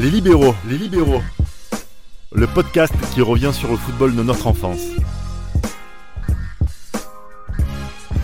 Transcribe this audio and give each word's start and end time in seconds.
Les 0.00 0.10
libéraux, 0.10 0.54
les 0.66 0.78
libéraux. 0.78 1.20
Le 2.32 2.46
podcast 2.46 2.94
qui 3.12 3.20
revient 3.20 3.50
sur 3.52 3.70
le 3.70 3.76
football 3.76 4.16
de 4.16 4.22
notre 4.22 4.46
enfance. 4.46 4.80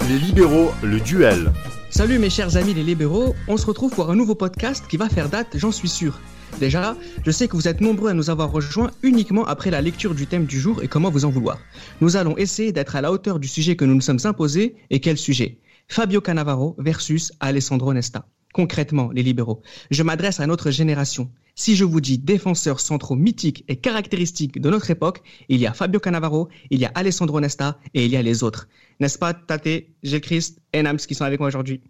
Les 0.08 0.18
libéraux, 0.18 0.70
le 0.82 1.00
duel. 1.00 1.52
Salut 1.90 2.18
mes 2.18 2.30
chers 2.30 2.56
amis 2.56 2.72
les 2.72 2.82
libéraux, 2.82 3.34
on 3.46 3.58
se 3.58 3.66
retrouve 3.66 3.90
pour 3.90 4.10
un 4.10 4.16
nouveau 4.16 4.34
podcast 4.34 4.86
qui 4.88 4.96
va 4.96 5.10
faire 5.10 5.28
date, 5.28 5.48
j'en 5.58 5.70
suis 5.70 5.90
sûr. 5.90 6.18
Déjà, 6.60 6.96
je 7.26 7.30
sais 7.30 7.46
que 7.46 7.56
vous 7.56 7.68
êtes 7.68 7.82
nombreux 7.82 8.08
à 8.08 8.14
nous 8.14 8.30
avoir 8.30 8.50
rejoints 8.50 8.90
uniquement 9.02 9.44
après 9.44 9.70
la 9.70 9.82
lecture 9.82 10.14
du 10.14 10.26
thème 10.26 10.46
du 10.46 10.58
jour 10.58 10.82
et 10.82 10.88
comment 10.88 11.10
vous 11.10 11.26
en 11.26 11.30
vouloir. 11.30 11.58
Nous 12.00 12.16
allons 12.16 12.38
essayer 12.38 12.72
d'être 12.72 12.96
à 12.96 13.02
la 13.02 13.12
hauteur 13.12 13.38
du 13.38 13.48
sujet 13.48 13.76
que 13.76 13.84
nous 13.84 13.96
nous 13.96 14.00
sommes 14.00 14.24
imposés. 14.24 14.76
Et 14.88 15.00
quel 15.00 15.18
sujet? 15.18 15.58
Fabio 15.88 16.22
Cannavaro 16.22 16.74
versus 16.78 17.34
Alessandro 17.40 17.92
Nesta. 17.92 18.26
Concrètement, 18.54 19.10
les 19.12 19.22
libéraux, 19.22 19.60
je 19.90 20.02
m'adresse 20.02 20.40
à 20.40 20.46
notre 20.46 20.70
génération. 20.70 21.30
Si 21.58 21.74
je 21.74 21.84
vous 21.84 22.02
dis 22.02 22.18
défenseurs 22.18 22.80
centraux 22.80 23.16
mythiques 23.16 23.64
et 23.66 23.76
caractéristiques 23.76 24.60
de 24.60 24.68
notre 24.68 24.90
époque, 24.90 25.22
il 25.48 25.58
y 25.58 25.66
a 25.66 25.72
Fabio 25.72 25.98
Cannavaro, 25.98 26.50
il 26.68 26.78
y 26.80 26.84
a 26.84 26.92
Alessandro 26.94 27.40
Nesta 27.40 27.80
et 27.94 28.04
il 28.04 28.10
y 28.10 28.16
a 28.16 28.22
les 28.22 28.42
autres. 28.42 28.68
N'est-ce 29.00 29.18
pas, 29.18 29.32
Tate, 29.32 29.86
Gilles 30.02 30.20
Christ 30.20 30.60
et 30.74 30.82
Nams 30.82 30.98
qui 30.98 31.14
sont 31.14 31.24
avec 31.24 31.40
moi 31.40 31.48
aujourd'hui? 31.48 31.80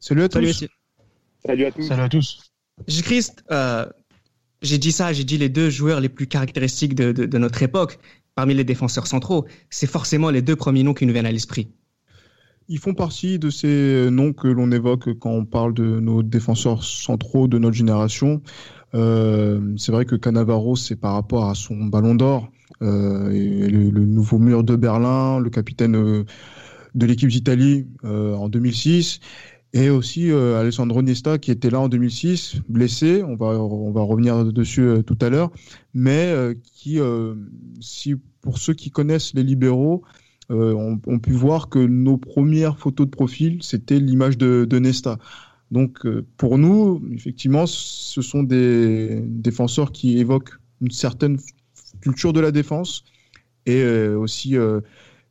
Salut 0.00 0.24
à 0.24 0.28
tous. 0.28 0.52
Salut, 0.52 0.70
Salut 1.46 1.64
à 1.64 1.72
tous. 1.72 1.82
Salut 1.88 2.02
à 2.02 2.08
tous. 2.10 2.52
Gilles 2.86 3.04
Christ, 3.04 3.42
euh, 3.50 3.86
j'ai 4.60 4.76
dit 4.76 4.92
ça, 4.92 5.14
j'ai 5.14 5.24
dit 5.24 5.38
les 5.38 5.48
deux 5.48 5.70
joueurs 5.70 6.00
les 6.00 6.10
plus 6.10 6.26
caractéristiques 6.26 6.94
de, 6.94 7.12
de, 7.12 7.24
de 7.24 7.38
notre 7.38 7.62
époque, 7.62 7.98
parmi 8.34 8.52
les 8.52 8.64
défenseurs 8.64 9.06
centraux. 9.06 9.46
C'est 9.70 9.86
forcément 9.86 10.28
les 10.28 10.42
deux 10.42 10.56
premiers 10.56 10.82
noms 10.82 10.92
qui 10.92 11.06
nous 11.06 11.14
viennent 11.14 11.24
à 11.24 11.32
l'esprit. 11.32 11.68
Ils 12.68 12.78
font 12.78 12.94
partie 12.94 13.38
de 13.38 13.50
ces 13.50 14.08
noms 14.10 14.32
que 14.32 14.48
l'on 14.48 14.70
évoque 14.72 15.18
quand 15.18 15.30
on 15.30 15.44
parle 15.44 15.74
de 15.74 16.00
nos 16.00 16.22
défenseurs 16.22 16.82
centraux 16.82 17.46
de 17.46 17.58
notre 17.58 17.76
génération. 17.76 18.40
Euh, 18.94 19.74
c'est 19.76 19.92
vrai 19.92 20.06
que 20.06 20.16
Cannavaro, 20.16 20.74
c'est 20.74 20.96
par 20.96 21.12
rapport 21.14 21.50
à 21.50 21.54
son 21.54 21.76
ballon 21.86 22.14
d'or, 22.14 22.48
euh, 22.80 23.28
le, 23.68 24.04
nouveau 24.06 24.38
mur 24.38 24.64
de 24.64 24.76
Berlin, 24.76 25.40
le 25.40 25.50
capitaine 25.50 25.96
euh, 25.96 26.24
de 26.94 27.06
l'équipe 27.06 27.28
d'Italie 27.28 27.86
en 28.02 28.48
2006. 28.48 29.20
Et 29.76 29.90
aussi 29.90 30.30
Alessandro 30.30 31.02
Nesta 31.02 31.38
qui 31.38 31.50
était 31.50 31.68
là 31.68 31.80
en 31.80 31.88
2006, 31.88 32.58
blessé, 32.68 33.24
on 33.24 33.34
va, 33.34 33.46
on 33.46 33.90
va 33.90 34.02
revenir 34.02 34.44
dessus 34.44 35.02
tout 35.04 35.18
à 35.20 35.30
l'heure, 35.30 35.50
mais 35.94 36.32
qui, 36.62 37.00
si, 37.80 38.14
pour 38.40 38.58
ceux 38.58 38.74
qui 38.74 38.92
connaissent 38.92 39.34
les 39.34 39.42
libéraux, 39.42 40.04
ont, 40.50 41.00
ont, 41.06 41.18
pu 41.18 41.32
voir 41.32 41.68
que 41.68 41.78
nos 41.78 42.16
premières 42.16 42.78
photos 42.78 43.06
de 43.06 43.10
profil, 43.10 43.58
c'était 43.62 43.98
l'image 43.98 44.38
de, 44.38 44.78
Nesta. 44.78 45.18
Donc 45.70 46.06
pour 46.36 46.58
nous, 46.58 47.02
effectivement, 47.12 47.66
ce 47.66 48.22
sont 48.22 48.42
des 48.42 49.22
défenseurs 49.26 49.92
qui 49.92 50.18
évoquent 50.18 50.54
une 50.80 50.90
certaine 50.90 51.38
culture 52.00 52.32
de 52.32 52.40
la 52.40 52.50
défense 52.50 53.04
et 53.66 53.84
aussi 53.84 54.56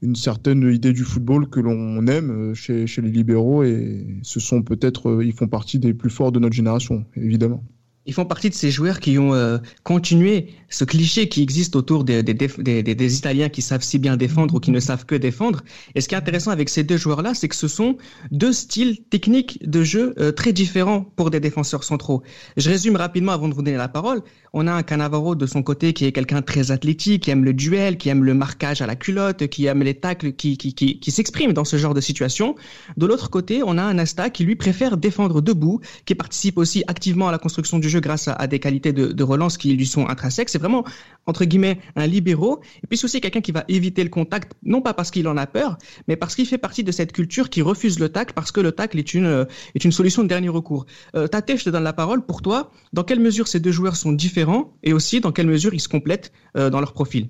une 0.01 0.15
certaine 0.15 0.69
idée 0.71 0.91
du 0.91 1.03
football 1.03 1.47
que 1.47 1.59
l'on 1.59 2.05
aime 2.07 2.53
chez, 2.55 2.87
chez, 2.87 3.01
les 3.01 3.11
libéraux 3.11 3.63
et 3.63 4.05
ce 4.23 4.39
sont 4.39 4.63
peut-être, 4.63 5.23
ils 5.23 5.33
font 5.33 5.47
partie 5.47 5.79
des 5.79 5.93
plus 5.93 6.09
forts 6.09 6.31
de 6.31 6.39
notre 6.39 6.55
génération, 6.55 7.05
évidemment. 7.15 7.63
Ils 8.05 8.13
font 8.13 8.25
partie 8.25 8.49
de 8.49 8.53
ces 8.53 8.69
joueurs 8.69 8.99
qui 8.99 9.17
ont 9.17 9.33
euh, 9.33 9.57
continué 9.83 10.53
ce 10.69 10.83
cliché 10.83 11.29
qui 11.29 11.41
existe 11.41 11.75
autour 11.75 12.03
des, 12.03 12.21
des, 12.23 12.33
des, 12.33 12.83
des, 12.83 13.17
Italiens 13.17 13.47
qui 13.47 13.61
savent 13.61 13.83
si 13.83 13.99
bien 13.99 14.17
défendre 14.17 14.55
ou 14.55 14.59
qui 14.59 14.71
ne 14.71 14.79
savent 14.79 15.05
que 15.05 15.15
défendre. 15.15 15.61
Et 15.95 16.01
ce 16.01 16.09
qui 16.09 16.15
est 16.15 16.17
intéressant 16.17 16.51
avec 16.51 16.67
ces 16.67 16.83
deux 16.83 16.97
joueurs-là, 16.97 17.33
c'est 17.33 17.47
que 17.47 17.55
ce 17.55 17.67
sont 17.67 17.97
deux 18.31 18.51
styles 18.51 19.03
techniques 19.03 19.59
de 19.67 19.83
jeu 19.83 20.13
euh, 20.19 20.31
très 20.31 20.51
différents 20.51 21.01
pour 21.15 21.29
des 21.29 21.39
défenseurs 21.39 21.83
centraux. 21.83 22.23
Je 22.57 22.69
résume 22.69 22.95
rapidement 22.97 23.31
avant 23.31 23.47
de 23.47 23.53
vous 23.53 23.61
donner 23.61 23.77
la 23.77 23.87
parole. 23.87 24.21
On 24.55 24.67
a 24.67 24.71
un 24.71 24.83
Cannavaro 24.83 25.33
de 25.33 25.47
son 25.47 25.63
côté 25.63 25.93
qui 25.93 26.05
est 26.05 26.11
quelqu'un 26.11 26.43
très 26.43 26.69
athlétique, 26.69 27.23
qui 27.23 27.31
aime 27.31 27.43
le 27.43 27.53
duel, 27.53 27.97
qui 27.97 28.09
aime 28.09 28.23
le 28.23 28.35
marquage 28.35 28.83
à 28.83 28.85
la 28.85 28.95
culotte, 28.95 29.47
qui 29.47 29.65
aime 29.65 29.81
les 29.81 29.95
tacles, 29.95 30.33
qui, 30.33 30.57
qui, 30.57 30.75
qui, 30.75 31.11
s'exprime 31.11 31.53
dans 31.53 31.65
ce 31.65 31.77
genre 31.77 31.95
de 31.95 32.01
situation. 32.01 32.55
De 32.95 33.07
l'autre 33.07 33.31
côté, 33.31 33.63
on 33.65 33.79
a 33.79 33.81
un 33.81 33.97
Asta 33.97 34.29
qui 34.29 34.43
lui 34.43 34.55
préfère 34.55 34.97
défendre 34.97 35.41
debout, 35.41 35.81
qui 36.05 36.13
participe 36.13 36.59
aussi 36.59 36.83
activement 36.87 37.29
à 37.29 37.31
la 37.31 37.39
construction 37.39 37.79
du 37.79 37.89
jeu 37.89 37.99
grâce 37.99 38.27
à, 38.27 38.45
des 38.45 38.59
qualités 38.59 38.93
de, 38.93 39.23
relance 39.23 39.57
qui 39.57 39.73
lui 39.73 39.87
sont 39.87 40.07
intrinsèques. 40.07 40.49
C'est 40.49 40.59
vraiment, 40.59 40.85
entre 41.25 41.45
guillemets, 41.45 41.79
un 41.95 42.07
libéraux. 42.07 42.61
Et 42.83 42.87
puis 42.87 42.97
c'est 42.97 43.05
aussi 43.05 43.21
quelqu'un 43.21 43.41
qui 43.41 43.51
va 43.51 43.63
éviter 43.67 44.03
le 44.03 44.09
contact, 44.09 44.53
non 44.63 44.81
pas 44.81 44.93
parce 44.93 45.11
qu'il 45.11 45.27
en 45.27 45.37
a 45.37 45.47
peur, 45.47 45.77
mais 46.07 46.15
parce 46.15 46.35
qu'il 46.35 46.45
fait 46.45 46.57
partie 46.57 46.83
de 46.83 46.91
cette 46.91 47.11
culture 47.11 47.49
qui 47.49 47.61
refuse 47.61 47.99
le 47.99 48.09
tacle 48.09 48.33
parce 48.33 48.51
que 48.51 48.61
le 48.61 48.71
tacle 48.71 48.99
est 48.99 49.13
une, 49.13 49.45
est 49.75 49.83
une 49.83 49.91
solution 49.91 50.23
de 50.23 50.27
dernier 50.27 50.49
recours. 50.49 50.85
Euh, 51.15 51.27
Tate, 51.27 51.57
je 51.57 51.63
te 51.65 51.69
donne 51.69 51.83
la 51.83 51.93
parole. 51.93 52.25
Pour 52.25 52.41
toi, 52.41 52.71
dans 52.93 53.03
quelle 53.03 53.19
mesure 53.19 53.47
ces 53.47 53.59
deux 53.59 53.71
joueurs 53.71 53.95
sont 53.95 54.11
différents 54.11 54.73
et 54.83 54.93
aussi 54.93 55.19
dans 55.19 55.31
quelle 55.31 55.47
mesure 55.47 55.73
ils 55.73 55.79
se 55.79 55.89
complètent 55.89 56.31
euh, 56.57 56.69
dans 56.69 56.79
leur 56.79 56.93
profil? 56.93 57.29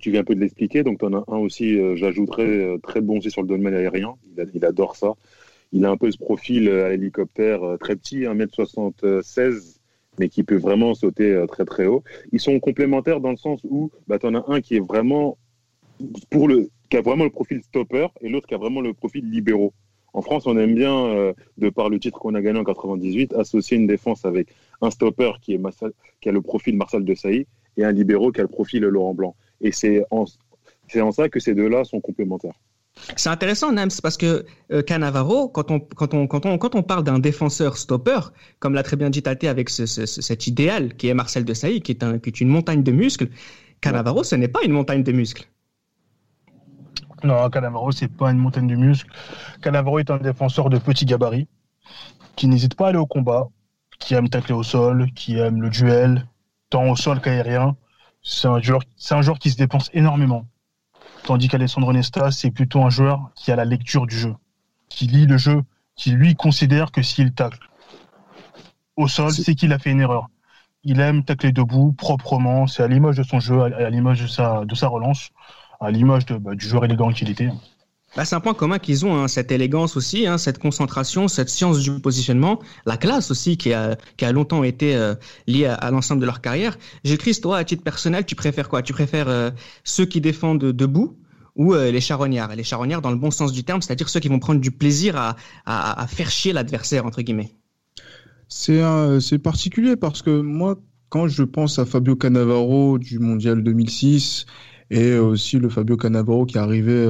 Tu 0.00 0.10
viens 0.10 0.22
un 0.22 0.24
peu 0.24 0.34
de 0.34 0.40
l'expliquer. 0.40 0.82
Donc, 0.82 0.98
tu 0.98 1.04
en 1.04 1.12
as 1.12 1.24
un 1.28 1.38
aussi, 1.38 1.78
euh, 1.78 1.94
j'ajouterais, 1.94 2.46
euh, 2.46 2.78
très 2.78 3.00
bon 3.00 3.18
aussi 3.18 3.30
sur 3.30 3.42
le 3.42 3.48
domaine 3.48 3.74
aérien. 3.74 4.14
Il, 4.26 4.50
il, 4.54 4.64
adore 4.64 4.96
ça. 4.96 5.12
Il 5.72 5.84
a 5.84 5.90
un 5.90 5.96
peu 5.96 6.10
ce 6.10 6.18
profil 6.18 6.68
à 6.68 6.90
l'hélicoptère 6.90 7.60
très 7.80 7.96
petit, 7.96 8.20
1m76, 8.20 9.75
mais 10.18 10.28
qui 10.28 10.42
peut 10.42 10.56
vraiment 10.56 10.94
sauter 10.94 11.44
très 11.48 11.64
très 11.64 11.86
haut. 11.86 12.02
Ils 12.32 12.40
sont 12.40 12.58
complémentaires 12.60 13.20
dans 13.20 13.30
le 13.30 13.36
sens 13.36 13.60
où 13.64 13.90
bah, 14.06 14.18
tu 14.18 14.26
en 14.26 14.34
as 14.34 14.44
un 14.48 14.60
qui 14.60 14.76
est 14.76 14.86
vraiment 14.86 15.38
pour 16.30 16.48
le 16.48 16.70
qui 16.90 16.96
a 16.96 17.00
vraiment 17.00 17.24
le 17.24 17.30
profil 17.30 17.62
stopper 17.62 18.06
et 18.20 18.28
l'autre 18.28 18.46
qui 18.46 18.54
a 18.54 18.58
vraiment 18.58 18.80
le 18.80 18.94
profil 18.94 19.28
libéraux. 19.28 19.72
En 20.12 20.22
France, 20.22 20.46
on 20.46 20.56
aime 20.56 20.74
bien, 20.74 20.94
euh, 21.08 21.34
de 21.58 21.68
par 21.68 21.90
le 21.90 21.98
titre 21.98 22.18
qu'on 22.18 22.34
a 22.34 22.40
gagné 22.40 22.58
en 22.58 22.64
98, 22.64 23.34
associer 23.34 23.76
une 23.76 23.86
défense 23.86 24.24
avec 24.24 24.48
un 24.80 24.90
stopper 24.90 25.32
qui, 25.42 25.54
est 25.54 25.58
Massal, 25.58 25.92
qui 26.20 26.28
a 26.30 26.32
le 26.32 26.40
profil 26.40 26.74
Marcel 26.76 27.04
de 27.04 27.14
Sailly 27.14 27.46
et 27.76 27.84
un 27.84 27.92
libéraux 27.92 28.32
qui 28.32 28.40
a 28.40 28.42
le 28.42 28.48
profil 28.48 28.82
Laurent 28.82 29.12
Blanc. 29.14 29.36
Et 29.60 29.72
c'est 29.72 30.04
en 30.10 30.26
ça 31.12 31.28
que 31.28 31.38
ces 31.38 31.54
deux-là 31.54 31.84
sont 31.84 32.00
complémentaires. 32.00 32.58
C'est 33.16 33.28
intéressant, 33.28 33.72
Nams, 33.72 33.90
parce 34.02 34.16
que 34.16 34.46
euh, 34.72 34.82
Cannavaro, 34.82 35.48
quand 35.48 35.70
on, 35.70 35.80
quand, 35.80 36.14
on, 36.14 36.26
quand, 36.26 36.46
on, 36.46 36.58
quand 36.58 36.74
on 36.74 36.82
parle 36.82 37.04
d'un 37.04 37.18
défenseur 37.18 37.76
stopper, 37.76 38.18
comme 38.58 38.74
l'a 38.74 38.82
très 38.82 38.96
bien 38.96 39.10
dit 39.10 39.22
Tate 39.22 39.44
avec 39.44 39.68
ce, 39.70 39.86
ce, 39.86 40.06
cet 40.06 40.46
idéal 40.46 40.96
qui 40.96 41.08
est 41.08 41.14
Marcel 41.14 41.44
de 41.44 41.54
Sailly, 41.54 41.82
qui 41.82 41.92
est, 41.92 42.02
un, 42.02 42.18
qui 42.18 42.30
est 42.30 42.40
une 42.40 42.48
montagne 42.48 42.82
de 42.82 42.92
muscles, 42.92 43.28
Cannavaro, 43.80 44.24
ce 44.24 44.34
n'est 44.34 44.48
pas 44.48 44.60
une 44.64 44.72
montagne 44.72 45.02
de 45.02 45.12
muscles. 45.12 45.48
Non, 47.22 47.48
Cannavaro, 47.50 47.92
c'est 47.92 48.08
pas 48.08 48.30
une 48.30 48.38
montagne 48.38 48.66
de 48.66 48.74
muscles. 48.74 49.10
Cannavaro 49.62 49.98
est 49.98 50.10
un 50.10 50.18
défenseur 50.18 50.70
de 50.70 50.78
petit 50.78 51.04
gabarit 51.04 51.48
qui 52.36 52.48
n'hésite 52.48 52.74
pas 52.74 52.86
à 52.86 52.88
aller 52.90 52.98
au 52.98 53.06
combat, 53.06 53.48
qui 53.98 54.14
aime 54.14 54.28
tacler 54.28 54.54
au 54.54 54.62
sol, 54.62 55.10
qui 55.14 55.38
aime 55.38 55.62
le 55.62 55.70
duel, 55.70 56.26
tant 56.70 56.90
au 56.90 56.96
sol 56.96 57.20
qu'aérien. 57.20 57.76
C'est 58.22 58.48
un, 58.48 58.60
joueur, 58.60 58.82
un 59.10 59.22
joueur 59.22 59.38
qui 59.38 59.50
se 59.50 59.56
dépense 59.56 59.90
énormément. 59.94 60.46
Tandis 61.26 61.48
qu'Alessandro 61.48 61.92
Nesta, 61.92 62.30
c'est 62.30 62.52
plutôt 62.52 62.84
un 62.84 62.90
joueur 62.90 63.30
qui 63.34 63.50
a 63.50 63.56
la 63.56 63.64
lecture 63.64 64.06
du 64.06 64.16
jeu, 64.16 64.34
qui 64.88 65.06
lit 65.06 65.26
le 65.26 65.36
jeu, 65.36 65.62
qui 65.96 66.12
lui 66.12 66.36
considère 66.36 66.92
que 66.92 67.02
s'il 67.02 67.32
tacle 67.32 67.68
au 68.96 69.08
sol, 69.08 69.32
c'est 69.32 69.54
qu'il 69.54 69.72
a 69.72 69.78
fait 69.78 69.90
une 69.90 70.00
erreur. 70.00 70.28
Il 70.84 71.00
aime 71.00 71.24
tacler 71.24 71.52
debout, 71.52 71.92
proprement, 71.92 72.66
c'est 72.66 72.82
à 72.82 72.88
l'image 72.88 73.16
de 73.16 73.24
son 73.24 73.40
jeu, 73.40 73.60
à 73.60 73.90
l'image 73.90 74.22
de 74.22 74.26
sa, 74.26 74.64
de 74.64 74.74
sa 74.74 74.88
relance 74.88 75.30
à 75.80 75.90
l'image 75.90 76.26
bah, 76.26 76.54
du 76.54 76.66
joueur 76.66 76.84
élégant 76.84 77.10
qu'il 77.10 77.28
était. 77.28 77.50
Bah, 78.16 78.24
c'est 78.24 78.34
un 78.34 78.40
point 78.40 78.54
commun 78.54 78.78
qu'ils 78.78 79.04
ont, 79.04 79.14
hein, 79.14 79.28
cette 79.28 79.52
élégance 79.52 79.94
aussi, 79.98 80.26
hein, 80.26 80.38
cette 80.38 80.58
concentration, 80.58 81.28
cette 81.28 81.50
science 81.50 81.80
du 81.80 82.00
positionnement, 82.00 82.60
la 82.86 82.96
classe 82.96 83.30
aussi 83.30 83.58
qui 83.58 83.74
a, 83.74 83.98
longtemps 84.32 84.64
été 84.64 84.96
euh, 84.96 85.14
liée 85.46 85.66
à, 85.66 85.90
l'ensemble 85.90 86.22
de 86.22 86.26
leur 86.26 86.40
carrière. 86.40 86.78
J'écris, 87.04 87.38
toi, 87.38 87.58
à 87.58 87.64
titre 87.64 87.82
personnel, 87.82 88.24
tu 88.24 88.34
préfères 88.34 88.70
quoi? 88.70 88.80
Tu 88.80 88.94
préfères 88.94 89.28
euh, 89.28 89.50
ceux 89.84 90.06
qui 90.06 90.22
défendent 90.22 90.64
debout 90.64 91.18
ou 91.56 91.74
euh, 91.74 91.90
les 91.90 92.00
charognards? 92.00 92.56
Les 92.56 92.64
charognards 92.64 93.02
dans 93.02 93.10
le 93.10 93.18
bon 93.18 93.30
sens 93.30 93.52
du 93.52 93.64
terme, 93.64 93.82
c'est-à-dire 93.82 94.08
ceux 94.08 94.20
qui 94.20 94.28
vont 94.28 94.38
prendre 94.38 94.62
du 94.62 94.70
plaisir 94.70 95.34
à, 95.66 96.06
faire 96.08 96.30
chier 96.30 96.54
l'adversaire, 96.54 97.04
entre 97.04 97.20
guillemets. 97.20 97.52
C'est 98.48 99.38
particulier 99.42 99.94
parce 99.94 100.22
que 100.22 100.40
moi, 100.40 100.80
quand 101.10 101.28
je 101.28 101.42
pense 101.42 101.78
à 101.78 101.84
Fabio 101.84 102.16
Cannavaro 102.16 102.98
du 102.98 103.18
Mondial 103.18 103.62
2006 103.62 104.46
et 104.90 105.16
aussi 105.16 105.58
le 105.58 105.68
Fabio 105.68 105.98
Cannavaro 105.98 106.46
qui 106.46 106.56
arrivé 106.56 107.06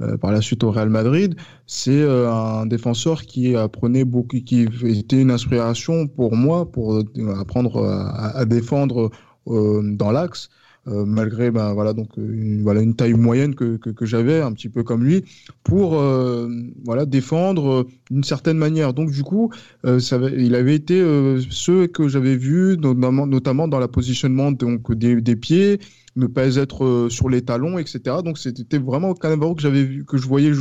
euh, 0.00 0.12
euh, 0.12 0.16
par 0.16 0.32
la 0.32 0.40
suite 0.40 0.64
au 0.64 0.70
Real 0.70 0.90
Madrid, 0.90 1.34
c'est 1.66 2.02
euh, 2.02 2.30
un 2.30 2.66
défenseur 2.66 3.22
qui 3.22 3.56
apprenait 3.56 4.04
beaucoup, 4.04 4.40
qui 4.40 4.66
était 4.84 5.20
une 5.20 5.30
inspiration 5.30 6.06
pour 6.06 6.34
moi 6.36 6.70
pour 6.70 7.02
apprendre 7.38 7.84
à, 7.84 8.44
défendre 8.44 9.10
dans 9.46 10.10
l'axe. 10.10 10.50
Euh, 10.88 11.04
malgré 11.04 11.50
ben, 11.50 11.74
voilà, 11.74 11.92
donc, 11.92 12.16
une, 12.16 12.62
voilà, 12.62 12.80
une 12.80 12.96
taille 12.96 13.12
moyenne 13.12 13.54
que, 13.54 13.76
que, 13.76 14.06
j'avais, 14.06 14.40
un 14.40 14.52
petit 14.52 14.70
peu 14.70 14.82
comme 14.82 15.04
lui, 15.04 15.24
pour 15.62 16.00
euh, 16.00 16.48
voilà, 16.84 17.04
défendre 17.04 17.86
d'une 18.10 18.24
certaine 18.24 18.56
manière. 18.56 18.94
Donc 18.94 19.10
du 19.10 19.22
coup, 19.22 19.52
euh, 19.84 20.00
il 20.36 20.54
avait 20.54 20.74
été 20.74 21.04
ceux 21.50 21.86
que 21.86 22.08
j'avais 22.08 22.34
vus, 22.34 22.78
notamment, 22.78 23.26
notamment 23.26 23.68
dans 23.68 23.78
la 23.78 23.88
positionnement 23.88 24.52
donc, 24.52 24.92
des, 24.94 25.20
des 25.20 25.36
pieds, 25.36 25.80
ne 26.16 26.26
pas 26.26 26.56
être 26.56 27.08
sur 27.10 27.28
les 27.28 27.42
talons, 27.42 27.78
etc. 27.78 28.16
Donc 28.24 28.38
c'était 28.38 28.78
vraiment 28.78 29.14
Cannavaro 29.14 29.54
que 29.54 29.62
j'avais 29.62 29.84
vu, 29.84 30.04
que 30.04 30.16
je 30.16 30.26
voyais, 30.26 30.52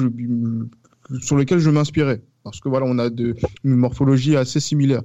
sur 1.21 1.35
lequel 1.37 1.59
je 1.59 1.69
m'inspirais, 1.69 2.21
parce 2.43 2.59
que 2.59 2.69
voilà, 2.69 2.85
on 2.87 2.99
a 2.99 3.09
de, 3.09 3.35
une 3.63 3.75
morphologie 3.75 4.35
assez 4.35 4.59
similaire. 4.59 5.01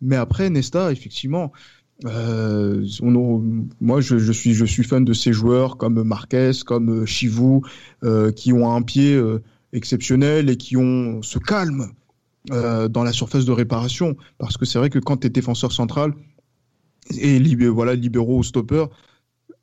Mais 0.00 0.16
après, 0.16 0.50
Nesta, 0.50 0.92
effectivement, 0.92 1.52
Euh, 2.06 2.84
moi, 3.80 4.00
je, 4.00 4.32
suis, 4.32 4.84
fan 4.84 5.04
de 5.04 5.12
ces 5.12 5.32
joueurs 5.32 5.76
comme 5.76 6.02
Marquez, 6.02 6.50
comme 6.66 7.06
Chivou, 7.06 7.62
qui 8.36 8.52
ont 8.52 8.74
un 8.74 8.82
pied 8.82 9.20
exceptionnel 9.72 10.50
et 10.50 10.56
qui 10.56 10.76
ont 10.76 11.22
ce 11.22 11.38
calme 11.38 11.92
dans 12.48 13.04
la 13.04 13.12
surface 13.12 13.44
de 13.44 13.52
réparation. 13.52 14.16
Parce 14.38 14.56
que 14.56 14.64
c'est 14.64 14.78
vrai 14.78 14.90
que 14.90 14.98
quand 14.98 15.18
tu 15.18 15.26
es 15.28 15.30
défenseur 15.30 15.72
central 15.72 16.14
et 17.18 17.38
voilà, 17.68 17.94
libéraux 17.94 18.38
ou 18.38 18.42
stopper, 18.42 18.86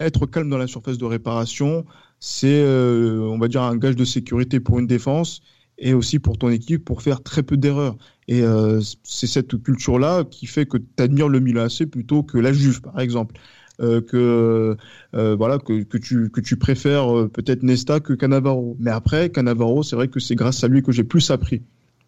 être 0.05 0.25
calme 0.25 0.49
dans 0.49 0.57
la 0.57 0.67
surface 0.67 0.97
de 0.97 1.05
réparation, 1.05 1.85
c'est, 2.19 2.63
on 2.63 3.37
va 3.37 3.47
dire, 3.47 3.63
un 3.63 3.77
gage 3.77 3.95
de 3.95 4.05
sécurité 4.05 4.59
pour 4.59 4.79
une 4.79 4.87
défense 4.87 5.41
et 5.81 5.93
aussi 5.93 6.19
pour 6.19 6.37
ton 6.37 6.49
équipe 6.49 6.85
pour 6.85 7.01
faire 7.01 7.21
très 7.21 7.43
peu 7.43 7.57
d'erreurs. 7.57 7.97
Et 8.27 8.43
euh, 8.43 8.79
c'est 9.03 9.27
cette 9.27 9.61
culture-là 9.61 10.23
qui 10.23 10.45
fait 10.45 10.65
que 10.65 10.77
tu 10.77 11.03
admires 11.03 11.27
le 11.27 11.39
Milan 11.39 11.63
AC 11.63 11.85
plutôt 11.85 12.23
que 12.23 12.37
la 12.37 12.53
Juve, 12.53 12.81
par 12.81 12.99
exemple. 12.99 13.35
Euh, 13.79 13.99
que 13.99 14.77
euh, 15.15 15.35
voilà 15.35 15.57
que, 15.57 15.81
tu 15.97 16.57
préfères 16.57 17.07
peut-être 17.33 17.63
Nesta 17.63 17.99
que 17.99 18.13
Cannavaro. 18.13 18.77
Mais 18.79 18.91
après 18.91 19.29
Cannavaro, 19.31 19.81
c'est 19.81 19.95
vrai 19.95 20.07
que 20.07 20.19
c'est 20.19 20.35
grâce 20.35 20.63
à 20.63 20.67
lui 20.67 20.83
que 20.83 20.91
j'ai 20.91 21.03
plus 21.03 21.31
appris, 21.31 21.63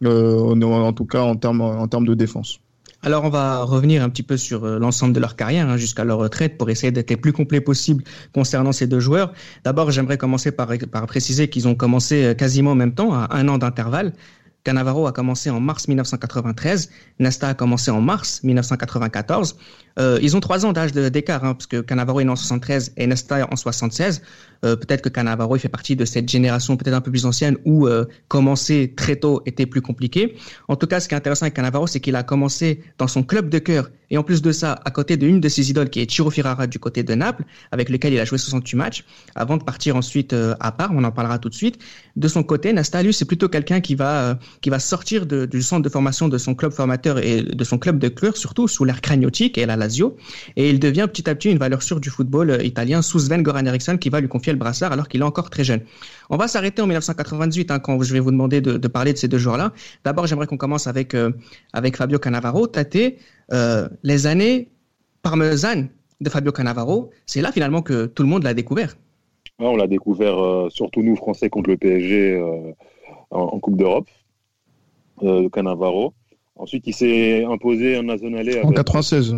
en, 0.05 0.61
en, 0.61 0.93
tout 0.93 1.05
cas 1.05 1.23
en 1.23 1.35
termes 1.35 2.05
de 2.05 2.13
défense. 2.13 2.59
Alors 3.05 3.25
on 3.25 3.29
va 3.29 3.63
revenir 3.63 4.01
un 4.01 4.09
petit 4.09 4.23
peu 4.23 4.38
sur 4.38 4.63
euh, 4.63 4.79
l'ensemble 4.79 5.13
de 5.13 5.19
leur 5.19 5.35
carrière 5.35 5.67
hein, 5.67 5.75
jusqu'à 5.75 6.05
leur 6.05 6.19
retraite 6.19 6.57
pour 6.57 6.69
essayer 6.69 6.89
d'être 6.89 7.11
le 7.11 7.17
plus 7.17 7.33
complet 7.33 7.59
possible 7.59 8.01
concernant 8.33 8.71
ces 8.71 8.88
deux 8.88 9.01
joueurs. 9.01 9.33
D'abord, 9.65 9.91
j'aimerais 9.91 10.17
commencer 10.17 10.53
par, 10.53 10.69
par 10.89 11.05
préciser 11.05 11.50
qu'ils 11.50 11.67
ont 11.67 11.75
commencé 11.75 12.23
euh, 12.23 12.33
quasiment 12.33 12.71
en 12.71 12.75
même 12.75 12.95
temps, 12.95 13.13
à 13.13 13.27
un 13.31 13.50
an 13.50 13.57
d'intervalle. 13.57 14.13
Cannavaro 14.63 15.05
a 15.05 15.11
commencé 15.11 15.50
en 15.50 15.59
mars 15.59 15.89
1993, 15.89 16.89
Nesta 17.19 17.50
a 17.50 17.53
commencé 17.53 17.91
en 17.91 18.00
mars 18.00 18.41
1994. 18.44 19.57
Euh, 19.99 20.19
ils 20.21 20.35
ont 20.35 20.39
trois 20.39 20.65
ans 20.65 20.73
d'âge 20.73 20.91
d'écart, 20.91 21.43
hein, 21.43 21.53
parce 21.53 21.67
que 21.67 21.81
Cannavaro 21.81 22.19
est 22.19 22.23
né 22.23 22.31
en 22.31 22.35
73 22.35 22.93
et 22.97 23.07
Nesta 23.07 23.47
en 23.51 23.55
76. 23.55 24.21
Euh, 24.65 24.75
peut-être 24.75 25.01
que 25.01 25.09
Cannavaro 25.09 25.57
il 25.57 25.59
fait 25.59 25.69
partie 25.69 25.95
de 25.95 26.05
cette 26.05 26.29
génération 26.29 26.77
peut-être 26.77 26.93
un 26.93 27.01
peu 27.01 27.11
plus 27.11 27.25
ancienne 27.25 27.57
où 27.65 27.85
euh, 27.85 28.05
commencer 28.29 28.93
très 28.95 29.17
tôt 29.17 29.41
était 29.45 29.65
plus 29.65 29.81
compliqué. 29.81 30.35
En 30.67 30.75
tout 30.75 30.87
cas, 30.87 30.99
ce 30.99 31.07
qui 31.07 31.13
est 31.13 31.17
intéressant 31.17 31.43
avec 31.43 31.53
Cannavaro, 31.53 31.85
c'est 31.85 31.99
qu'il 31.99 32.15
a 32.15 32.23
commencé 32.23 32.81
dans 32.97 33.07
son 33.07 33.23
club 33.23 33.49
de 33.49 33.59
cœur 33.59 33.89
et 34.09 34.17
en 34.17 34.23
plus 34.23 34.41
de 34.41 34.51
ça, 34.51 34.79
à 34.85 34.91
côté 34.91 35.17
d'une 35.17 35.39
de 35.39 35.49
ses 35.49 35.69
idoles 35.71 35.89
qui 35.89 35.99
est 35.99 36.09
Chiro 36.09 36.29
Firara 36.29 36.67
du 36.67 36.77
côté 36.77 37.03
de 37.03 37.15
Naples, 37.15 37.43
avec 37.71 37.89
lequel 37.89 38.13
il 38.13 38.19
a 38.19 38.25
joué 38.25 38.37
68 38.37 38.77
matchs, 38.77 39.05
avant 39.33 39.57
de 39.57 39.63
partir 39.63 39.95
ensuite 39.95 40.35
à 40.59 40.71
Parme, 40.71 40.97
on 40.97 41.03
en 41.03 41.11
parlera 41.11 41.39
tout 41.39 41.49
de 41.49 41.55
suite. 41.55 41.79
De 42.15 42.27
son 42.27 42.43
côté, 42.43 42.73
Nastalius, 42.73 43.17
c'est 43.17 43.25
plutôt 43.25 43.49
quelqu'un 43.49 43.81
qui 43.81 43.95
va 43.95 44.37
qui 44.61 44.69
va 44.69 44.77
sortir 44.77 45.25
du 45.25 45.61
centre 45.63 45.81
de 45.81 45.89
formation 45.89 46.29
de 46.29 46.37
son 46.37 46.53
club 46.53 46.71
formateur 46.73 47.17
et 47.17 47.41
de 47.41 47.63
son 47.63 47.79
club 47.79 47.97
de 47.97 48.07
cœur, 48.07 48.37
surtout 48.37 48.67
sous 48.67 48.85
l'air 48.85 49.01
cragnotique 49.01 49.57
et 49.57 49.65
la 49.65 49.77
Lazio, 49.83 50.15
et 50.56 50.69
il 50.69 50.80
devient 50.80 51.07
petit 51.12 51.30
à 51.30 51.35
petit 51.35 51.51
une 51.51 51.57
valeur 51.57 51.83
sûre 51.83 52.00
du 52.00 52.09
football 52.09 52.59
italien 52.63 53.01
sous 53.01 53.19
Sven 53.19 53.44
Goran 53.44 53.65
Eriksson 53.65 53.97
qui 53.97 54.09
va 54.09 54.21
lui 54.21 54.27
confier 54.27 54.53
le 54.53 54.59
brassard 54.59 54.91
alors 54.91 55.07
qu'il 55.07 55.21
est 55.21 55.25
encore 55.25 55.50
très 55.50 55.63
jeune. 55.63 55.81
On 56.30 56.38
va 56.38 56.47
s'arrêter 56.47 56.81
en 56.81 56.85
1998 56.85 57.71
hein, 57.71 57.80
quand 57.80 58.01
je 58.01 58.13
vais 58.13 58.19
vous 58.19 58.31
demander 58.31 58.62
de, 58.62 58.88
parler 58.88 59.13
de 59.13 59.18
ces 59.18 59.27
deux 59.27 59.38
joueurs-là. 59.38 59.74
D'abord, 60.03 60.27
j'aimerais 60.27 60.47
qu'on 60.47 60.57
commence 60.57 60.88
avec, 60.88 61.13
euh, 61.13 61.31
avec 61.74 61.97
Fabio 61.97 62.19
Cannavaro. 62.19 62.68
Tate, 62.68 62.97
euh, 63.51 63.89
les 64.03 64.27
années 64.27 64.69
parmesanes 65.21 65.89
de 66.21 66.29
Fabio 66.29 66.51
Cannavaro, 66.51 67.12
c'est 67.25 67.41
là 67.41 67.51
finalement 67.51 67.81
que 67.81 68.06
tout 68.06 68.24
le 68.24 68.29
monde 68.29 68.44
l'a 68.44 68.53
découvert. 68.53 68.95
on 69.59 69.75
l'a 69.75 69.88
découvert 69.88 70.38
euh, 70.38 70.69
surtout 70.69 71.01
nous 71.01 71.15
Français 71.15 71.50
contre 71.50 71.69
le 71.69 71.77
PSG 71.77 72.41
en, 73.31 73.59
Coupe 73.59 73.77
d'Europe, 73.77 74.07
Cannavaro. 75.51 76.13
Ensuite, 76.56 76.86
il 76.86 76.94
s'est 76.94 77.44
imposé 77.45 77.97
en 77.97 78.03
nationalé. 78.03 78.62
En 78.62 78.71
96. 78.71 79.36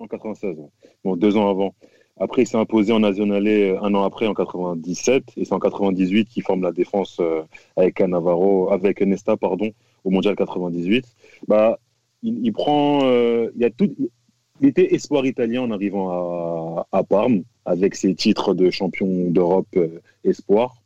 En 0.00 0.06
96, 0.06 0.56
bon, 1.04 1.16
deux 1.16 1.36
ans 1.36 1.50
avant. 1.50 1.74
Après, 2.18 2.42
il 2.42 2.46
s'est 2.46 2.56
imposé 2.56 2.92
en 2.92 3.00
nationalé 3.00 3.70
euh, 3.70 3.82
un 3.82 3.94
an 3.94 4.02
après, 4.02 4.26
en 4.26 4.34
97, 4.34 5.24
et 5.36 5.44
c'est 5.44 5.52
en 5.52 5.58
98 5.58 6.26
qu'il 6.26 6.42
forme 6.42 6.62
la 6.62 6.72
défense 6.72 7.18
euh, 7.20 7.42
avec 7.76 8.00
Navarro, 8.00 8.72
avec 8.72 9.02
Nesta, 9.02 9.36
pardon, 9.36 9.72
au 10.04 10.10
Mondial 10.10 10.36
98. 10.36 11.06
Bah, 11.48 11.78
il, 12.22 12.52
prend, 12.52 13.04
euh, 13.04 13.50
a 13.62 13.70
tout, 13.70 13.94
il 14.60 14.68
était 14.68 14.94
espoir 14.94 15.26
italien 15.26 15.62
en 15.62 15.70
arrivant 15.70 16.84
à, 16.92 17.04
Parme, 17.04 17.42
avec 17.66 17.94
ses 17.94 18.14
titres 18.14 18.54
de 18.54 18.70
champion 18.70 19.30
d'Europe 19.30 19.78
espoir. 20.24 20.82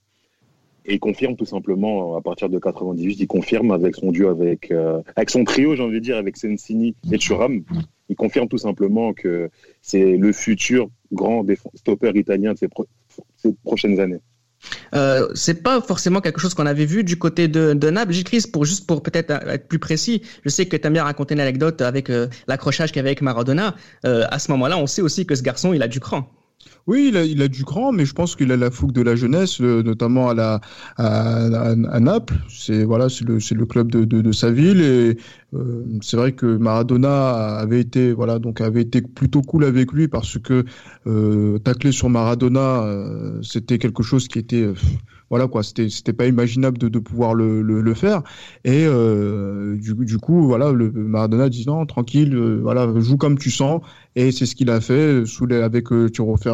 Et 0.87 0.95
il 0.95 1.01
confirme 1.01 1.35
tout 1.37 1.47
simplement 1.47 2.17
à 2.17 2.21
partir 2.21 2.49
de 2.49 2.59
98, 2.59 3.21
il 3.21 3.27
confirme 3.27 3.71
avec 3.71 3.97
son 3.97 4.13
duo, 4.13 4.29
avec, 4.29 4.73
avec 5.17 5.31
son 5.31 5.45
trio, 5.45 5.75
j'ai 5.75 5.83
envie 5.83 5.95
de 5.95 6.05
dire, 6.05 6.19
avec 6.19 6.37
Sensini 6.37 6.95
et 7.11 7.19
Thuram. 7.19 7.65
Il 8.09 8.17
confirme 8.17 8.49
tout 8.49 8.59
simplement 8.59 9.15
que 9.15 9.49
c'est 9.81 10.17
le 10.17 10.33
futur 10.33 10.89
grand 11.13 11.45
stopper 11.75 12.13
italien 12.15 12.53
de 12.53 12.59
ces, 12.59 12.69
prochaines 13.65 14.01
années. 14.01 14.21
Euh, 14.95 15.29
c'est 15.35 15.63
pas 15.63 15.81
forcément 15.81 16.21
quelque 16.21 16.41
chose 16.41 16.55
qu'on 16.55 16.67
avait 16.67 16.87
vu 16.87 17.05
du 17.05 17.19
côté 17.19 17.49
de, 17.49 17.75
de 17.75 17.91
Naples. 17.91 18.15
Chris, 18.25 18.45
pour 18.51 18.65
juste 18.65 18.87
pour 18.87 19.03
peut-être 19.03 19.31
être 19.31 19.69
plus 19.69 19.79
précis, 19.79 20.23
je 20.45 20.49
sais 20.49 20.67
que 20.67 20.77
tu 20.77 20.87
as 20.87 21.05
raconté 21.05 21.35
une 21.35 21.41
anecdote 21.41 21.81
avec 21.83 22.11
euh, 22.11 22.29
l'accrochage 22.47 22.91
qu'il 22.91 22.99
y 22.99 23.01
avait 23.01 23.11
avec 23.11 23.23
Maradona. 23.23 23.75
Euh, 24.07 24.25
à 24.31 24.39
ce 24.39 24.51
moment-là, 24.53 24.79
on 24.79 24.87
sait 24.87 25.03
aussi 25.03 25.27
que 25.27 25.35
ce 25.35 25.43
garçon, 25.43 25.73
il 25.75 25.83
a 25.83 25.89
du 25.89 26.01
cran. 26.01 26.31
Oui, 26.87 27.07
il 27.09 27.17
a, 27.17 27.25
il 27.25 27.41
a, 27.41 27.49
du 27.49 27.65
grand, 27.65 27.93
mais 27.93 28.05
je 28.05 28.13
pense 28.13 28.37
qu'il 28.37 28.53
a 28.53 28.57
la 28.57 28.71
fougue 28.71 28.93
de 28.93 29.01
la 29.01 29.17
jeunesse, 29.17 29.61
euh, 29.61 29.83
notamment 29.83 30.29
à, 30.29 30.35
la, 30.35 30.61
à, 30.97 32.01
Naples. 32.01 32.35
C'est 32.49 32.85
voilà, 32.85 33.09
c'est 33.09 33.25
le, 33.25 33.39
le, 33.39 33.67
club 33.67 33.91
de, 33.91 34.05
de, 34.05 34.33
sa 34.33 34.51
ville 34.51 34.81
et 34.83 35.17
euh, 35.55 35.85
c'est 36.03 36.17
vrai 36.17 36.33
que 36.33 36.47
Maradona 36.57 37.57
avait 37.57 37.81
été 37.81 38.13
voilà 38.13 38.39
donc 38.39 38.61
avait 38.61 38.83
été 38.83 39.01
plutôt 39.01 39.41
cool 39.43 39.65
avec 39.65 39.93
lui 39.93 40.09
parce 40.09 40.39
que 40.39 40.65
euh, 41.07 41.59
tacler 41.59 41.93
sur 41.93 42.11
Maradona, 42.11 42.83
euh, 42.83 43.41
c'était 43.43 43.79
quelque 43.79 44.03
chose 44.03 44.29
qui 44.29 44.39
était 44.39 44.69
voilà 45.31 45.49
quoi, 45.49 45.63
c'était 45.63 45.89
c'était 45.89 46.13
pas 46.13 46.27
imaginable 46.27 46.79
de, 46.79 46.89
de 46.89 46.99
pouvoir 46.99 47.35
le, 47.35 47.63
le, 47.63 47.95
faire. 47.95 48.23
Et 48.65 48.85
euh, 48.87 49.77
du, 49.77 49.95
du, 49.95 50.19
coup, 50.19 50.47
voilà, 50.47 50.73
le 50.73 50.91
Maradona 50.91 51.49
dit 51.49 51.65
non, 51.67 51.87
tranquille, 51.87 52.35
euh, 52.35 52.61
voilà, 52.63 52.93
joue 53.01 53.17
comme 53.17 53.39
tu 53.39 53.51
sens. 53.51 53.81
Et 54.17 54.31
c'est 54.31 54.47
ce 54.47 54.55
qu'il 54.55 54.71
a 54.71 54.81
fait 54.81 55.27
sous 55.27 55.47
les, 55.47 55.57
avec 55.57 55.91
euh, 55.93 56.09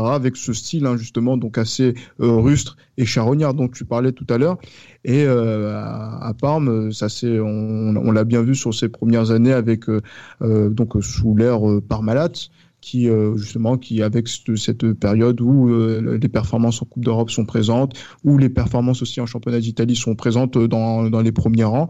avec 0.07 0.37
ce 0.37 0.53
style 0.53 0.87
hein, 0.87 0.97
justement 0.97 1.37
donc 1.37 1.59
assez 1.59 1.95
euh, 2.21 2.37
rustre 2.37 2.77
et 2.97 3.05
charognard 3.05 3.55
dont 3.55 3.69
tu 3.69 3.85
parlais 3.85 4.13
tout 4.13 4.27
à 4.31 4.39
l'heure. 4.39 4.59
Et 5.05 5.25
euh, 5.25 5.75
à, 5.75 6.29
à, 6.29 6.35
Parme, 6.35 6.93
ça 6.93 7.09
c'est, 7.09 7.39
on, 7.39 7.97
on 7.97 8.13
l'a 8.13 8.25
bien 8.25 8.43
vu 8.43 8.55
sur 8.55 8.73
ses 8.73 8.89
premières 8.89 9.31
années 9.31 9.53
avec 9.53 9.85
donc 10.41 10.93
sous 11.03 11.37
l'ère 11.37 11.61
Parmalat 11.89 12.31
qui 12.81 13.09
euh, 13.09 13.37
justement 13.37 13.77
qui 13.77 14.03
avec 14.03 14.29
cette 14.29 14.93
période 14.95 15.41
où 15.41 15.69
euh, 15.69 16.19
les 16.21 16.29
performances 16.29 16.83
en 16.83 16.87
Coupe 16.87 17.05
d'Europe 17.05 17.31
sont 17.31 17.45
présentes, 17.45 17.93
où 18.25 18.39
les 18.39 18.49
performances 18.49 19.03
aussi 19.03 19.21
en 19.21 19.27
championnat 19.27 19.61
d'Italie 19.61 19.97
sont 19.97 20.15
présentes 20.15 20.57
dans, 20.59 21.11
dans 21.11 21.21
les 21.21 21.33
premiers 21.33 21.65
rangs, 21.65 21.89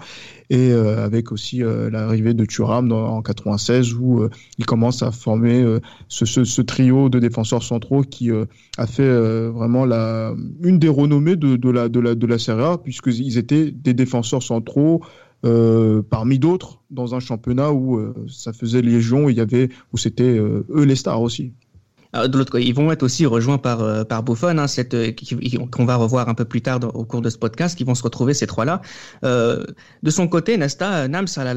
et 0.50 0.72
euh, 0.72 1.04
avec 1.04 1.32
aussi 1.32 1.58
l'arrivée 1.90 2.34
de 2.34 2.44
Thuram 2.44 2.90
en 2.92 3.22
96 3.22 3.94
où 3.94 4.28
il 4.58 4.66
commence 4.66 5.02
à 5.02 5.10
former 5.10 5.78
ce, 6.08 6.24
ce, 6.24 6.44
ce, 6.44 6.62
trio 6.62 7.08
de 7.08 7.18
défenseurs 7.18 7.62
centraux 7.62 8.02
qui 8.02 8.30
a 8.78 8.86
fait 8.86 9.48
vraiment 9.48 9.84
la 9.84 10.34
une 10.62 10.78
des 10.78 10.88
renommées 10.88 11.36
de, 11.36 11.56
de 11.56 11.70
la 11.70 11.88
de 11.88 12.00
la 12.00 12.14
de 12.14 12.26
la 12.26 12.38
Serie 12.38 12.62
A 12.62 12.78
puisqu'ils 12.78 13.38
étaient 13.38 13.70
des 13.70 13.94
défenseurs 13.94 14.42
centraux 14.42 15.02
euh, 15.44 16.02
parmi 16.02 16.38
d'autres 16.38 16.80
dans 16.90 17.14
un 17.14 17.20
championnat 17.20 17.72
où 17.72 17.96
euh, 17.96 18.14
ça 18.28 18.52
faisait 18.52 18.82
légion, 18.82 19.30
il 19.30 19.36
y 19.36 19.40
avait 19.40 19.70
où 19.92 19.96
c'était 19.96 20.22
euh, 20.22 20.66
eux 20.70 20.84
les 20.84 20.96
stars 20.96 21.22
aussi. 21.22 21.54
de 22.12 22.36
l'autre 22.36 22.58
ils 22.58 22.74
vont 22.74 22.92
être 22.92 23.02
aussi 23.02 23.24
rejoints 23.24 23.56
par 23.56 24.06
par 24.06 24.22
Buffon, 24.22 24.58
hein, 24.58 24.66
cette 24.66 24.94
qu'on 25.70 25.84
va 25.86 25.96
revoir 25.96 26.28
un 26.28 26.34
peu 26.34 26.44
plus 26.44 26.60
tard 26.60 26.80
au 26.94 27.04
cours 27.04 27.22
de 27.22 27.30
ce 27.30 27.38
podcast, 27.38 27.78
qui 27.78 27.84
vont 27.84 27.94
se 27.94 28.02
retrouver 28.02 28.34
ces 28.34 28.46
trois-là. 28.46 28.82
de 29.22 30.10
son 30.10 30.28
côté, 30.28 30.58
Nesta, 30.58 31.08
Nams 31.08 31.28
à 31.36 31.54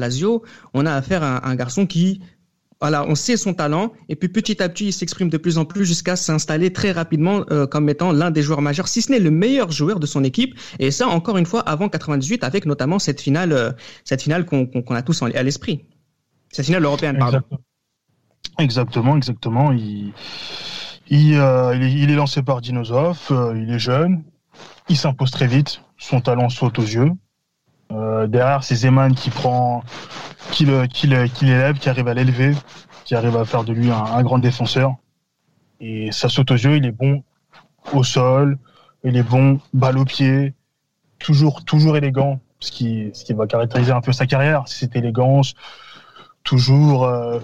on 0.72 0.86
a 0.86 0.92
affaire 0.92 1.22
à 1.22 1.46
un 1.46 1.54
garçon 1.54 1.86
qui 1.86 2.20
on 2.92 3.14
sait 3.14 3.36
son 3.36 3.54
talent 3.54 3.92
et 4.08 4.16
puis 4.16 4.28
petit 4.28 4.62
à 4.62 4.68
petit, 4.68 4.86
il 4.86 4.92
s'exprime 4.92 5.28
de 5.28 5.36
plus 5.36 5.58
en 5.58 5.64
plus 5.64 5.84
jusqu'à 5.86 6.16
s'installer 6.16 6.72
très 6.72 6.92
rapidement 6.92 7.44
euh, 7.50 7.66
comme 7.66 7.88
étant 7.88 8.12
l'un 8.12 8.30
des 8.30 8.42
joueurs 8.42 8.62
majeurs, 8.62 8.88
si 8.88 9.02
ce 9.02 9.10
n'est 9.10 9.18
le 9.18 9.30
meilleur 9.30 9.70
joueur 9.70 10.00
de 10.00 10.06
son 10.06 10.24
équipe. 10.24 10.58
Et 10.78 10.90
ça, 10.90 11.08
encore 11.08 11.38
une 11.38 11.46
fois, 11.46 11.60
avant 11.60 11.88
98, 11.88 12.44
avec 12.44 12.66
notamment 12.66 12.98
cette 12.98 13.20
finale, 13.20 13.52
euh, 13.52 13.72
cette 14.04 14.22
finale 14.22 14.44
qu'on 14.44 14.82
a 14.90 15.02
tous 15.02 15.22
à 15.22 15.42
l'esprit, 15.42 15.84
cette 16.50 16.66
finale 16.66 16.84
européenne, 16.84 17.18
pardon. 17.18 17.40
Exactement, 18.58 19.16
exactement. 19.16 19.72
Il, 19.72 20.12
il, 21.08 21.34
euh, 21.34 21.76
il, 21.76 22.10
est, 22.10 22.14
lancé 22.14 22.42
par 22.42 22.60
Dinosov, 22.60 23.18
il 23.56 23.70
est 23.70 23.78
jeune, 23.78 24.22
il 24.88 24.96
s'impose 24.96 25.30
très 25.30 25.46
vite, 25.46 25.82
son 25.98 26.20
talent 26.20 26.48
saute 26.48 26.78
aux 26.78 26.82
yeux. 26.82 27.10
Derrière, 27.90 28.64
c'est 28.64 28.74
Zeman 28.74 29.14
qui 29.14 29.30
prend 29.30 29.82
qui 30.50 30.66
l'élève, 31.06 31.78
qui 31.78 31.88
arrive 31.88 32.08
à 32.08 32.14
l'élever, 32.14 32.54
qui 33.04 33.14
arrive 33.14 33.36
à 33.36 33.44
faire 33.44 33.64
de 33.64 33.72
lui 33.72 33.90
un, 33.90 34.22
grand 34.22 34.38
défenseur. 34.38 34.94
Et 35.80 36.12
ça 36.12 36.28
saute 36.28 36.50
au 36.52 36.56
jeu, 36.56 36.76
il 36.76 36.86
est 36.86 36.92
bon 36.92 37.22
au 37.92 38.04
sol, 38.04 38.58
il 39.02 39.16
est 39.16 39.22
bon 39.22 39.60
balle 39.72 39.98
au 39.98 40.04
pied, 40.04 40.54
toujours, 41.18 41.64
toujours 41.64 41.96
élégant, 41.96 42.40
ce 42.60 42.70
qui, 42.70 43.10
ce 43.12 43.24
qui 43.24 43.34
va 43.34 43.46
caractériser 43.46 43.92
un 43.92 44.00
peu 44.00 44.12
sa 44.12 44.26
carrière, 44.26 44.66
cette 44.66 44.96
élégance, 44.96 45.54
toujours, 46.44 47.04
euh, 47.04 47.40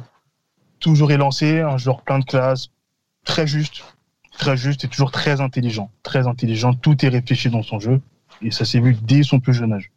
toujours 0.78 1.12
élancé, 1.12 1.60
un 1.60 1.76
joueur 1.76 2.02
plein 2.02 2.20
de 2.20 2.24
classe, 2.24 2.68
très 3.24 3.46
juste, 3.46 3.84
très 4.38 4.56
juste 4.56 4.84
et 4.84 4.88
toujours 4.88 5.10
très 5.10 5.40
intelligent. 5.40 5.90
Très 6.02 6.26
intelligent, 6.26 6.72
tout 6.74 7.04
est 7.04 7.08
réfléchi 7.08 7.50
dans 7.50 7.62
son 7.62 7.80
jeu 7.80 8.00
et 8.40 8.50
ça 8.50 8.64
s'est 8.64 8.80
vu 8.80 8.96
dès 9.02 9.22
son 9.22 9.40
plus 9.40 9.52
jeune 9.52 9.72
âge. 9.72 9.89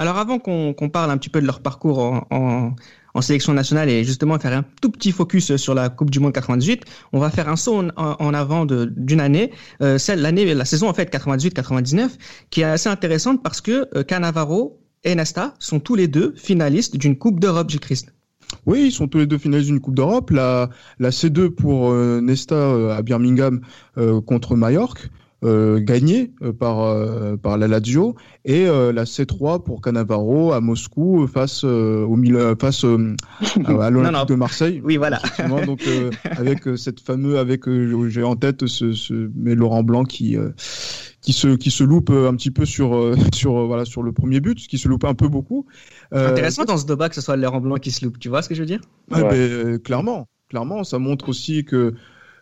Alors 0.00 0.16
avant 0.16 0.38
qu'on 0.38 0.88
parle 0.90 1.10
un 1.10 1.18
petit 1.18 1.28
peu 1.28 1.42
de 1.42 1.46
leur 1.46 1.60
parcours 1.60 2.26
en, 2.30 2.72
sélection 3.20 3.52
nationale 3.52 3.90
et 3.90 4.02
justement 4.02 4.38
faire 4.38 4.56
un 4.56 4.64
tout 4.80 4.90
petit 4.90 5.12
focus 5.12 5.56
sur 5.56 5.74
la 5.74 5.90
Coupe 5.90 6.08
du 6.08 6.20
Monde 6.20 6.32
98, 6.32 6.84
on 7.12 7.18
va 7.18 7.28
faire 7.28 7.50
un 7.50 7.56
saut 7.56 7.84
en, 7.96 8.34
avant 8.34 8.64
d'une 8.64 9.20
année, 9.20 9.50
euh, 9.82 9.98
celle 9.98 10.22
l'année, 10.22 10.54
la 10.54 10.64
saison 10.64 10.88
en 10.88 10.94
fait 10.94 11.12
98-99, 11.12 12.12
qui 12.48 12.62
est 12.62 12.64
assez 12.64 12.88
intéressante 12.88 13.42
parce 13.42 13.60
que 13.60 13.88
euh, 13.94 14.02
Canavaro 14.02 14.80
et 15.04 15.14
Nesta 15.14 15.52
sont 15.58 15.80
tous 15.80 15.96
les 15.96 16.08
deux 16.08 16.32
finalistes 16.34 16.96
d'une 16.96 17.18
Coupe 17.18 17.38
d'Europe 17.38 17.68
du 17.68 17.78
Christ. 17.78 18.14
Oui, 18.64 18.86
ils 18.86 18.92
sont 18.92 19.06
tous 19.06 19.18
les 19.18 19.26
deux 19.26 19.36
finalistes 19.36 19.68
d'une 19.68 19.80
Coupe 19.80 19.96
d'Europe. 19.96 20.30
La, 20.30 20.70
la 20.98 21.10
C2 21.10 21.50
pour 21.50 21.90
euh, 21.90 22.22
Nesta 22.22 22.54
euh, 22.54 22.96
à 22.96 23.02
Birmingham 23.02 23.60
contre 24.24 24.56
Majorque. 24.56 25.10
Euh, 25.42 25.80
gagnée 25.80 26.32
par 26.58 26.94
par 27.38 27.56
la 27.56 27.66
Lazio 27.66 28.14
et 28.44 28.66
la 28.66 29.04
C3 29.04 29.62
pour 29.62 29.80
Cannavaro 29.80 30.52
à 30.52 30.60
Moscou 30.60 31.26
face 31.26 31.64
au 31.64 32.16
face 32.58 32.84
à 33.66 33.90
l'Olympique 33.90 34.28
de 34.28 34.34
Marseille. 34.34 34.82
Oui, 34.84 34.98
voilà. 34.98 35.20
Donc 35.66 35.82
avec 36.30 36.60
cette 36.76 37.00
fameuse 37.00 37.38
avec 37.38 37.62
j'ai 38.08 38.22
en 38.22 38.36
tête 38.36 38.66
ce, 38.66 38.92
ce 38.92 39.30
mais 39.34 39.54
Laurent 39.54 39.82
Blanc 39.82 40.04
qui 40.04 40.36
qui 41.22 41.32
se 41.32 41.48
qui 41.56 41.70
se 41.70 41.84
loupe 41.84 42.10
un 42.10 42.34
petit 42.34 42.50
peu 42.50 42.66
sur 42.66 43.14
sur 43.34 43.66
voilà 43.66 43.84
sur 43.84 44.02
le 44.02 44.12
premier 44.12 44.40
but, 44.40 44.58
qui 44.58 44.78
se 44.78 44.88
loupe 44.88 45.04
un 45.04 45.14
peu 45.14 45.28
beaucoup. 45.28 45.66
Euh, 46.12 46.30
Intéressant 46.30 46.64
dans 46.64 46.76
ce 46.76 46.86
débat 46.86 47.08
que 47.08 47.14
ce 47.14 47.20
soit 47.20 47.36
Laurent 47.36 47.60
Blanc 47.60 47.76
qui 47.76 47.90
se 47.90 48.04
loupe. 48.04 48.18
Tu 48.18 48.28
vois 48.28 48.42
ce 48.42 48.48
que 48.48 48.54
je 48.54 48.60
veux 48.60 48.66
dire? 48.66 48.80
Ouais. 49.10 49.22
Euh, 49.24 49.78
clairement, 49.78 50.28
clairement, 50.48 50.84
ça 50.84 50.98
montre 50.98 51.28
aussi 51.28 51.64
que 51.64 51.94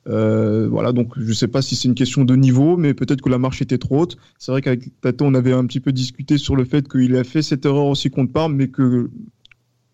euh, 0.06 0.68
voilà, 0.68 0.92
donc 0.92 1.12
je 1.18 1.32
sais 1.32 1.48
pas 1.48 1.62
si 1.62 1.76
c'est 1.76 1.88
une 1.88 1.94
question 1.94 2.24
de 2.24 2.36
niveau, 2.36 2.76
mais 2.76 2.94
peut-être 2.94 3.20
que 3.20 3.28
la 3.28 3.38
marche 3.38 3.62
était 3.62 3.78
trop 3.78 4.02
haute. 4.02 4.16
C'est 4.38 4.52
vrai 4.52 4.62
qu'avec 4.62 4.88
Tato, 5.00 5.24
on 5.24 5.34
avait 5.34 5.52
un 5.52 5.66
petit 5.66 5.80
peu 5.80 5.92
discuté 5.92 6.38
sur 6.38 6.56
le 6.56 6.64
fait 6.64 6.88
qu'il 6.88 7.16
a 7.16 7.24
fait 7.24 7.42
cette 7.42 7.64
erreur 7.66 7.86
aussi 7.86 8.10
contre 8.10 8.32
Parme, 8.32 8.54
mais 8.54 8.68
que 8.68 9.10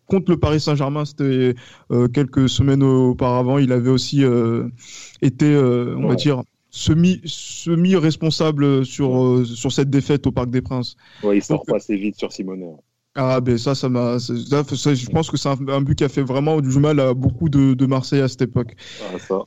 contre 0.07 0.31
le 0.31 0.37
Paris 0.37 0.61
Saint-Germain, 0.61 1.05
c'était 1.05 1.55
quelques 2.13 2.49
semaines 2.49 2.83
auparavant, 2.83 3.59
il 3.59 3.73
avait 3.73 3.91
aussi 3.91 4.23
été, 5.23 5.57
on 5.57 6.07
va 6.07 6.15
dire, 6.15 6.43
semi, 6.71 7.21
semi 7.25 7.97
responsable 7.97 8.85
sur, 8.85 9.47
sur 9.47 9.73
cette 9.73 9.91
défaite 9.91 10.27
au 10.27 10.33
Parc 10.33 10.51
des 10.51 10.61
Princes. 10.61 10.97
Ouais, 11.23 11.39
il 11.39 11.43
sort 11.43 11.65
pas 11.65 11.77
assez 11.77 11.97
vite 11.97 12.17
sur 12.17 12.33
Simonet. 12.33 12.77
Ah 13.17 13.41
ben 13.41 13.57
ça, 13.57 13.77
ça 13.77 13.89
m'a. 13.89 14.19
Je 14.19 15.11
pense 15.11 15.31
que 15.31 15.37
c'est 15.37 15.49
un, 15.49 15.81
but 15.83 15.97
qui 15.97 16.05
a 16.05 16.09
fait 16.09 16.23
vraiment 16.23 16.61
du 16.61 16.79
mal 16.81 16.99
à 16.99 17.15
beaucoup 17.15 17.49
de, 17.49 17.75
de 17.75 17.87
Marseille 17.87 18.21
à 18.21 18.29
cette 18.29 18.43
époque. 18.43 18.75
Ah, 19.03 19.19
ça. 19.21 19.39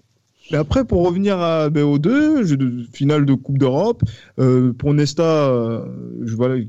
Mais 0.51 0.58
après, 0.58 0.86
pour 0.86 1.06
revenir 1.06 1.39
à 1.39 1.70
BO2, 1.70 2.44
jeu 2.44 2.56
de 2.56 2.86
finale 2.94 3.25
de 3.25 3.34
Coupe 3.34 3.58
d'Europe, 3.58 4.01
euh, 4.39 4.72
pour 4.72 4.94
Nesta, 4.94 5.24
euh, 5.24 5.84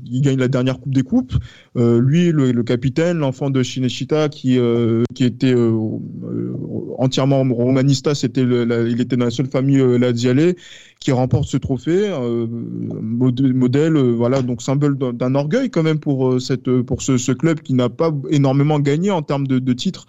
il 0.05 0.21
gagne 0.21 0.37
la 0.37 0.49
dernière 0.49 0.79
Coupe 0.79 0.93
des 0.93 1.03
Coupes. 1.03 1.33
Euh, 1.77 2.01
lui, 2.01 2.31
le, 2.31 2.61
capitaine, 2.63 3.19
l'enfant 3.19 3.49
de 3.49 3.63
Shineshita, 3.63 4.27
qui 4.27 4.59
qui 5.15 5.23
était 5.23 5.55
entièrement 6.97 7.43
romanista, 7.53 8.11
il 8.21 9.01
était 9.01 9.15
dans 9.15 9.25
la 9.25 9.31
seule 9.31 9.47
famille 9.47 9.81
Laziale, 9.97 10.55
qui 10.99 11.11
remporte 11.11 11.47
ce 11.47 11.57
trophée, 11.57 12.11
modèle, 13.01 13.97
voilà, 13.97 14.41
donc 14.41 14.61
symbole 14.61 14.97
d'un 14.97 15.35
orgueil 15.35 15.69
quand 15.69 15.83
même 15.83 15.99
pour 15.99 16.41
cette 16.41 16.81
pour 16.81 17.01
ce, 17.01 17.17
ce 17.17 17.31
club 17.31 17.61
qui 17.61 17.73
n'a 17.73 17.89
pas 17.89 18.11
énormément 18.29 18.79
gagné 18.79 19.11
en 19.11 19.21
termes 19.21 19.47
de, 19.47 19.59
de 19.59 19.73
titres. 19.73 20.05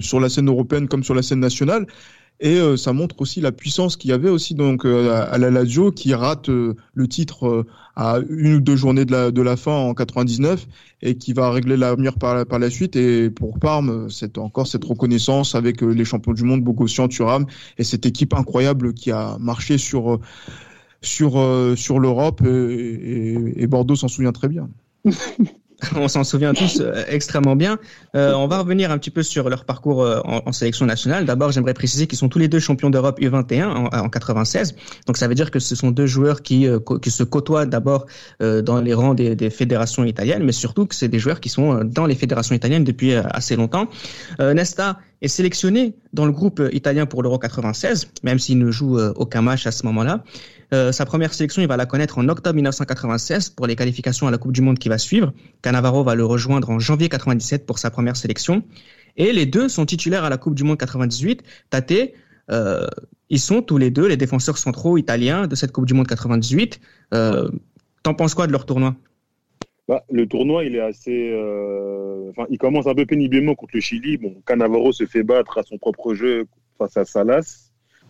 sur 0.00 0.20
la 0.20 0.28
scène 0.30 0.48
européenne 0.48 0.88
comme 0.88 1.04
sur 1.04 1.14
la 1.14 1.22
scène 1.22 1.40
nationale, 1.40 1.86
et 2.40 2.56
euh, 2.58 2.76
ça 2.76 2.92
montre 2.92 3.20
aussi 3.20 3.40
la 3.40 3.52
puissance 3.52 3.96
qu'il 3.96 4.10
y 4.10 4.12
avait 4.12 4.28
aussi 4.28 4.54
donc 4.54 4.84
euh, 4.84 5.24
à, 5.30 5.38
la 5.38 5.50
Lazio 5.50 5.92
qui 5.92 6.12
rate 6.12 6.48
euh, 6.48 6.74
le 6.92 7.06
titre 7.06 7.64
à 7.94 8.18
une 8.28 8.54
ou 8.54 8.60
deux 8.60 8.74
journées 8.74 9.04
de 9.04 9.12
la, 9.12 9.30
de 9.30 9.42
la 9.42 9.56
fin 9.56 9.72
en 9.76 9.94
99 9.94 10.66
et 11.02 11.16
qui 11.16 11.34
va 11.34 11.50
régler 11.50 11.76
l'avenir 11.76 12.18
par, 12.18 12.44
par 12.46 12.58
la 12.58 12.68
suite. 12.68 12.96
Et 12.96 13.30
pour 13.30 13.60
Parme, 13.60 14.10
c'est 14.10 14.38
encore 14.38 14.66
cette 14.66 14.84
reconnaissance 14.84 15.54
avec 15.54 15.82
les 15.82 16.04
champions 16.04 16.32
du 16.32 16.42
monde, 16.42 16.62
Bogossian, 16.62 17.06
Thuram 17.06 17.46
et 17.78 17.84
cette 17.84 18.06
équipe 18.06 18.34
incroyable 18.34 18.92
qui 18.92 19.12
a 19.12 19.36
marché 19.38 19.78
sur 19.78 20.18
sur 21.00 21.32
sur 21.76 21.98
l'Europe 22.00 22.42
et, 22.44 23.62
et 23.62 23.66
Bordeaux 23.66 23.96
s'en 23.96 24.08
souvient 24.08 24.32
très 24.32 24.48
bien. 24.48 24.68
on 25.96 26.08
s'en 26.08 26.24
souvient 26.24 26.54
tous 26.54 26.80
euh, 26.80 27.04
extrêmement 27.08 27.56
bien. 27.56 27.78
Euh, 28.14 28.32
on 28.34 28.46
va 28.46 28.58
revenir 28.58 28.90
un 28.90 28.98
petit 28.98 29.10
peu 29.10 29.22
sur 29.22 29.48
leur 29.48 29.64
parcours 29.64 30.02
euh, 30.02 30.20
en, 30.24 30.52
sélection 30.52 30.86
nationale. 30.86 31.24
D'abord, 31.24 31.52
j'aimerais 31.52 31.74
préciser 31.74 32.06
qu'ils 32.06 32.18
sont 32.18 32.28
tous 32.28 32.38
les 32.38 32.48
deux 32.48 32.60
champions 32.60 32.90
d'Europe 32.90 33.20
U21 33.20 33.64
en, 33.64 33.84
en, 33.86 34.08
96. 34.08 34.74
Donc, 35.06 35.16
ça 35.16 35.28
veut 35.28 35.34
dire 35.34 35.50
que 35.50 35.58
ce 35.58 35.74
sont 35.74 35.90
deux 35.90 36.06
joueurs 36.06 36.42
qui, 36.42 36.66
qui 37.00 37.10
se 37.10 37.22
côtoient 37.22 37.66
d'abord 37.66 38.06
dans 38.40 38.80
les 38.80 38.94
rangs 38.94 39.14
des, 39.14 39.34
des, 39.34 39.50
fédérations 39.50 40.04
italiennes, 40.04 40.44
mais 40.44 40.52
surtout 40.52 40.86
que 40.86 40.94
c'est 40.94 41.08
des 41.08 41.18
joueurs 41.18 41.40
qui 41.40 41.48
sont 41.48 41.84
dans 41.84 42.06
les 42.06 42.14
fédérations 42.14 42.54
italiennes 42.54 42.84
depuis 42.84 43.14
assez 43.14 43.56
longtemps. 43.56 43.88
Nesta 44.38 44.98
est 45.20 45.28
sélectionné 45.28 45.94
dans 46.12 46.26
le 46.26 46.32
groupe 46.32 46.62
italien 46.72 47.06
pour 47.06 47.22
l'Euro 47.22 47.38
96, 47.38 48.08
même 48.22 48.38
s'il 48.38 48.58
ne 48.58 48.70
joue 48.70 48.98
aucun 49.16 49.42
match 49.42 49.66
à 49.66 49.72
ce 49.72 49.86
moment-là. 49.86 50.22
Euh, 50.72 50.90
sa 50.90 51.04
première 51.04 51.34
sélection, 51.34 51.60
il 51.60 51.68
va 51.68 51.76
la 51.76 51.84
connaître 51.84 52.18
en 52.18 52.28
octobre 52.28 52.54
1996 52.54 53.50
pour 53.50 53.66
les 53.66 53.76
qualifications 53.76 54.26
à 54.26 54.30
la 54.30 54.38
Coupe 54.38 54.52
du 54.52 54.62
Monde 54.62 54.78
qui 54.78 54.88
va 54.88 54.96
suivre. 54.96 55.32
Cannavaro 55.60 56.02
va 56.02 56.14
le 56.14 56.24
rejoindre 56.24 56.70
en 56.70 56.78
janvier 56.78 57.08
97 57.08 57.66
pour 57.66 57.78
sa 57.78 57.90
première 57.90 58.16
sélection. 58.16 58.62
Et 59.18 59.32
les 59.32 59.44
deux 59.44 59.68
sont 59.68 59.84
titulaires 59.84 60.24
à 60.24 60.30
la 60.30 60.38
Coupe 60.38 60.54
du 60.54 60.64
Monde 60.64 60.78
98. 60.78 61.42
Tate, 61.68 61.92
euh, 62.50 62.86
ils 63.28 63.38
sont 63.38 63.60
tous 63.60 63.76
les 63.76 63.90
deux 63.90 64.06
les 64.06 64.16
défenseurs 64.16 64.56
centraux 64.56 64.96
italiens 64.96 65.46
de 65.46 65.54
cette 65.54 65.72
Coupe 65.72 65.86
du 65.86 65.92
Monde 65.92 66.06
98. 66.06 66.80
Euh, 67.12 67.50
T'en 68.02 68.14
penses 68.14 68.34
quoi 68.34 68.46
de 68.46 68.52
leur 68.52 68.66
tournoi? 68.66 68.96
Bah, 69.86 70.02
le 70.10 70.26
tournoi, 70.26 70.64
il 70.64 70.74
est 70.74 70.80
assez. 70.80 71.38
Commence 72.58 72.86
un 72.86 72.94
peu 72.94 73.04
péniblement 73.04 73.54
contre 73.54 73.72
le 73.74 73.80
Chili. 73.80 74.16
Bon, 74.16 74.34
se 74.92 75.06
fait 75.06 75.22
battre 75.22 75.58
à 75.58 75.62
son 75.62 75.76
propre 75.76 76.14
jeu 76.14 76.46
face 76.78 76.96
à 76.96 77.04
Salas. 77.04 77.61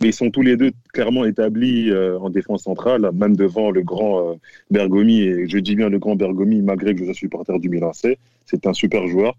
Mais 0.02 0.08
ils 0.08 0.12
sont 0.12 0.32
tous 0.32 0.42
les 0.42 0.56
deux 0.56 0.72
clairement 0.92 1.24
établis 1.24 1.88
euh, 1.90 2.18
en 2.18 2.28
défense 2.28 2.64
centrale, 2.64 3.08
même 3.14 3.36
devant 3.36 3.70
le 3.70 3.82
grand 3.82 4.32
euh, 4.32 4.34
Bergomi. 4.68 5.20
Et 5.20 5.48
je 5.48 5.58
dis 5.58 5.76
bien 5.76 5.88
le 5.88 6.00
grand 6.00 6.16
Bergomi, 6.16 6.60
malgré 6.60 6.92
que 6.92 7.00
je 7.00 7.04
sois 7.04 7.14
supporter 7.14 7.56
du 7.60 7.68
Milan 7.68 7.92
C. 7.92 8.18
C'est 8.44 8.66
un 8.66 8.72
super 8.72 9.06
joueur. 9.06 9.36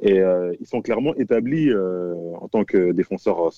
Et 0.00 0.20
euh, 0.20 0.54
ils 0.60 0.66
sont 0.66 0.82
clairement 0.82 1.16
établis 1.16 1.72
en 1.74 2.46
tant 2.48 2.64
que 2.64 2.92
défenseur 2.92 3.52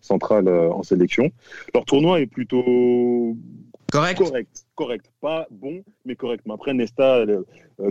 central, 0.00 0.48
en 0.48 0.82
sélection. 0.84 1.30
Leur 1.74 1.84
tournoi 1.84 2.20
est 2.20 2.26
plutôt 2.26 3.36
correct. 3.90 4.18
correct. 4.18 4.64
Correct. 4.76 5.12
Pas 5.20 5.48
bon, 5.50 5.82
mais 6.04 6.14
correct. 6.14 6.44
Mais 6.46 6.54
après, 6.54 6.72
Nesta 6.72 7.24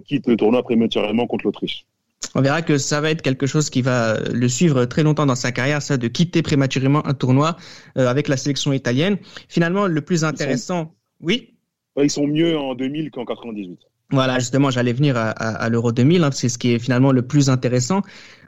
quitte 0.06 0.28
le 0.28 0.38
tournoi 0.38 0.64
prématurément 0.64 1.28
contre 1.28 1.46
l'Autriche 1.46 1.86
on 2.34 2.42
verra 2.42 2.62
que 2.62 2.78
ça 2.78 3.02
va 3.02 3.12
être 3.12 3.22
quelque 3.22 3.48
chose 3.48 3.70
qui 3.70 3.82
va 3.82 4.20
le 4.20 4.48
suivre 4.50 4.86
très 4.86 5.04
longtemps 5.04 5.26
dans 5.26 5.36
sa 5.36 5.52
carrière, 5.52 5.82
ça 5.82 5.98
de 5.98 6.08
quitter 6.08 6.42
prématurément 6.42 7.06
un 7.06 7.14
tournoi 7.14 7.58
euh, 7.98 8.08
avec 8.08 8.28
la 8.28 8.38
sélection 8.38 8.74
italienne. 8.74 9.18
Finalement, 9.48 9.88
le 9.88 10.02
plus 10.02 10.24
intéressant, 10.24 10.96
oui? 11.22 11.54
Ils 12.02 12.10
sont 12.10 12.28
mieux 12.28 12.58
en 12.58 12.76
2000 12.76 13.12
qu'en 13.12 13.26
98. 13.26 13.80
Voilà, 14.12 14.38
justement, 14.40 14.70
j'allais 14.70 14.94
venir 14.94 15.16
à, 15.18 15.70
l'Euro 15.70 15.92
2000. 15.92 16.24
Hein, 16.24 16.30
c'est 16.32 16.50
ce 16.50 16.58
qui 16.58 16.74
est 16.74 16.80
finalement 16.80 17.12
le 17.12 17.22
plus 17.22 17.50
intéressant. 17.50 18.02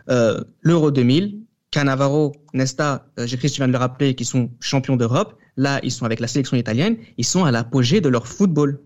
Euh, 0.10 0.42
L'Euro 0.62 0.92
2000, 0.92 1.40
Cannavaro, 1.72 2.34
Nesta, 2.54 3.08
euh, 3.20 3.26
j'ai 3.26 3.38
tu 3.38 3.48
viens 3.48 3.68
de 3.68 3.72
le 3.72 3.78
rappeler, 3.78 4.16
qui 4.16 4.26
sont 4.26 4.52
champions 4.60 4.98
d'Europe. 4.98 5.38
Là, 5.56 5.80
ils 5.82 5.92
sont 5.92 6.06
avec 6.06 6.20
la 6.20 6.28
sélection 6.28 6.58
italienne. 6.58 6.98
Ils 7.18 7.26
sont 7.26 7.46
à 7.46 7.52
l'apogée 7.52 8.02
de 8.02 8.10
leur 8.10 8.28
football. 8.28 8.80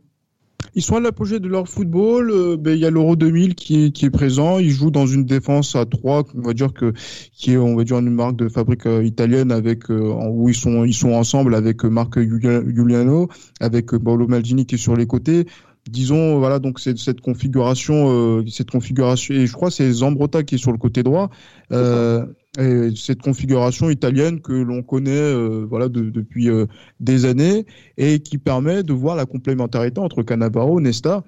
Ils 0.73 0.81
sont 0.81 0.95
à 0.95 0.99
l'apogée 0.99 1.39
de 1.39 1.47
leur 1.47 1.67
football. 1.67 2.31
Euh, 2.31 2.57
ben, 2.57 2.73
il 2.73 2.79
y 2.79 2.85
a 2.85 2.89
l'Euro 2.89 3.15
2000 3.15 3.55
qui 3.55 3.85
est, 3.85 3.91
qui 3.91 4.05
est 4.05 4.09
présent. 4.09 4.59
Ils 4.59 4.71
jouent 4.71 4.91
dans 4.91 5.05
une 5.05 5.25
défense 5.25 5.75
à 5.75 5.85
3, 5.85 6.23
on 6.35 6.41
va 6.41 6.53
dire 6.53 6.73
que 6.73 6.93
qui 7.33 7.53
est 7.53 7.57
on 7.57 7.75
va 7.75 7.83
dire 7.83 7.99
une 7.99 8.09
marque 8.09 8.37
de 8.37 8.47
fabrique 8.47 8.85
euh, 8.85 9.03
italienne 9.03 9.51
avec 9.51 9.89
euh, 9.89 10.13
où 10.29 10.49
ils 10.49 10.55
sont 10.55 10.85
ils 10.85 10.93
sont 10.93 11.11
ensemble 11.11 11.55
avec 11.55 11.83
Marc 11.83 12.19
Giuliano, 12.19 13.27
avec 13.59 13.91
Paolo 13.97 14.27
Maldini 14.27 14.65
qui 14.65 14.75
est 14.75 14.77
sur 14.77 14.95
les 14.95 15.07
côtés 15.07 15.45
disons 15.89 16.37
voilà 16.37 16.59
donc 16.59 16.79
c'est 16.79 16.97
cette 16.99 17.21
configuration 17.21 18.45
cette 18.47 18.69
configuration 18.69 19.33
et 19.33 19.47
je 19.47 19.53
crois 19.53 19.71
c'est 19.71 19.91
Zambrota 19.91 20.43
qui 20.43 20.55
est 20.55 20.57
sur 20.59 20.71
le 20.71 20.77
côté 20.77 21.01
droit 21.01 21.31
euh, 21.71 22.25
et 22.59 22.89
cette 22.95 23.21
configuration 23.21 23.89
italienne 23.89 24.41
que 24.41 24.51
l'on 24.51 24.83
connaît 24.83 25.11
euh, 25.11 25.65
voilà 25.69 25.87
depuis 25.87 26.49
euh, 26.49 26.65
des 26.99 27.25
années 27.25 27.65
et 27.97 28.19
qui 28.19 28.37
permet 28.37 28.83
de 28.83 28.91
voir 28.91 29.15
la 29.15 29.25
complémentarité 29.25 30.01
entre 30.01 30.21
Cannavaro, 30.21 30.81
Nesta 30.81 31.23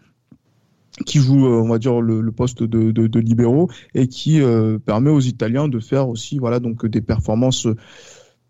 qui 1.06 1.20
joue 1.20 1.46
euh, 1.48 1.62
on 1.62 1.70
va 1.70 1.80
dire 1.80 2.01
le, 2.01 2.30
poste 2.34 2.62
de, 2.62 2.92
de, 2.92 3.08
de, 3.08 3.20
libéraux 3.20 3.70
et 3.96 4.08
qui 4.08 4.42
permet 4.86 5.12
aux 5.12 5.22
Italiens 5.22 5.70
de 5.70 5.80
faire 5.80 6.10
aussi 6.10 6.39
voilà 6.39 6.60
donc 6.60 6.86
des 6.86 7.01
performances 7.01 7.68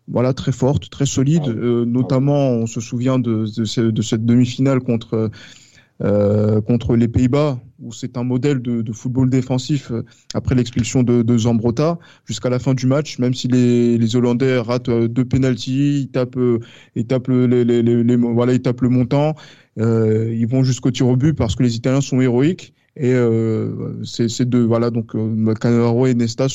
voilà 0.06 0.34
très 0.34 0.52
fortes, 0.52 0.90
très 0.90 1.06
solides. 1.06 1.46
Ah 1.46 1.86
notamment, 1.86 2.50
on 2.50 2.66
se 2.66 2.78
souvient 2.82 3.18
de, 3.18 3.46
de, 3.56 4.02
cette 4.02 4.26
demi-finale 4.26 4.80
contre 4.80 5.30
contre 6.00 6.96
les 6.96 7.08
Pays-Bas, 7.08 7.60
où 7.80 7.92
c'est 7.92 8.16
un 8.16 8.24
modèle 8.24 8.60
de, 8.60 8.92
football 8.92 9.30
défensif 9.30 9.92
après 10.34 10.54
l'expulsion 10.54 11.02
de, 11.02 11.22
de 11.22 11.38
Zambrota 11.38 11.98
jusqu'à 12.26 12.50
la 12.50 12.58
fin 12.58 12.74
du 12.74 12.86
match, 12.86 13.18
même 13.18 13.32
si 13.32 13.48
les, 13.48 14.16
Hollandais 14.16 14.58
ratent 14.58 14.90
deux 14.90 15.24
pénalties, 15.24 16.00
ils 16.02 16.08
tapent, 16.08 16.38
ils 16.96 17.06
tapent 17.06 17.28
le 17.28 18.88
montant, 18.88 19.34
ils 19.76 20.46
vont 20.46 20.64
jusqu'au 20.64 20.90
tir 20.90 21.06
au 21.08 21.16
but 21.16 21.34
parce 21.34 21.54
que 21.54 21.62
les 21.62 21.76
Italiens 21.76 22.00
sont 22.00 22.20
héroïques. 22.20 22.74
Et 22.96 23.12
euh, 23.12 24.04
ces 24.04 24.44
deux, 24.44 24.64
voilà, 24.64 24.90
donc 24.90 25.16
euh, 25.16 25.54
Cannavaro 25.54 26.06
et 26.06 26.14
Nesta 26.14 26.46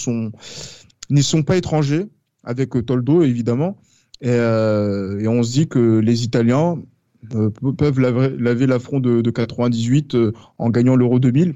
n'y 1.09 1.23
sont 1.23 1.43
pas 1.43 1.57
étrangers 1.57 2.07
avec 2.43 2.69
Toldo 2.85 3.23
évidemment. 3.23 3.77
Et, 4.21 4.29
euh, 4.29 5.27
on 5.27 5.43
se 5.43 5.51
dit 5.51 5.67
que 5.67 5.99
les 5.99 6.23
Italiens 6.23 6.77
euh, 6.77 6.81
peuvent 7.77 7.99
laver, 7.99 8.67
l'affront 8.67 8.99
de, 8.99 9.21
de, 9.21 9.31
98 9.31 10.15
euh, 10.15 10.33
en 10.57 10.69
gagnant 10.69 10.95
l'Euro 10.95 11.19
2000. 11.19 11.55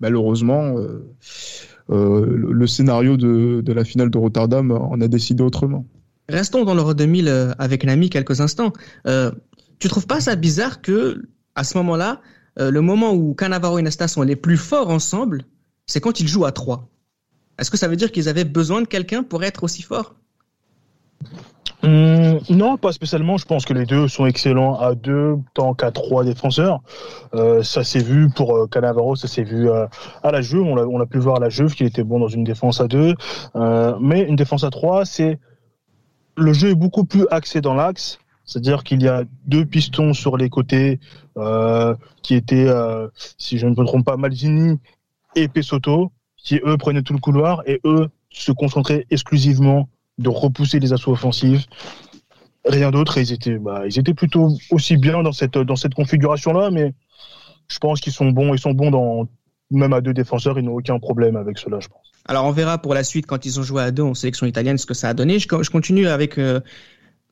Malheureusement, 0.00 0.74
le 1.88 2.66
scénario 2.66 3.16
de, 3.16 3.72
la 3.72 3.84
finale 3.84 4.10
de 4.10 4.18
Rotterdam 4.18 4.72
en 4.72 5.00
a 5.00 5.06
décidé 5.06 5.44
autrement. 5.44 5.86
Restons 6.28 6.64
dans 6.64 6.74
l'Euro 6.74 6.92
2000 6.92 7.54
avec 7.58 7.84
Nami 7.84 8.10
quelques 8.10 8.40
instants. 8.40 8.72
tu 9.78 9.88
trouves 9.88 10.08
pas 10.08 10.20
ça 10.20 10.34
bizarre 10.34 10.82
que 10.82 11.22
à 11.54 11.64
ce 11.64 11.76
moment-là, 11.78 12.20
euh, 12.58 12.70
le 12.70 12.80
moment 12.80 13.12
où 13.12 13.34
Cannavaro 13.34 13.78
et 13.78 13.82
Nesta 13.82 14.08
sont 14.08 14.22
les 14.22 14.36
plus 14.36 14.56
forts 14.56 14.90
ensemble, 14.90 15.44
c'est 15.86 16.00
quand 16.00 16.20
ils 16.20 16.28
jouent 16.28 16.44
à 16.44 16.52
trois? 16.52 16.88
Est-ce 17.58 17.70
que 17.70 17.76
ça 17.76 17.88
veut 17.88 17.96
dire 17.96 18.12
qu'ils 18.12 18.28
avaient 18.28 18.44
besoin 18.44 18.82
de 18.82 18.86
quelqu'un 18.86 19.22
pour 19.22 19.44
être 19.44 19.64
aussi 19.64 19.82
forts? 19.82 20.14
Hum, 21.82 22.38
non, 22.50 22.76
pas 22.76 22.92
spécialement. 22.92 23.36
Je 23.36 23.46
pense 23.46 23.64
que 23.64 23.72
les 23.72 23.86
deux 23.86 24.08
sont 24.08 24.26
excellents 24.26 24.78
à 24.78 24.94
deux 24.94 25.36
tant 25.54 25.74
qu'à 25.74 25.90
trois 25.90 26.24
défenseurs. 26.24 26.80
Euh, 27.34 27.62
ça 27.62 27.84
s'est 27.84 28.02
vu 28.02 28.28
pour 28.30 28.56
euh, 28.56 28.66
Cannavaro, 28.66 29.16
ça 29.16 29.28
s'est 29.28 29.44
vu 29.44 29.70
à 29.70 29.88
la 30.30 30.40
Juve. 30.40 30.62
On 30.62 31.00
a, 31.00 31.06
pu 31.06 31.18
voir 31.18 31.36
à 31.36 31.40
la 31.40 31.48
Juve 31.48 31.74
qu'il 31.74 31.86
était 31.86 32.04
bon 32.04 32.20
dans 32.20 32.28
une 32.28 32.44
défense 32.44 32.80
à 32.80 32.88
deux. 32.88 33.14
mais 34.00 34.22
une 34.22 34.36
défense 34.36 34.64
à 34.64 34.70
trois, 34.70 35.04
c'est 35.04 35.38
le 36.36 36.52
jeu 36.52 36.70
est 36.70 36.74
beaucoup 36.74 37.04
plus 37.04 37.26
axé 37.30 37.60
dans 37.60 37.74
l'axe. 37.74 38.18
C'est-à-dire 38.44 38.82
qu'il 38.82 39.02
y 39.02 39.08
a 39.08 39.24
deux 39.46 39.64
pistons 39.64 40.12
sur 40.14 40.36
les 40.36 40.50
côtés 40.50 41.00
euh, 41.38 41.94
qui 42.22 42.34
étaient, 42.34 42.68
euh, 42.68 43.08
si 43.38 43.58
je 43.58 43.66
ne 43.66 43.70
me 43.70 43.84
trompe 43.84 44.04
pas, 44.04 44.16
Malzini 44.16 44.78
et 45.36 45.48
Pesotto, 45.48 46.12
qui 46.36 46.60
eux 46.64 46.76
prenaient 46.76 47.02
tout 47.02 47.12
le 47.12 47.20
couloir 47.20 47.62
et 47.66 47.80
eux 47.84 48.08
se 48.30 48.52
concentraient 48.52 49.06
exclusivement 49.10 49.88
de 50.18 50.28
repousser 50.28 50.78
les 50.78 50.92
assauts 50.92 51.12
offensifs. 51.12 51.66
Rien 52.64 52.90
d'autre. 52.90 53.18
Ils 53.18 53.32
étaient, 53.32 53.58
bah, 53.58 53.82
ils 53.86 53.98
étaient 53.98 54.14
plutôt 54.14 54.56
aussi 54.70 54.96
bien 54.96 55.22
dans 55.22 55.32
cette 55.32 55.58
dans 55.58 55.76
cette 55.76 55.94
configuration-là, 55.94 56.70
mais 56.70 56.94
je 57.68 57.78
pense 57.78 58.00
qu'ils 58.00 58.12
sont 58.12 58.30
bons. 58.30 58.54
Ils 58.54 58.60
sont 58.60 58.72
bons 58.72 58.90
dans 58.90 59.28
même 59.70 59.92
à 59.92 60.00
deux 60.00 60.14
défenseurs. 60.14 60.58
Ils 60.58 60.64
n'ont 60.64 60.74
aucun 60.74 60.98
problème 60.98 61.36
avec 61.36 61.58
cela, 61.58 61.80
je 61.80 61.88
pense. 61.88 62.12
Alors 62.26 62.44
on 62.44 62.52
verra 62.52 62.78
pour 62.78 62.94
la 62.94 63.02
suite 63.02 63.26
quand 63.26 63.44
ils 63.46 63.58
ont 63.58 63.62
joué 63.62 63.82
à 63.82 63.90
deux 63.90 64.02
en 64.02 64.14
sélection 64.14 64.46
italienne 64.46 64.78
ce 64.78 64.86
que 64.86 64.94
ça 64.94 65.08
a 65.08 65.14
donné. 65.14 65.38
Je, 65.38 65.48
continue 65.48 66.06
avec 66.06 66.38
euh, 66.38 66.60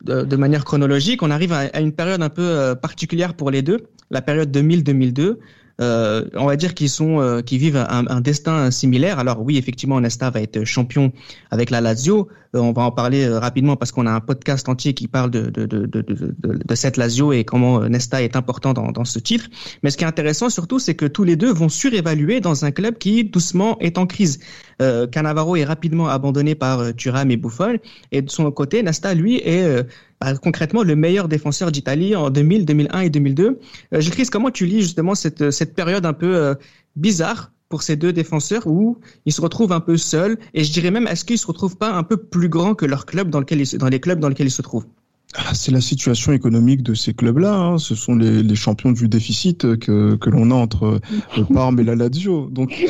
de, 0.03 0.37
manière 0.37 0.65
chronologique, 0.65 1.23
on 1.23 1.31
arrive 1.31 1.53
à, 1.53 1.81
une 1.81 1.93
période 1.93 2.23
un 2.23 2.29
peu 2.29 2.43
euh, 2.43 2.75
particulière 2.75 3.35
pour 3.35 3.51
les 3.51 3.63
deux, 3.63 3.89
la 4.11 4.23
période 4.23 4.55
2000-2002. 4.57 5.37
Euh, 5.81 6.25
on 6.35 6.47
va 6.47 6.57
dire 6.57 6.75
qu'ils 6.75 6.91
sont, 6.91 7.21
euh, 7.21 7.41
vivent 7.51 7.85
un, 7.89 8.21
destin 8.21 8.71
similaire. 8.71 9.19
Alors 9.19 9.43
oui, 9.43 9.59
effectivement, 9.59 10.01
Nesta 10.01 10.31
va 10.31 10.41
être 10.41 10.65
champion 10.65 11.13
avec 11.51 11.71
la 11.71 11.81
Lazio. 11.81 12.29
on 12.55 12.73
va 12.73 12.83
en 12.83 12.91
parler 12.91 13.29
rapidement 13.29 13.77
parce 13.77 13.93
qu'on 13.93 14.07
a 14.07 14.11
un 14.13 14.21
podcast 14.21 14.69
entier 14.69 14.95
qui 14.95 15.09
parle 15.09 15.31
de, 15.31 15.51
de, 15.51 15.67
de, 15.67 15.87
de, 15.87 16.05
de 16.43 16.75
cette 16.75 16.97
Lazio 16.97 17.33
et 17.33 17.45
comment 17.45 17.81
Nesta 17.89 18.23
est 18.23 18.37
important 18.37 18.73
dans, 18.73 18.93
dans 18.93 19.05
ce 19.05 19.19
titre. 19.19 19.47
Mais 19.83 19.91
ce 19.91 19.97
qui 19.97 20.05
est 20.05 20.09
intéressant 20.09 20.51
surtout, 20.51 20.79
c'est 20.79 20.95
que 20.95 21.07
tous 21.07 21.25
les 21.25 21.37
deux 21.37 21.53
vont 21.53 21.69
surévaluer 21.69 22.41
dans 22.41 22.65
un 22.65 22.71
club 22.71 22.99
qui 22.99 23.25
doucement 23.25 23.79
est 23.81 23.99
en 23.99 24.07
crise. 24.07 24.41
Euh, 24.81 25.07
Cannavaro 25.07 25.57
est 25.57 25.65
rapidement 25.65 26.09
abandonné 26.09 26.55
par 26.55 26.81
euh, 26.81 26.93
Thuram 26.93 27.31
et 27.31 27.37
Buffon. 27.37 27.79
Et 28.13 28.23
de 28.23 28.31
son 28.31 28.51
côté, 28.51 28.83
Nasta, 28.83 29.15
lui, 29.15 29.37
est 29.37 29.63
euh, 29.63 29.83
bah, 30.21 30.37
concrètement 30.37 30.83
le 30.83 30.97
meilleur 30.97 31.29
défenseur 31.29 31.73
d'Italie 31.73 32.15
en 32.15 32.31
2000, 32.31 32.67
2001 32.67 33.01
et 33.01 33.11
2002. 33.11 33.59
Euh, 33.95 34.01
Gilles 34.01 34.31
comment 34.31 34.51
tu 34.51 34.67
lis 34.67 34.83
justement 34.83 35.15
cette, 35.15 35.51
cette 35.51 35.75
période 35.75 36.07
un 36.07 36.13
peu 36.13 36.55
bizarre 36.97 37.53
pour 37.69 37.83
ces 37.83 37.97
deux 37.97 38.13
défenseurs 38.13 38.67
où 38.67 38.99
ils 39.25 39.33
se 39.33 39.41
retrouvent 39.41 39.73
un 39.73 39.81
peu 39.81 39.97
seuls 39.97 40.39
et 40.55 40.65
je 40.65 40.73
dirais 40.73 40.91
même 40.91 41.07
est-ce 41.07 41.25
qu'ils 41.25 41.39
se 41.39 41.47
retrouvent 41.47 41.77
pas 41.77 41.93
un 41.93 42.03
peu 42.03 42.17
plus 42.17 42.49
grands 42.49 42.75
que 42.75 42.85
leur 42.85 43.07
club 43.07 43.31
dans 43.31 43.41
lequel 43.41 43.61
ils, 43.61 43.79
dans 43.79 43.89
les 43.89 44.01
clubs 44.01 44.19
dans 44.19 44.29
lesquels 44.29 44.49
ils 44.49 44.51
se 44.51 44.63
trouvent? 44.63 44.87
C'est 45.53 45.71
la 45.71 45.81
situation 45.81 46.33
économique 46.33 46.83
de 46.83 46.95
ces 46.95 47.15
clubs-là. 47.15 47.55
Hein. 47.55 47.79
Ce 47.79 47.95
sont 47.95 48.17
les, 48.17 48.43
les, 48.43 48.55
champions 48.57 48.91
du 48.91 49.09
déficit 49.09 49.79
que, 49.79 50.17
que 50.17 50.31
l'on 50.31 50.51
a 50.51 50.55
entre 50.55 51.01
le 51.37 51.45
Parme 51.55 51.79
et 51.81 51.85
la 51.85 51.95
Lazio. 51.95 52.49
Donc, 52.51 52.85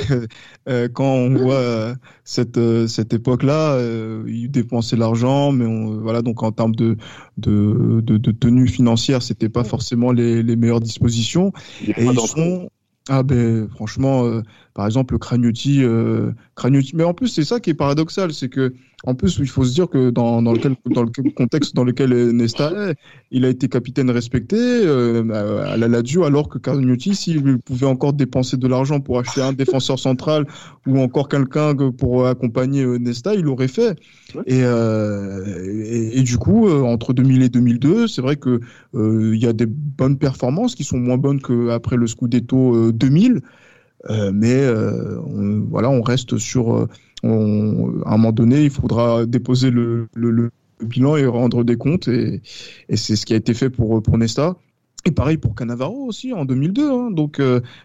euh, 0.68 0.88
quand 0.92 1.04
on 1.12 1.34
voit 1.34 1.94
cette, 2.24 2.58
cette 2.86 3.12
époque-là, 3.12 3.72
euh, 3.72 4.24
ils 4.26 4.50
dépensaient 4.50 4.96
l'argent, 4.96 5.52
mais 5.52 5.66
on, 5.66 6.00
voilà. 6.00 6.22
Donc, 6.22 6.42
en 6.42 6.52
termes 6.52 6.74
de 6.74 6.96
de, 7.36 8.00
de, 8.02 8.16
de 8.16 8.30
tenue 8.32 8.68
financière, 8.68 9.22
c'était 9.22 9.48
pas 9.48 9.64
forcément 9.64 10.12
les, 10.12 10.42
les 10.42 10.56
meilleures 10.56 10.80
dispositions. 10.80 11.52
Et 11.86 12.04
ils 12.04 12.20
sont 12.20 12.70
ah 13.08 13.22
ben 13.22 13.68
franchement, 13.68 14.24
euh, 14.24 14.42
par 14.72 14.86
exemple, 14.86 15.18
Cragnotti, 15.18 15.82
euh, 15.82 16.32
Cragnotti. 16.54 16.94
Mais 16.94 17.02
en 17.02 17.12
plus, 17.14 17.28
c'est 17.28 17.44
ça 17.44 17.58
qui 17.58 17.70
est 17.70 17.74
paradoxal, 17.74 18.32
c'est 18.32 18.48
que 18.48 18.72
en 19.04 19.14
plus, 19.14 19.38
il 19.38 19.48
faut 19.48 19.64
se 19.64 19.72
dire 19.72 19.88
que 19.88 20.10
dans, 20.10 20.42
dans, 20.42 20.52
lequel, 20.52 20.76
dans 20.86 21.02
le 21.02 21.30
contexte 21.32 21.74
dans 21.74 21.84
lequel 21.84 22.10
Nesta 22.32 22.90
est, 22.90 22.96
il 23.30 23.44
a 23.44 23.48
été 23.48 23.68
capitaine 23.68 24.10
respecté 24.10 24.56
euh, 24.58 25.22
à 25.64 25.76
la 25.76 25.88
Lazio, 25.88 26.24
alors 26.24 26.48
que 26.48 26.58
Cragnotti, 26.58 27.14
s'il 27.14 27.58
pouvait 27.58 27.86
encore 27.86 28.12
dépenser 28.12 28.56
de 28.58 28.68
l'argent 28.68 29.00
pour 29.00 29.18
acheter 29.18 29.40
un 29.40 29.52
défenseur 29.52 29.98
central 29.98 30.46
ou 30.86 31.00
encore 31.00 31.28
quelqu'un 31.28 31.74
pour 31.92 32.26
accompagner 32.26 32.84
Nesta, 32.98 33.34
il 33.34 33.42
l'aurait 33.42 33.68
fait. 33.68 33.98
Et, 34.46 34.60
et, 34.60 36.18
et, 36.18 36.22
du 36.22 36.36
coup, 36.36 36.68
entre 36.68 37.12
2000 37.12 37.42
et 37.42 37.48
2002, 37.48 38.06
c'est 38.06 38.22
vrai 38.22 38.36
que 38.36 38.60
il 38.94 39.42
y 39.42 39.46
a 39.46 39.52
des 39.52 39.66
bonnes 39.66 40.18
performances 40.18 40.74
qui 40.74 40.84
sont 40.84 40.98
moins 40.98 41.18
bonnes 41.18 41.40
qu'après 41.40 41.96
le 41.96 42.06
Scudetto 42.06 42.92
2000. 42.92 43.40
Euh, 44.08 44.30
mais 44.32 44.54
euh, 44.54 45.18
voilà, 45.68 45.90
on 45.90 46.02
reste 46.02 46.38
sur. 46.38 46.74
Euh, 46.74 46.88
à 47.22 47.28
un 47.28 48.16
moment 48.16 48.32
donné, 48.32 48.64
il 48.64 48.70
faudra 48.70 49.26
déposer 49.26 49.70
le, 49.70 50.08
bilan 50.80 51.16
et 51.16 51.26
rendre 51.26 51.64
des 51.64 51.76
comptes, 51.76 52.08
et, 52.08 52.40
c'est 52.94 53.14
ce 53.14 53.26
qui 53.26 53.34
a 53.34 53.36
été 53.36 53.52
fait 53.52 53.68
pour 53.68 54.02
pour 54.02 54.16
Nesta. 54.16 54.56
Et 55.06 55.12
pareil 55.12 55.38
pour 55.38 55.54
Cannavaro 55.54 56.06
aussi 56.06 56.32
en 56.34 56.44
2002. 56.44 56.90
Hein. 56.90 57.10
Donc 57.10 57.40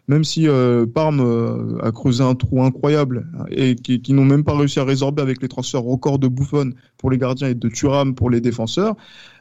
même 0.10 0.24
si 0.26 0.48
Parme 0.94 1.80
a 1.82 1.92
creusé 1.94 2.22
un 2.24 2.36
trou 2.36 2.62
incroyable 2.62 3.26
et 3.52 3.76
qui, 3.76 4.12
n'ont 4.12 4.26
même 4.26 4.44
pas 4.44 4.58
réussi 4.58 4.80
à 4.80 4.84
résorber 4.84 5.22
avec 5.22 5.42
les 5.42 5.48
transferts 5.48 5.84
records 5.84 6.20
de 6.20 6.28
Buffon 6.28 6.72
pour 6.98 7.12
les 7.12 7.18
gardiens 7.18 7.48
et 7.48 7.56
de 7.56 7.70
Thuram 7.70 8.16
pour 8.16 8.30
les 8.30 8.42
défenseurs, 8.42 8.96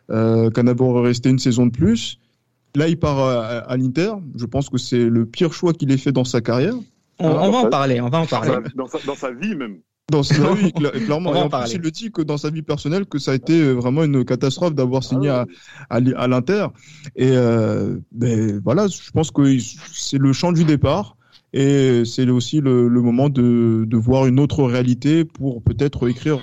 Cannavaro 0.08 1.00
est 1.00 1.08
resté 1.08 1.30
une 1.30 1.40
saison 1.40 1.66
de 1.66 1.72
plus. 1.72 2.20
Là, 2.76 2.88
il 2.88 2.98
part 2.98 3.18
à, 3.18 3.76
l'Inter. 3.76 4.12
Je 4.34 4.46
pense 4.46 4.68
que 4.68 4.78
c'est 4.78 5.04
le 5.04 5.26
pire 5.26 5.52
choix 5.52 5.72
qu'il 5.72 5.92
ait 5.92 5.96
fait 5.96 6.12
dans 6.12 6.24
sa 6.24 6.40
carrière. 6.40 6.74
On, 7.20 7.50
va 7.50 7.58
en 7.58 7.70
parler, 7.70 8.00
on 8.00 8.08
va 8.08 8.18
en 8.18 8.26
parler. 8.26 8.50
Dans 8.74 8.88
sa, 9.14 9.30
vie 9.30 9.54
même. 9.54 9.78
Dans 10.10 10.24
sa 10.24 10.52
vie, 10.54 10.72
clairement. 10.72 11.30
en, 11.30 11.48
plus, 11.48 11.74
il 11.74 11.80
le 11.80 11.90
dit 11.92 12.10
que 12.10 12.22
dans 12.22 12.36
sa 12.36 12.50
vie 12.50 12.62
personnelle, 12.62 13.06
que 13.06 13.18
ça 13.18 13.30
a 13.30 13.34
été 13.34 13.72
vraiment 13.72 14.02
une 14.02 14.24
catastrophe 14.24 14.74
d'avoir 14.74 15.04
signé 15.04 15.28
ah 15.28 15.46
à, 15.88 15.96
à, 15.96 16.26
l'Inter. 16.26 16.66
Et 17.14 17.30
euh, 17.30 17.96
ben, 18.10 18.60
voilà, 18.64 18.88
je 18.88 19.10
pense 19.12 19.30
que 19.30 19.56
c'est 19.92 20.18
le 20.18 20.32
champ 20.32 20.50
du 20.50 20.64
départ. 20.64 21.16
Et 21.52 22.04
c'est 22.04 22.28
aussi 22.28 22.60
le, 22.60 22.88
moment 22.88 23.28
de, 23.28 23.84
de, 23.86 23.96
voir 23.96 24.26
une 24.26 24.40
autre 24.40 24.64
réalité 24.64 25.24
pour 25.24 25.62
peut-être 25.62 26.08
écrire 26.08 26.40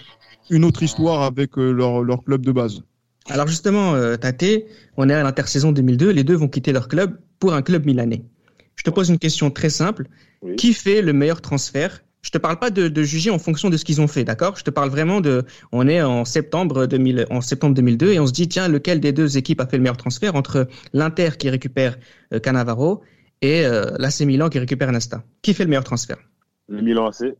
une 0.49 0.63
autre 0.63 0.83
histoire 0.83 1.23
avec 1.23 1.57
euh, 1.57 1.71
leur, 1.71 2.01
leur 2.01 2.23
club 2.23 2.45
de 2.45 2.53
base. 2.53 2.83
Alors 3.29 3.47
justement, 3.47 3.93
euh, 3.95 4.15
Tate, 4.17 4.65
on 4.97 5.09
est 5.09 5.13
à 5.13 5.23
l'intersaison 5.23 5.71
2002, 5.71 6.09
les 6.09 6.23
deux 6.23 6.35
vont 6.35 6.47
quitter 6.47 6.71
leur 6.71 6.87
club 6.87 7.19
pour 7.39 7.53
un 7.53 7.61
club 7.61 7.85
milanais. 7.85 8.23
Je 8.75 8.83
te 8.83 8.89
pose 8.89 9.09
une 9.09 9.19
question 9.19 9.51
très 9.51 9.69
simple. 9.69 10.07
Qui 10.57 10.73
fait 10.73 11.03
le 11.03 11.13
meilleur 11.13 11.39
transfert? 11.41 12.03
Je 12.23 12.29
te 12.29 12.37
parle 12.37 12.57
pas 12.57 12.69
de, 12.69 13.03
juger 13.03 13.29
en 13.29 13.39
fonction 13.39 13.69
de 13.69 13.77
ce 13.77 13.85
qu'ils 13.85 14.01
ont 14.01 14.07
fait, 14.07 14.23
d'accord? 14.23 14.55
Je 14.55 14.63
te 14.63 14.69
parle 14.69 14.89
vraiment 14.89 15.21
de, 15.21 15.43
on 15.71 15.87
est 15.87 16.01
en 16.01 16.25
septembre 16.25 16.85
2000, 16.85 17.27
en 17.29 17.41
septembre 17.41 17.75
2002 17.75 18.13
et 18.13 18.19
on 18.19 18.27
se 18.27 18.31
dit 18.31 18.47
tiens 18.47 18.67
lequel 18.67 18.99
des 18.99 19.11
deux 19.11 19.37
équipes 19.37 19.59
a 19.61 19.67
fait 19.67 19.77
le 19.77 19.83
meilleur 19.83 19.97
transfert 19.97 20.35
entre 20.35 20.67
l'Inter 20.93 21.31
qui 21.37 21.49
récupère 21.49 21.97
euh, 22.33 22.39
Cannavaro 22.39 23.01
et 23.41 23.65
euh, 23.65 23.85
l'AC 23.97 24.21
Milan 24.21 24.49
qui 24.49 24.59
récupère 24.59 24.91
Nesta? 24.91 25.23
Qui 25.41 25.53
fait 25.53 25.63
le 25.63 25.69
meilleur 25.69 25.83
transfert? 25.83 26.17
Le 26.67 26.81
Milan 26.81 27.07
AC. 27.07 27.35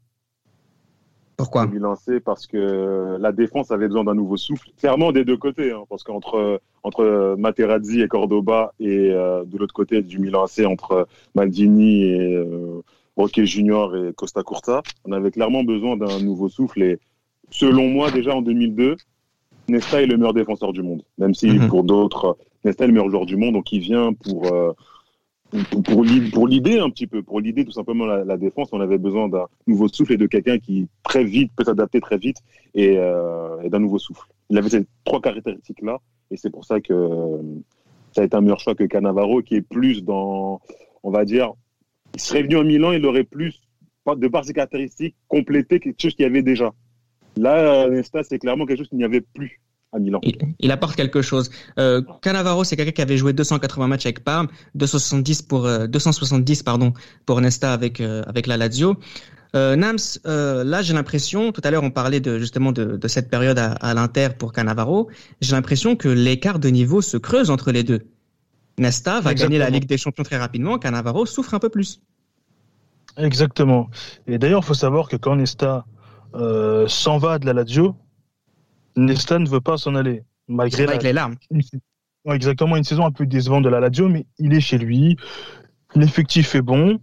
Pourquoi 1.42 1.68
lancé 1.74 2.20
parce 2.20 2.48
que 2.48 3.18
la 3.20 3.32
défense 3.32 3.72
avait 3.72 3.88
besoin 3.88 4.04
d'un 4.04 4.14
nouveau 4.14 4.38
souffle, 4.38 4.70
clairement 4.78 5.12
des 5.12 5.26
deux 5.26 5.38
côtés, 5.38 5.72
hein, 5.72 5.84
parce 5.90 6.04
qu'entre 6.04 6.62
entre 6.84 7.36
Materazzi 7.38 8.02
et 8.02 8.08
Cordoba 8.08 8.74
et 8.80 9.12
euh, 9.12 9.44
de 9.46 9.58
l'autre 9.58 9.74
côté 9.74 10.02
du 10.02 10.20
Milan 10.20 10.44
AC 10.44 10.66
entre 10.66 11.08
Maldini 11.36 12.04
et 12.04 12.36
euh, 12.36 12.82
Roque 13.16 13.42
Junior 13.42 13.96
et 13.96 14.14
Costa 14.14 14.42
Curta, 14.44 14.82
on 15.06 15.12
avait 15.12 15.32
clairement 15.32 15.64
besoin 15.64 15.98
d'un 15.98 16.20
nouveau 16.20 16.50
souffle. 16.50 16.82
Et 16.82 17.00
selon 17.50 17.88
moi 17.88 18.10
déjà 18.12 18.36
en 18.36 18.42
2002, 18.42 18.98
Nesta 19.68 20.02
est 20.02 20.08
le 20.08 20.18
meilleur 20.18 20.34
défenseur 20.34 20.74
du 20.74 20.82
monde, 20.82 21.04
même 21.18 21.34
si 21.34 21.48
mhm. 21.48 21.68
pour 21.68 21.84
d'autres 21.84 22.38
Nesta 22.64 22.84
est 22.84 22.88
le 22.88 22.94
meilleur 22.94 23.10
joueur 23.10 23.26
du 23.26 23.38
monde, 23.38 23.54
donc 23.54 23.72
il 23.72 23.80
vient 23.80 24.14
pour 24.14 24.52
euh, 24.54 24.74
pour, 25.84 26.48
l'idée 26.48 26.80
un 26.80 26.90
petit 26.90 27.08
peu, 27.08 27.22
pour 27.22 27.42
l'idée 27.42 27.66
tout 27.66 27.72
simplement 27.72 28.06
la, 28.06 28.38
défense, 28.38 28.70
on 28.72 28.80
avait 28.80 28.98
besoin 28.98 29.28
d'un 29.28 29.48
nouveau 29.68 29.88
souffle 29.88 30.14
et 30.14 30.18
de 30.18 30.28
quelqu'un 30.28 30.60
qui 30.60 30.88
très 31.04 31.24
vite 31.24 31.52
peut 31.56 31.66
s'adapter 31.66 32.00
très 32.00 32.18
vite 32.18 32.38
et, 32.74 32.98
euh, 32.98 33.68
d'un 33.70 33.80
nouveau 33.80 34.00
souffle. 34.00 34.28
Il 34.50 34.58
avait 34.58 34.70
ces 34.70 34.86
trois 35.04 35.22
caractéristiques 35.22 35.82
là 35.82 36.00
et 36.30 36.38
c'est 36.38 36.50
pour 36.50 36.66
ça 36.66 36.80
que 36.80 36.94
ça 38.14 38.22
a 38.22 38.24
été 38.26 38.36
un 38.36 38.42
meilleur 38.42 38.60
choix 38.60 38.76
que 38.76 38.84
Cannavaro 38.86 39.42
qui 39.42 39.56
est 39.56 39.62
plus 39.62 40.04
dans, 40.04 40.62
on 41.04 41.12
va 41.12 41.26
dire, 41.26 41.54
il 42.14 42.20
serait 42.20 42.44
venu 42.44 42.58
en 42.58 42.64
Milan, 42.64 42.92
il 42.94 43.06
aurait 43.06 43.24
plus, 43.24 43.62
de 44.16 44.28
par 44.28 44.46
ses 44.46 44.54
caractéristiques, 44.54 45.16
complété 45.28 45.80
quelque 45.80 46.02
chose 46.02 46.16
qu'il 46.16 46.24
y 46.24 46.30
avait 46.30 46.42
déjà. 46.42 46.74
Là, 47.38 47.90
Nesta, 47.90 48.24
c'est 48.24 48.40
clairement 48.40 48.66
quelque 48.66 48.80
chose 48.80 48.90
qu'il 48.90 48.98
n'y 48.98 49.06
avait 49.06 49.22
plus 49.22 49.62
à 49.94 50.00
Milan. 50.00 50.20
Il, 50.60 50.72
apporte 50.72 50.96
quelque 50.96 51.22
chose. 51.22 51.50
Euh, 51.78 52.02
Cannavaro, 52.22 52.64
c'est 52.64 52.76
quelqu'un 52.76 52.92
qui 52.92 53.02
avait 53.02 53.18
joué 53.18 53.34
280 53.34 53.88
matchs 53.88 54.06
avec 54.06 54.24
Parme, 54.24 54.48
270 54.76 55.42
pour 55.42 55.68
270 55.88 56.60
euh, 56.60 56.64
pardon 56.64 56.94
pour 57.26 57.42
Nesta 57.42 57.74
avec 57.74 58.00
euh, 58.00 58.24
avec 58.28 58.48
la 58.48 58.58
Lazio. 58.58 58.98
Euh, 59.54 59.76
Nams, 59.76 59.98
euh, 60.26 60.64
là 60.64 60.82
j'ai 60.82 60.94
l'impression, 60.94 61.52
tout 61.52 61.60
à 61.66 61.72
l'heure 61.72 61.84
on 61.84 61.92
parlait 61.92 62.22
de 62.22 62.40
justement 62.40 62.72
de, 62.72 62.96
de 62.96 63.08
cette 63.10 63.30
période 63.30 63.60
à, 63.60 63.74
à 63.74 63.94
l'Inter 63.94 64.30
pour 64.38 64.54
Cannavaro, 64.54 65.10
j'ai 65.42 65.52
l'impression 65.52 65.98
que 65.98 66.08
l'écart 66.08 66.58
de 66.58 66.70
niveau 66.70 67.02
se 67.02 67.18
creuse 67.18 67.50
entre 67.50 67.74
les 67.74 67.84
deux. 67.84 68.08
Nesta 68.78 69.20
va 69.20 69.34
gagner 69.34 69.58
la 69.58 69.70
Ligue 69.70 69.88
des 69.88 69.98
Champions 69.98 70.24
très 70.24 70.38
rapidement, 70.38 70.80
Cannavaro 70.80 71.26
souffre 71.26 71.54
un 71.54 71.60
peu 71.60 71.68
plus. 71.68 72.00
Exactement. 73.18 73.90
Et 74.26 74.38
d'ailleurs, 74.38 74.62
il 74.64 74.66
faut 74.66 74.74
savoir 74.74 75.10
que 75.10 75.18
quand 75.18 75.36
Nesta 75.36 75.86
euh, 76.34 76.88
s'en 76.88 77.18
va 77.18 77.38
de 77.38 77.46
la 77.46 77.52
Lazio, 77.52 77.96
Nesta 78.96 79.40
ne 79.40 79.48
veut 79.48 79.62
pas 79.62 79.78
s'en 79.78 79.96
aller. 79.96 80.24
Malgré 80.48 80.84
avec 80.84 81.04
les 81.04 81.14
larmes. 81.14 81.36
exactement, 82.26 82.76
une 82.76 82.84
saison 82.84 83.06
un 83.06 83.12
peu 83.12 83.26
décevante 83.26 83.64
de 83.64 83.70
la 83.70 83.80
Lazio, 83.80 84.10
mais 84.10 84.26
il 84.38 84.54
est 84.54 84.62
chez 84.62 84.78
lui. 84.78 85.18
L'effectif 85.96 86.56
est 86.56 86.62
bon. 86.62 87.00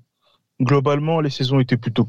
Globalement, 0.60 1.20
les 1.20 1.30
saisons 1.30 1.60
étaient 1.60 1.76
plutôt 1.76 2.08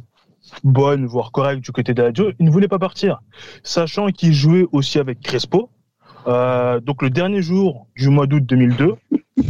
bonnes, 0.64 1.06
voire 1.06 1.32
correctes 1.32 1.64
du 1.64 1.72
côté 1.72 1.94
de 1.94 2.02
la 2.02 2.10
Lazio. 2.10 2.32
Il 2.40 2.46
ne 2.46 2.52
voulait 2.52 2.68
pas 2.68 2.80
partir, 2.80 3.22
sachant 3.64 4.08
qu'il 4.08 4.34
jouait 4.34 4.66
aussi 4.72 5.00
avec 5.00 5.22
Crespo. 5.22 5.70
Euh, 6.28 6.80
donc 6.82 7.02
le 7.02 7.10
dernier 7.10 7.42
jour 7.42 7.88
du 7.96 8.10
mois 8.10 8.28
d'août 8.28 8.44
2002, 8.46 8.96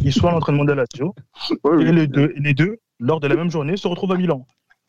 il 0.04 0.14
soit 0.14 0.30
à 0.30 0.34
l'entraînement 0.34 0.66
de 0.66 0.74
la 0.74 0.86
Lazio. 0.86 1.16
et 1.82 1.92
les 1.92 2.08
deux, 2.08 2.34
les 2.38 2.54
deux, 2.54 2.78
lors 3.00 3.20
de 3.20 3.28
la 3.28 3.36
même 3.36 3.50
journée, 3.50 3.78
se 3.78 3.88
retrouvent 3.88 4.12
à 4.12 4.18
Milan. 4.18 4.46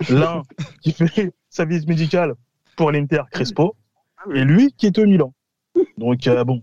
L'un 0.09 0.43
qui 0.83 0.93
fait 0.93 1.33
sa 1.49 1.65
visite 1.65 1.89
médicale 1.89 2.35
pour 2.77 2.91
l'Inter 2.91 3.23
Crespo, 3.31 3.77
et 4.35 4.45
lui 4.45 4.73
qui 4.73 4.87
est 4.87 4.99
au 4.99 5.07
Milan. 5.07 5.33
Donc 5.99 6.27
euh, 6.27 6.45
bon, 6.45 6.63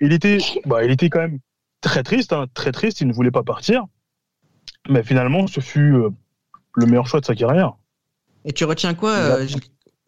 il 0.00 0.12
était, 0.12 0.38
bah, 0.66 0.84
il 0.84 0.90
était 0.90 1.08
quand 1.10 1.20
même 1.20 1.38
très 1.80 2.02
triste, 2.02 2.32
hein, 2.32 2.46
très 2.54 2.72
triste. 2.72 3.00
Il 3.00 3.08
ne 3.08 3.12
voulait 3.12 3.30
pas 3.30 3.42
partir, 3.42 3.84
mais 4.88 5.02
finalement, 5.02 5.46
ce 5.46 5.60
fut 5.60 5.94
euh, 5.94 6.10
le 6.74 6.86
meilleur 6.86 7.06
choix 7.06 7.20
de 7.20 7.26
sa 7.26 7.34
carrière. 7.34 7.74
Et 8.44 8.52
tu 8.52 8.64
retiens 8.64 8.94
quoi, 8.94 9.12
euh, 9.12 9.46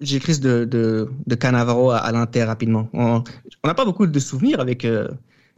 J'ai 0.01 0.21
Chris 0.21 0.41
de, 0.41 0.65
de, 0.65 1.11
de 1.27 1.35
Cannavaro 1.35 1.91
à, 1.91 2.13
l'Inter 2.13 2.45
rapidement? 2.45 2.89
On 2.93 3.23
n'a 3.65 3.75
pas 3.75 3.85
beaucoup 3.85 4.07
de 4.07 4.19
souvenirs 4.19 4.61
avec. 4.61 4.87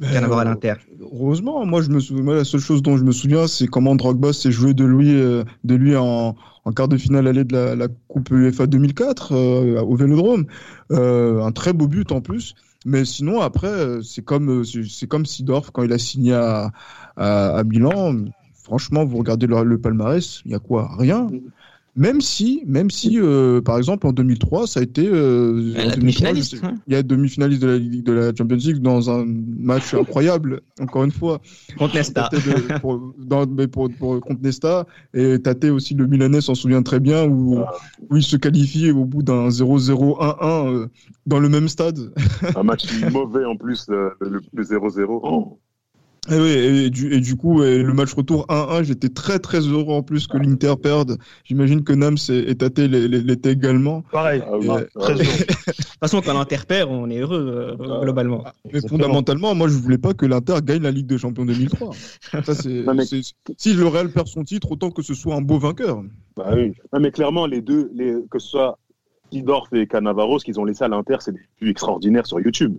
Euh, 0.02 0.12
Cannavaro 0.12 0.40
à 0.40 0.44
l'Inter. 0.44 0.74
Heureusement, 1.00 1.64
moi 1.66 1.82
je 1.82 1.90
me 1.90 1.98
souviens, 2.00 2.34
la 2.34 2.44
seule 2.44 2.61
chose 2.61 2.82
dont 2.82 2.96
je 2.96 3.04
me 3.04 3.12
souviens, 3.12 3.46
c'est 3.46 3.66
comment 3.66 3.96
Drogba 3.96 4.32
s'est 4.32 4.52
joué 4.52 4.74
de 4.74 4.84
lui, 4.84 5.12
de 5.12 5.74
lui 5.74 5.96
en, 5.96 6.37
en 6.64 6.72
quart 6.72 6.88
de 6.88 6.96
finale 6.96 7.26
allée 7.26 7.44
de 7.44 7.52
la, 7.54 7.74
la 7.74 7.88
Coupe 8.08 8.30
UEFA 8.30 8.66
2004 8.66 9.32
euh, 9.32 9.80
au 9.80 9.96
Vélodrome. 9.96 10.46
Euh, 10.92 11.42
un 11.42 11.52
très 11.52 11.72
beau 11.72 11.88
but 11.88 12.12
en 12.12 12.20
plus. 12.20 12.54
Mais 12.84 13.04
sinon, 13.04 13.40
après, 13.40 13.68
euh, 13.68 14.02
c'est 14.02 14.22
comme, 14.22 14.64
c'est 14.64 15.06
comme 15.08 15.26
Sidorf 15.26 15.70
quand 15.72 15.82
il 15.82 15.92
a 15.92 15.98
signé 15.98 16.34
à, 16.34 16.70
à, 17.16 17.56
à 17.58 17.64
Milan. 17.64 18.14
Franchement, 18.62 19.04
vous 19.04 19.16
regardez 19.16 19.46
le, 19.46 19.62
le 19.64 19.78
palmarès, 19.80 20.42
il 20.44 20.52
y 20.52 20.54
a 20.54 20.58
quoi? 20.58 20.90
Rien? 20.98 21.26
Même 21.98 22.20
si, 22.20 22.62
même 22.64 22.90
si, 22.90 23.18
euh, 23.18 23.61
par 23.61 23.76
exemple, 23.76 24.06
en 24.06 24.12
2003, 24.12 24.68
ça 24.68 24.78
a 24.78 24.84
été 24.84 25.04
euh, 25.04 25.74
demi-finaliste. 25.96 26.56
Il 26.87 26.92
y 26.92 26.96
a 26.96 27.02
demi-finaliste 27.02 27.61
de 27.61 27.66
la 27.66 27.78
de 27.78 28.12
la 28.12 28.32
Champions 28.37 28.56
League 28.56 28.78
dans 28.78 29.11
un 29.11 29.26
match 29.26 29.94
incroyable. 29.94 30.61
Encore 30.80 31.02
une 31.02 31.11
fois, 31.11 31.40
contre 31.76 31.96
Nesta. 31.96 32.30
pour, 32.80 33.12
contre 34.20 34.40
Nesta 34.40 34.87
et 35.12 35.40
Tate 35.40 35.64
aussi 35.64 35.94
le 35.94 36.06
Milanais 36.06 36.40
s'en 36.40 36.54
souvient 36.54 36.82
très 36.82 37.00
bien 37.00 37.26
où, 37.26 37.64
où 38.08 38.16
il 38.16 38.22
se 38.22 38.37
qualifie 38.37 38.92
au 38.92 39.04
bout 39.04 39.24
d'un 39.24 39.48
0-0-1-1 39.48 40.68
euh, 40.68 40.87
dans 41.26 41.40
le 41.40 41.48
même 41.48 41.66
stade. 41.66 41.98
un 42.54 42.62
match 42.62 42.87
mauvais 43.11 43.44
en 43.44 43.56
plus, 43.56 43.87
le, 43.88 44.12
le 44.20 44.62
0-0. 44.62 45.58
Et, 46.31 46.38
oui, 46.38 46.51
et, 46.51 46.91
du, 46.91 47.12
et 47.14 47.21
du 47.21 47.37
coup, 47.37 47.61
le 47.61 47.93
match 47.93 48.12
retour 48.14 48.47
1-1, 48.49 48.85
j'étais 48.85 49.09
très 49.09 49.38
très 49.38 49.61
heureux 49.61 49.95
en 49.95 50.03
plus 50.03 50.27
que 50.27 50.37
l'Inter 50.37 50.75
perde. 50.83 51.19
J'imagine 51.45 51.85
que 51.85 51.93
Nams 51.93 52.17
et, 52.29 52.55
Tate 52.55 52.79
l'étaient 52.79 53.53
également. 53.53 54.03
Pareil, 54.12 54.43
ah 54.45 54.59
très 54.99 55.14
heureux. 55.14 55.23
de 55.23 55.73
toute 55.73 55.87
façon, 56.01 56.21
quand 56.21 56.35
l'Inter 56.35 56.59
perd, 56.67 56.91
on 56.91 57.09
est 57.11 57.19
heureux 57.19 57.77
euh, 57.81 58.01
globalement. 58.03 58.45
Mais 58.73 58.81
fondamentalement, 58.87 59.55
moi 59.55 59.69
je 59.69 59.75
voulais 59.75 59.99
pas 59.99 60.14
que 60.14 60.27
l'Inter 60.27 60.57
gagne 60.62 60.83
la 60.83 60.91
Ligue 60.91 61.07
des 61.07 61.19
Champions 61.19 61.45
2003. 61.45 61.93
Ça, 62.45 62.55
Si 62.55 63.75
le 63.75 63.87
Real 63.87 64.11
perd 64.11 64.27
son 64.27 64.45
titre, 64.45 64.73
autant 64.73 64.91
que 64.91 65.03
ce 65.03 65.14
soit 65.14 65.35
un 65.35 65.43
beau 65.43 65.59
vainqueur. 65.59 66.03
Bah 66.37 66.51
oui. 66.55 66.73
mais 66.99 67.11
clairement, 67.11 67.47
les 67.47 67.62
deux, 67.62 67.91
les, 67.95 68.14
que 68.31 68.38
ce 68.38 68.49
soit 68.49 68.79
Sidorf 69.33 69.73
et 69.73 69.87
Cannavaro, 69.87 70.38
ce 70.38 70.45
qu'ils 70.45 70.61
ont 70.61 70.64
laissé 70.64 70.85
à 70.85 70.88
l'Inter, 70.88 71.17
c'est 71.21 71.33
des 71.33 71.41
plus 71.59 71.71
extraordinaires 71.71 72.27
sur 72.27 72.41
YouTube. 72.41 72.77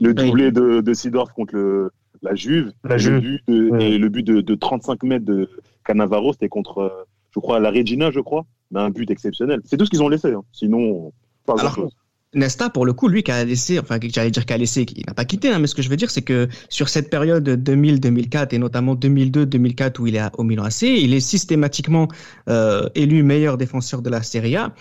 Le 0.00 0.14
doublé 0.14 0.50
de, 0.50 0.80
de 0.80 0.94
Sidorf 0.94 1.32
contre 1.32 1.54
le 1.54 1.90
la 2.24 2.34
Juve. 2.34 2.72
La 2.82 2.98
Juve. 2.98 3.14
Le 3.46 3.70
but 3.70 3.82
Et 3.82 3.98
le 3.98 4.08
but 4.08 4.26
de, 4.26 4.54
35 4.54 5.02
mètres 5.04 5.24
de 5.24 5.48
Cannavaro, 5.84 6.32
c'était 6.32 6.48
contre, 6.48 6.78
euh, 6.78 7.04
je 7.34 7.40
crois, 7.40 7.60
la 7.60 7.70
Regina, 7.70 8.10
je 8.10 8.20
crois. 8.20 8.44
Mais 8.70 8.80
un 8.80 8.90
but 8.90 9.10
exceptionnel. 9.10 9.60
C'est 9.64 9.76
tout 9.76 9.84
ce 9.84 9.90
qu'ils 9.90 10.02
ont 10.02 10.08
laissé. 10.08 10.32
Hein. 10.32 10.42
Sinon, 10.52 11.12
pas 11.46 11.54
grand-chose. 11.54 11.92
Nesta, 12.34 12.68
pour 12.68 12.84
le 12.84 12.92
coup, 12.92 13.06
lui 13.06 13.22
qui 13.22 13.30
a 13.30 13.44
laissé, 13.44 13.78
enfin, 13.78 13.98
j'allais 14.02 14.32
dire 14.32 14.44
qu'il 14.44 14.54
a 14.54 14.58
laissé, 14.58 14.84
il 14.96 15.04
n'a 15.06 15.14
pas 15.14 15.24
quitté, 15.24 15.50
hein, 15.50 15.60
mais 15.60 15.68
ce 15.68 15.74
que 15.76 15.82
je 15.82 15.88
veux 15.88 15.96
dire, 15.96 16.10
c'est 16.10 16.22
que 16.22 16.48
sur 16.68 16.88
cette 16.88 17.08
période 17.08 17.48
2000-2004 17.48 18.52
et 18.52 18.58
notamment 18.58 18.96
2002-2004 18.96 20.00
où 20.00 20.08
il 20.08 20.16
est 20.16 20.22
au 20.36 20.42
Milan 20.42 20.64
AC, 20.64 20.82
il 20.82 21.14
est 21.14 21.20
systématiquement 21.20 22.08
euh, 22.48 22.88
élu 22.96 23.22
meilleur 23.22 23.56
défenseur 23.56 24.02
de 24.02 24.10
la 24.10 24.22
Serie 24.22 24.56
A. 24.56 24.74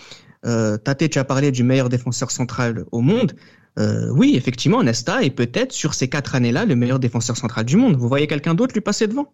Euh, 0.46 0.78
Tate, 0.78 1.10
tu 1.12 1.20
as 1.20 1.24
parlé 1.24 1.52
du 1.52 1.64
meilleur 1.64 1.90
défenseur 1.90 2.32
central 2.32 2.86
au 2.92 3.02
monde. 3.02 3.34
Euh, 3.80 4.10
oui, 4.12 4.34
effectivement, 4.36 4.84
Nesta 4.84 5.24
est 5.24 5.32
peut-être 5.32 5.72
sur 5.72 5.94
ces 5.94 6.10
quatre 6.10 6.36
années-là 6.36 6.66
le 6.66 6.76
meilleur 6.76 7.00
défenseur 7.00 7.38
central 7.38 7.66
du 7.66 7.78
monde. 7.78 7.96
Vous 7.96 8.08
voyez 8.08 8.28
quelqu'un 8.28 8.54
d'autre 8.54 8.74
lui 8.74 8.82
passer 8.82 9.08
devant? 9.08 9.32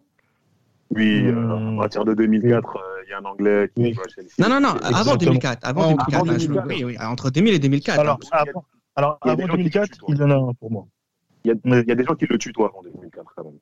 Oui, 0.94 1.26
euh, 1.26 1.76
à 1.76 1.82
partir 1.82 2.04
de 2.04 2.14
2004, 2.14 2.76
euh, 2.76 2.80
il 3.06 3.10
y 3.10 3.12
a 3.12 3.18
un 3.18 3.24
Anglais 3.24 3.70
qui 3.76 3.94
Non, 4.38 4.48
non, 4.48 4.60
non, 4.60 4.74
avant 4.82 5.16
2004. 5.16 5.60
Avant 5.62 5.94
2004, 5.94 6.66
oui, 6.66 6.84
oui, 6.84 6.96
entre 7.00 7.30
2000 7.30 7.54
et 7.54 7.58
2004. 7.58 8.00
Alors, 8.00 8.18
avant, 8.32 8.64
alors, 8.96 9.18
avant 9.20 9.46
2004, 9.46 9.98
il 10.08 10.16
y 10.16 10.22
en 10.22 10.30
a 10.30 10.34
un 10.34 10.54
pour 10.54 10.70
moi. 10.70 10.86
Il 11.44 11.48
y, 11.48 11.52
a, 11.52 11.80
il 11.80 11.88
y 11.88 11.92
a 11.92 11.94
des 11.94 12.04
gens 12.04 12.14
qui 12.14 12.26
le 12.26 12.36
tuent, 12.38 12.52
toi, 12.52 12.70
avant 12.72 12.82
2004, 12.82 13.32
quand 13.36 13.44
même. 13.44 13.54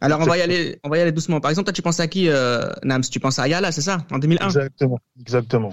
Alors, 0.00 0.20
on 0.20 0.24
va, 0.24 0.36
y 0.36 0.42
aller, 0.42 0.78
on 0.84 0.88
va 0.88 0.98
y 0.98 1.00
aller 1.00 1.12
doucement. 1.12 1.40
Par 1.40 1.50
exemple, 1.50 1.66
toi, 1.66 1.72
tu 1.72 1.82
penses 1.82 2.00
à 2.00 2.08
qui, 2.08 2.28
euh, 2.28 2.70
Nams? 2.82 3.02
Tu 3.02 3.20
penses 3.20 3.38
à 3.38 3.44
Ayala, 3.44 3.72
c'est 3.72 3.82
ça? 3.82 3.98
En 4.10 4.18
2001 4.18 4.46
Exactement, 4.46 4.98
exactement. 5.20 5.72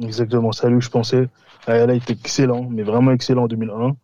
Exactement, 0.00 0.52
c'est 0.52 0.66
à 0.66 0.70
lui 0.70 0.78
que 0.78 0.84
je 0.84 0.90
pensais. 0.90 1.28
Ayala 1.66 1.94
était 1.94 2.12
excellent, 2.12 2.66
mais 2.70 2.82
vraiment 2.82 3.12
excellent 3.12 3.44
en 3.44 3.48
2001. 3.48 3.96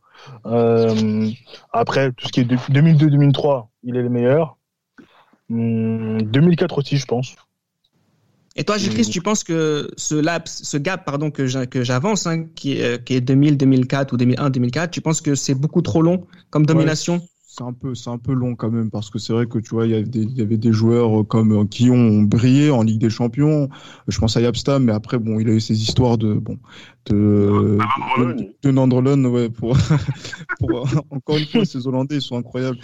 Euh, 0.47 1.31
après, 1.73 2.13
tout 2.13 2.27
ce 2.27 2.33
qui 2.33 2.41
est 2.41 2.45
2002-2003, 2.45 3.69
il 3.85 3.97
est 3.97 4.03
le 4.03 4.09
meilleur. 4.09 4.57
2004 5.49 6.73
hum, 6.73 6.79
aussi, 6.79 6.97
je 6.97 7.07
pense. 7.07 7.37
Et 8.57 8.65
toi, 8.65 8.79
Gilles 8.79 9.09
tu 9.09 9.21
penses 9.21 9.45
que 9.45 9.91
ce 9.97 10.15
laps, 10.15 10.63
ce 10.65 10.77
gap, 10.79 11.05
pardon, 11.05 11.31
que 11.31 11.47
j'avance, 11.47 12.27
hein, 12.27 12.47
qui, 12.55 12.81
est, 12.81 13.05
qui 13.05 13.15
est 13.15 13.21
2000-2004 13.21 14.15
ou 14.15 14.17
2001-2004, 14.17 14.91
tu 14.91 15.03
penses 15.03 15.21
que 15.21 15.35
c'est 15.35 15.55
beaucoup 15.55 15.83
trop 15.83 16.01
long 16.01 16.27
comme 16.51 16.65
domination? 16.65 17.21
C'est 17.57 17.65
un 17.65 17.73
peu 17.73 17.95
c'est 17.95 18.11
un 18.11 18.19
peu 18.19 18.35
long 18.35 18.55
quand 18.55 18.71
même 18.71 18.91
parce 18.91 19.09
que 19.09 19.19
c'est 19.19 19.33
vrai 19.33 19.47
que 19.47 19.59
tu 19.59 19.71
vois 19.71 19.87
il 19.87 19.93
y 19.93 19.95
avait 19.95 20.05
des, 20.05 20.23
il 20.23 20.37
y 20.37 20.43
avait 20.43 20.59
des 20.59 20.73
joueurs 20.73 21.21
euh, 21.21 21.25
comme 21.25 21.53
euh, 21.53 21.65
qui 21.65 21.91
ont 21.91 22.23
brillé 22.23 22.71
en 22.71 22.83
Ligue 22.83 23.01
des 23.01 23.09
Champions. 23.09 23.69
Je 24.09 24.19
pense 24.19 24.37
à 24.37 24.43
Yapstam 24.43 24.85
mais 24.85 24.93
après 24.93 25.19
bon 25.19 25.41
il 25.41 25.49
a 25.49 25.53
eu 25.53 25.61
ses 25.61 25.81
histoires 25.81 26.19
de 26.19 26.35
bon 26.35 26.59
de 27.07 27.79
de, 28.63 28.71
de 28.71 29.29
ouais 29.29 29.49
pour, 29.49 29.77
pour 30.59 30.87
encore 31.11 31.39
une 31.39 31.47
fois 31.47 31.65
ces 31.65 31.87
Hollandais 31.87 32.17
ils 32.17 32.23
sont 32.23 32.37
incroyables 32.37 32.79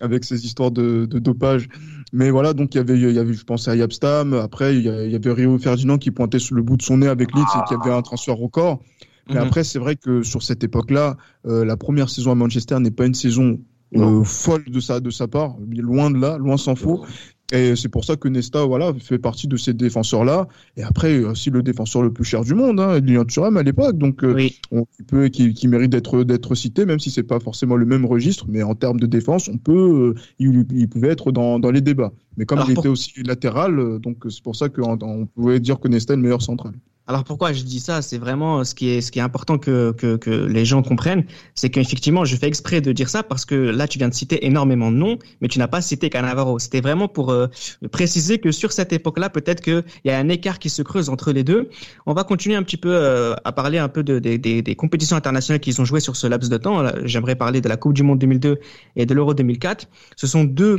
avec 0.00 0.24
ces 0.24 0.44
histoires 0.44 0.72
de, 0.72 1.06
de 1.06 1.18
dopage. 1.18 1.68
Mais 2.12 2.30
voilà 2.30 2.54
donc 2.54 2.74
il 2.74 2.78
y 2.78 2.80
avait 2.80 2.98
il 2.98 3.12
y 3.12 3.18
avait 3.18 3.34
je 3.34 3.44
pense 3.44 3.68
à 3.68 3.76
Yapstam 3.76 4.34
après 4.34 4.76
il 4.76 4.82
y 4.82 5.14
avait 5.14 5.32
Rio 5.32 5.58
Ferdinand 5.58 5.98
qui 5.98 6.10
pointait 6.10 6.40
sur 6.40 6.56
le 6.56 6.62
bout 6.62 6.76
de 6.76 6.82
son 6.82 6.98
nez 6.98 7.08
avec 7.08 7.32
Leeds 7.34 7.46
et 7.56 7.68
qui 7.68 7.74
avait 7.74 7.94
un 7.94 8.02
transfert 8.02 8.36
record. 8.36 8.80
Mais 9.28 9.34
mhm. 9.34 9.42
après, 9.42 9.62
c'est 9.62 9.78
vrai 9.78 9.94
que 9.94 10.22
sur 10.22 10.42
cette 10.42 10.64
époque-là, 10.64 11.18
euh, 11.44 11.62
la 11.62 11.76
première 11.76 12.08
saison 12.08 12.30
à 12.30 12.34
Manchester 12.34 12.80
n'est 12.80 12.90
pas 12.90 13.04
une 13.04 13.12
saison 13.12 13.60
euh, 13.96 14.22
folle 14.24 14.64
de 14.64 14.80
sa, 14.80 15.00
de 15.00 15.10
sa 15.10 15.28
part, 15.28 15.56
loin 15.68 16.10
de 16.10 16.18
là, 16.18 16.38
loin 16.38 16.56
s'en 16.56 16.74
faut. 16.76 17.04
Et 17.50 17.76
c'est 17.76 17.88
pour 17.88 18.04
ça 18.04 18.16
que 18.16 18.28
Nesta, 18.28 18.66
voilà, 18.66 18.92
fait 19.00 19.18
partie 19.18 19.48
de 19.48 19.56
ces 19.56 19.72
défenseurs-là. 19.72 20.48
Et 20.76 20.82
après, 20.82 21.20
aussi 21.20 21.48
le 21.48 21.62
défenseur 21.62 22.02
le 22.02 22.12
plus 22.12 22.24
cher 22.24 22.42
du 22.44 22.52
monde, 22.54 22.78
hein, 22.78 23.00
Lilian 23.00 23.24
Thuram 23.24 23.56
à 23.56 23.62
l'époque, 23.62 23.96
donc 23.96 24.22
euh, 24.22 24.34
Oui. 24.34 24.60
on, 24.70 24.84
qui, 24.84 25.02
peut, 25.02 25.28
qui, 25.28 25.54
qui 25.54 25.66
mérite 25.66 25.90
d'être 25.90 26.24
d'être 26.24 26.54
cité, 26.54 26.84
même 26.84 26.98
si 27.00 27.10
c'est 27.10 27.22
pas 27.22 27.40
forcément 27.40 27.76
le 27.76 27.86
même 27.86 28.04
registre. 28.04 28.44
Mais 28.50 28.62
en 28.62 28.74
termes 28.74 29.00
de 29.00 29.06
défense, 29.06 29.48
on 29.48 29.56
peut, 29.56 30.14
euh, 30.14 30.20
il, 30.38 30.66
il 30.74 30.88
pouvait 30.90 31.08
être 31.08 31.32
dans, 31.32 31.58
dans 31.58 31.70
les 31.70 31.80
débats. 31.80 32.12
Mais 32.36 32.44
comme 32.44 32.58
Alors 32.58 32.68
il 32.70 32.74
pour- 32.74 32.84
était 32.84 32.90
aussi 32.90 33.14
latéral, 33.24 33.78
euh, 33.78 33.98
donc 33.98 34.18
c'est 34.28 34.42
pour 34.42 34.54
ça 34.54 34.68
qu'on 34.68 34.98
on 35.00 35.24
pouvait 35.24 35.58
dire 35.58 35.80
que 35.80 35.88
Nesta 35.88 36.12
est 36.12 36.16
le 36.16 36.22
meilleur 36.22 36.42
central. 36.42 36.74
Alors 37.10 37.24
pourquoi 37.24 37.54
je 37.54 37.62
dis 37.62 37.80
ça 37.80 38.02
C'est 38.02 38.18
vraiment 38.18 38.64
ce 38.64 38.74
qui 38.74 38.90
est, 38.90 39.00
ce 39.00 39.10
qui 39.10 39.18
est 39.18 39.22
important 39.22 39.56
que, 39.56 39.92
que, 39.92 40.16
que 40.16 40.28
les 40.30 40.66
gens 40.66 40.82
comprennent, 40.82 41.24
c'est 41.54 41.70
qu'effectivement, 41.70 42.26
je 42.26 42.36
fais 42.36 42.46
exprès 42.46 42.82
de 42.82 42.92
dire 42.92 43.08
ça 43.08 43.22
parce 43.22 43.46
que 43.46 43.54
là, 43.54 43.88
tu 43.88 43.96
viens 43.98 44.10
de 44.10 44.14
citer 44.14 44.44
énormément 44.44 44.92
de 44.92 44.96
noms, 44.96 45.18
mais 45.40 45.48
tu 45.48 45.58
n'as 45.58 45.68
pas 45.68 45.80
cité 45.80 46.10
Cannavaro. 46.10 46.58
C'était 46.58 46.82
vraiment 46.82 47.08
pour 47.08 47.30
euh, 47.30 47.46
préciser 47.90 48.38
que 48.38 48.52
sur 48.52 48.72
cette 48.72 48.92
époque-là, 48.92 49.30
peut-être 49.30 49.62
qu'il 49.62 49.82
y 50.04 50.10
a 50.10 50.18
un 50.18 50.28
écart 50.28 50.58
qui 50.58 50.68
se 50.68 50.82
creuse 50.82 51.08
entre 51.08 51.32
les 51.32 51.44
deux. 51.44 51.70
On 52.04 52.12
va 52.12 52.24
continuer 52.24 52.56
un 52.56 52.62
petit 52.62 52.76
peu 52.76 52.90
euh, 52.92 53.34
à 53.42 53.52
parler 53.52 53.78
un 53.78 53.88
peu 53.88 54.02
de, 54.02 54.18
des- 54.18 54.76
compétitions 54.76 55.16
internationales 55.16 55.60
qu'ils 55.60 55.80
ont 55.80 55.86
jouées 55.86 56.00
sur 56.00 56.14
ce 56.14 56.26
laps 56.26 56.50
de 56.50 56.58
temps. 56.58 56.84
J'aimerais 57.04 57.36
parler 57.36 57.62
de 57.62 57.70
la 57.70 57.78
Coupe 57.78 57.94
du 57.94 58.02
Monde 58.02 58.18
2002 58.18 58.60
et 58.96 59.06
de 59.06 59.14
l'Euro 59.14 59.32
2004. 59.32 59.88
Ce 60.14 60.26
sont 60.26 60.44
deux 60.44 60.76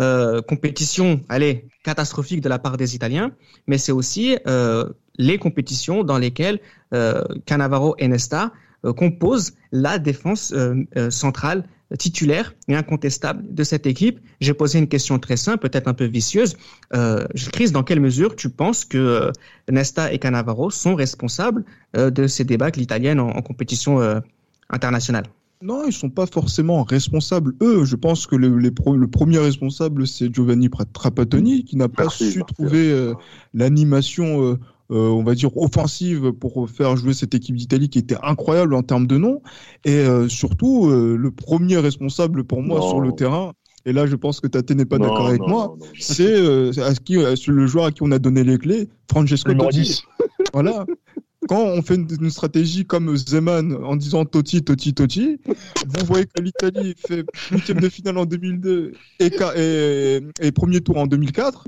euh, 0.00 0.42
compétitions, 0.42 1.20
allez, 1.28 1.66
catastrophiques 1.84 2.40
de 2.40 2.48
la 2.48 2.58
part 2.58 2.76
des 2.76 2.94
Italiens, 2.94 3.30
mais 3.68 3.78
c'est 3.78 3.92
aussi 3.92 4.36
euh, 4.46 4.84
les 5.18 5.38
compétitions 5.38 6.04
dans 6.04 6.18
lesquelles 6.18 6.60
euh, 6.94 7.22
Cannavaro 7.44 7.94
et 7.98 8.08
Nesta 8.08 8.52
euh, 8.84 8.92
composent 8.92 9.52
la 9.72 9.98
défense 9.98 10.52
euh, 10.52 10.74
euh, 10.96 11.10
centrale 11.10 11.64
titulaire 11.98 12.54
et 12.68 12.74
incontestable 12.74 13.42
de 13.52 13.64
cette 13.64 13.86
équipe. 13.86 14.20
J'ai 14.42 14.52
posé 14.52 14.78
une 14.78 14.88
question 14.88 15.18
très 15.18 15.38
simple, 15.38 15.66
peut-être 15.68 15.88
un 15.88 15.94
peu 15.94 16.04
vicieuse. 16.04 16.54
Euh, 16.94 17.26
Chris, 17.50 17.70
dans 17.70 17.82
quelle 17.82 18.00
mesure 18.00 18.36
tu 18.36 18.50
penses 18.50 18.84
que 18.84 18.98
euh, 18.98 19.32
Nesta 19.70 20.12
et 20.12 20.18
Cannavaro 20.18 20.70
sont 20.70 20.94
responsables 20.94 21.64
euh, 21.96 22.10
de 22.10 22.26
ces 22.26 22.44
débâcles 22.44 22.80
italiennes 22.82 23.20
en, 23.20 23.30
en 23.30 23.40
compétition 23.40 24.02
euh, 24.02 24.20
internationale? 24.68 25.24
Non, 25.62 25.86
ils 25.86 25.92
sont 25.92 26.10
pas 26.10 26.26
forcément 26.26 26.84
responsables. 26.84 27.54
Eux, 27.62 27.84
je 27.86 27.96
pense 27.96 28.26
que 28.26 28.36
le, 28.36 28.58
les 28.58 28.70
pro- 28.70 28.94
le 28.94 29.08
premier 29.08 29.38
responsable, 29.38 30.06
c'est 30.06 30.32
Giovanni 30.32 30.68
Trapattoni, 30.92 31.64
qui 31.64 31.76
n'a 31.76 31.88
pas 31.88 32.02
Merci, 32.02 32.32
su 32.32 32.38
merci. 32.40 32.54
trouver 32.54 32.92
euh, 32.92 33.14
l'animation, 33.54 34.44
euh, 34.44 34.58
euh, 34.90 35.08
on 35.08 35.22
va 35.22 35.34
dire, 35.34 35.56
offensive 35.56 36.32
pour 36.32 36.68
faire 36.70 36.96
jouer 36.96 37.12
cette 37.12 37.34
équipe 37.34 37.56
d'Italie 37.56 37.88
qui 37.88 37.98
était 37.98 38.16
incroyable 38.22 38.74
en 38.74 38.82
termes 38.82 39.06
de 39.06 39.18
nom. 39.18 39.42
Et 39.84 39.94
euh, 39.94 40.28
surtout, 40.28 40.88
euh, 40.88 41.16
le 41.16 41.30
premier 41.30 41.76
responsable 41.76 42.44
pour 42.44 42.62
moi 42.62 42.78
Non. 42.80 42.88
sur 42.88 43.00
le 43.00 43.12
terrain, 43.12 43.52
et 43.84 43.92
là 43.92 44.06
je 44.06 44.16
pense 44.16 44.40
que 44.40 44.46
Tate 44.46 44.70
n'est 44.70 44.84
pas 44.84 44.98
d'accord 44.98 45.28
avec 45.28 45.40
non, 45.40 45.48
moi, 45.48 45.76
c'est 45.98 46.26
euh, 46.26 46.70
à 46.78 46.94
ce 46.94 47.00
qui, 47.00 47.16
euh, 47.16 47.36
c'est 47.36 47.50
le 47.50 47.66
joueur 47.66 47.86
à 47.86 47.92
qui 47.92 48.02
on 48.02 48.10
a 48.10 48.18
donné 48.18 48.44
les 48.44 48.58
clés, 48.58 48.88
Francesco 49.10 49.54
Totti. 49.54 49.80
10. 49.80 50.02
Voilà. 50.54 50.86
Quand 51.48 51.62
on 51.64 51.82
fait 51.82 51.94
une, 51.96 52.06
une 52.20 52.30
stratégie 52.30 52.84
comme 52.86 53.16
Zeman 53.16 53.72
en 53.74 53.96
disant 53.96 54.24
Totti, 54.24 54.62
Totti, 54.62 54.94
Totti, 54.94 55.38
vous 55.46 56.04
voyez 56.06 56.26
que 56.26 56.40
l'Italie 56.40 56.94
fait 56.96 57.24
huitième 57.50 57.80
de 57.80 57.88
finale 57.88 58.18
en 58.18 58.26
2002 58.26 58.92
et, 59.18 59.30
ca- 59.36 59.54
et, 59.56 60.20
et 60.40 60.52
premier 60.52 60.80
tour 60.80 60.98
en 60.98 61.06
2004. 61.06 61.64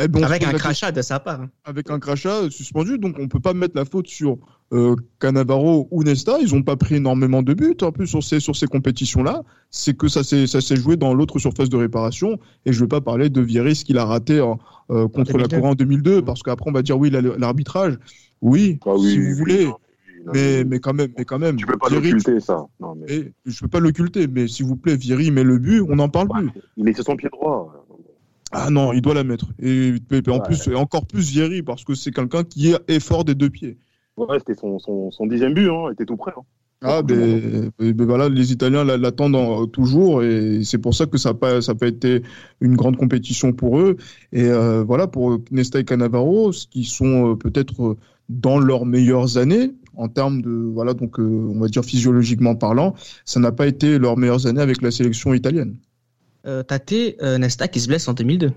eh 0.00 0.08
ben, 0.08 0.22
Avec 0.22 0.44
un 0.44 0.52
crachat 0.52 0.92
de 0.92 1.02
sa 1.02 1.18
part. 1.18 1.40
hein. 1.40 1.50
avec 1.64 1.90
un 1.90 1.98
crachat 1.98 2.50
suspendu, 2.50 2.98
donc 2.98 3.16
on 3.18 3.28
peut 3.28 3.40
pas 3.40 3.54
mettre 3.54 3.74
la 3.76 3.84
faute 3.84 4.06
sur 4.08 4.38
euh, 4.72 4.96
Cannavaro 5.20 5.88
ou 5.90 6.02
Nesta. 6.02 6.38
Ils 6.40 6.54
ont 6.54 6.62
pas 6.62 6.76
pris 6.76 6.96
énormément 6.96 7.42
de 7.42 7.54
buts 7.54 7.76
en 7.82 7.92
plus 7.92 8.06
sur 8.06 8.22
ces 8.22 8.40
sur 8.40 8.56
ces 8.56 8.66
compétitions-là. 8.66 9.42
C'est 9.70 9.96
que 9.96 10.08
ça 10.08 10.24
s'est 10.24 10.46
ça 10.46 10.60
s'est 10.60 10.76
joué 10.76 10.96
dans 10.96 11.14
l'autre 11.14 11.38
surface 11.38 11.68
de 11.68 11.76
réparation. 11.76 12.38
Et 12.66 12.72
je 12.72 12.80
veux 12.80 12.88
pas 12.88 13.00
parler 13.00 13.28
de 13.30 13.40
Vieri 13.40 13.74
ce 13.74 13.84
qu'il 13.84 13.98
a 13.98 14.04
raté 14.04 14.40
en, 14.40 14.58
euh, 14.90 15.08
contre 15.08 15.38
la 15.38 15.46
2002. 15.46 15.56
Corée 15.60 15.68
en 15.70 15.74
2002, 15.74 16.22
parce 16.22 16.42
qu'après 16.42 16.70
on 16.70 16.72
va 16.72 16.82
dire 16.82 16.98
oui 16.98 17.10
la- 17.10 17.20
l'arbitrage. 17.20 17.98
Oui, 18.40 18.78
Ah 18.86 18.94
oui, 18.96 19.10
si 19.10 19.18
oui, 19.18 19.24
vous 19.24 19.28
oui, 19.30 19.38
voulez, 19.38 19.64
non, 19.66 19.76
oui, 20.08 20.24
non, 20.26 20.32
mais 20.34 20.64
mais 20.64 20.78
quand 20.80 20.94
même, 20.94 21.10
mais 21.16 21.24
quand 21.24 21.38
même. 21.38 21.56
tu 21.56 21.66
peux 21.66 21.76
pas 21.78 21.88
Vieri, 21.88 22.10
l'occulter 22.12 22.40
ça. 22.40 22.66
Non, 22.80 22.94
mais 22.96 23.14
et 23.14 23.32
je 23.46 23.60
peux 23.60 23.68
pas 23.68 23.78
l'occulter, 23.80 24.26
mais 24.26 24.48
s'il 24.48 24.66
vous 24.66 24.76
plaît, 24.76 24.96
Vieri 24.96 25.30
met 25.30 25.44
le 25.44 25.58
but, 25.58 25.80
on 25.82 25.96
n'en 25.96 26.08
parle 26.08 26.28
plus. 26.28 26.50
il 26.76 26.94
sur 26.94 27.04
son 27.04 27.16
pied 27.16 27.28
droit. 27.30 27.72
Ah 28.54 28.68
non, 28.68 28.92
il 28.92 29.00
doit 29.00 29.14
la 29.14 29.24
mettre. 29.24 29.46
Et, 29.60 29.88
et 30.10 30.30
en 30.30 30.34
Ouais. 30.34 30.40
plus, 30.44 30.66
et 30.68 30.74
encore 30.74 31.06
plus 31.06 31.30
Vieri, 31.30 31.62
parce 31.62 31.84
que 31.84 31.94
c'est 31.94 32.10
quelqu'un 32.10 32.44
qui 32.44 32.70
est, 32.72 32.78
est 32.88 33.00
fort 33.00 33.24
des 33.24 33.34
deux 33.34 33.48
pieds. 33.48 33.78
Ouais, 34.16 34.38
c'était 34.38 34.54
son, 34.54 34.78
son, 34.78 35.10
son 35.10 35.26
dixième 35.26 35.54
but, 35.54 35.68
hein, 35.68 35.86
il 35.88 35.92
était 35.92 36.04
tout 36.06 36.16
prêt. 36.16 36.32
hein. 36.36 36.42
Ah, 36.84 37.00
ben, 37.02 37.70
ben, 37.78 37.92
ben 37.92 38.04
voilà, 38.06 38.28
les 38.28 38.50
Italiens 38.52 38.82
la- 38.82 38.96
l'attendent 38.96 39.36
en- 39.36 39.66
toujours 39.68 40.24
et 40.24 40.64
c'est 40.64 40.78
pour 40.78 40.94
ça 40.94 41.06
que 41.06 41.16
ça 41.16 41.28
n'a 41.30 41.34
pas, 41.34 41.62
ça 41.62 41.72
a 41.72 41.74
pas 41.76 41.86
été 41.86 42.22
une 42.60 42.74
grande 42.74 42.96
compétition 42.96 43.52
pour 43.52 43.78
eux. 43.78 43.96
Et 44.32 44.42
euh, 44.46 44.82
voilà, 44.82 45.06
pour 45.06 45.38
Nesta 45.52 45.78
et 45.78 45.84
Cannavaro, 45.84 46.50
qui 46.70 46.82
sont 46.84 47.32
euh, 47.32 47.36
peut-être 47.36 47.80
euh, 47.84 47.96
dans 48.28 48.58
leurs 48.58 48.84
meilleures 48.84 49.38
années 49.38 49.72
en 49.94 50.08
termes 50.08 50.42
de, 50.42 50.50
voilà, 50.50 50.92
donc 50.94 51.20
euh, 51.20 51.22
on 51.22 51.60
va 51.60 51.68
dire 51.68 51.84
physiologiquement 51.84 52.56
parlant, 52.56 52.94
ça 53.24 53.38
n'a 53.38 53.52
pas 53.52 53.68
été 53.68 53.98
leurs 53.98 54.16
meilleures 54.16 54.46
années 54.48 54.60
avec 54.62 54.82
la 54.82 54.90
sélection 54.90 55.34
italienne. 55.34 55.76
Euh, 56.46 56.62
Tate, 56.64 56.92
euh, 57.22 57.38
Nesta 57.38 57.68
qui 57.68 57.78
se 57.80 57.86
blesse 57.86 58.08
en 58.08 58.14
2002. 58.14 58.52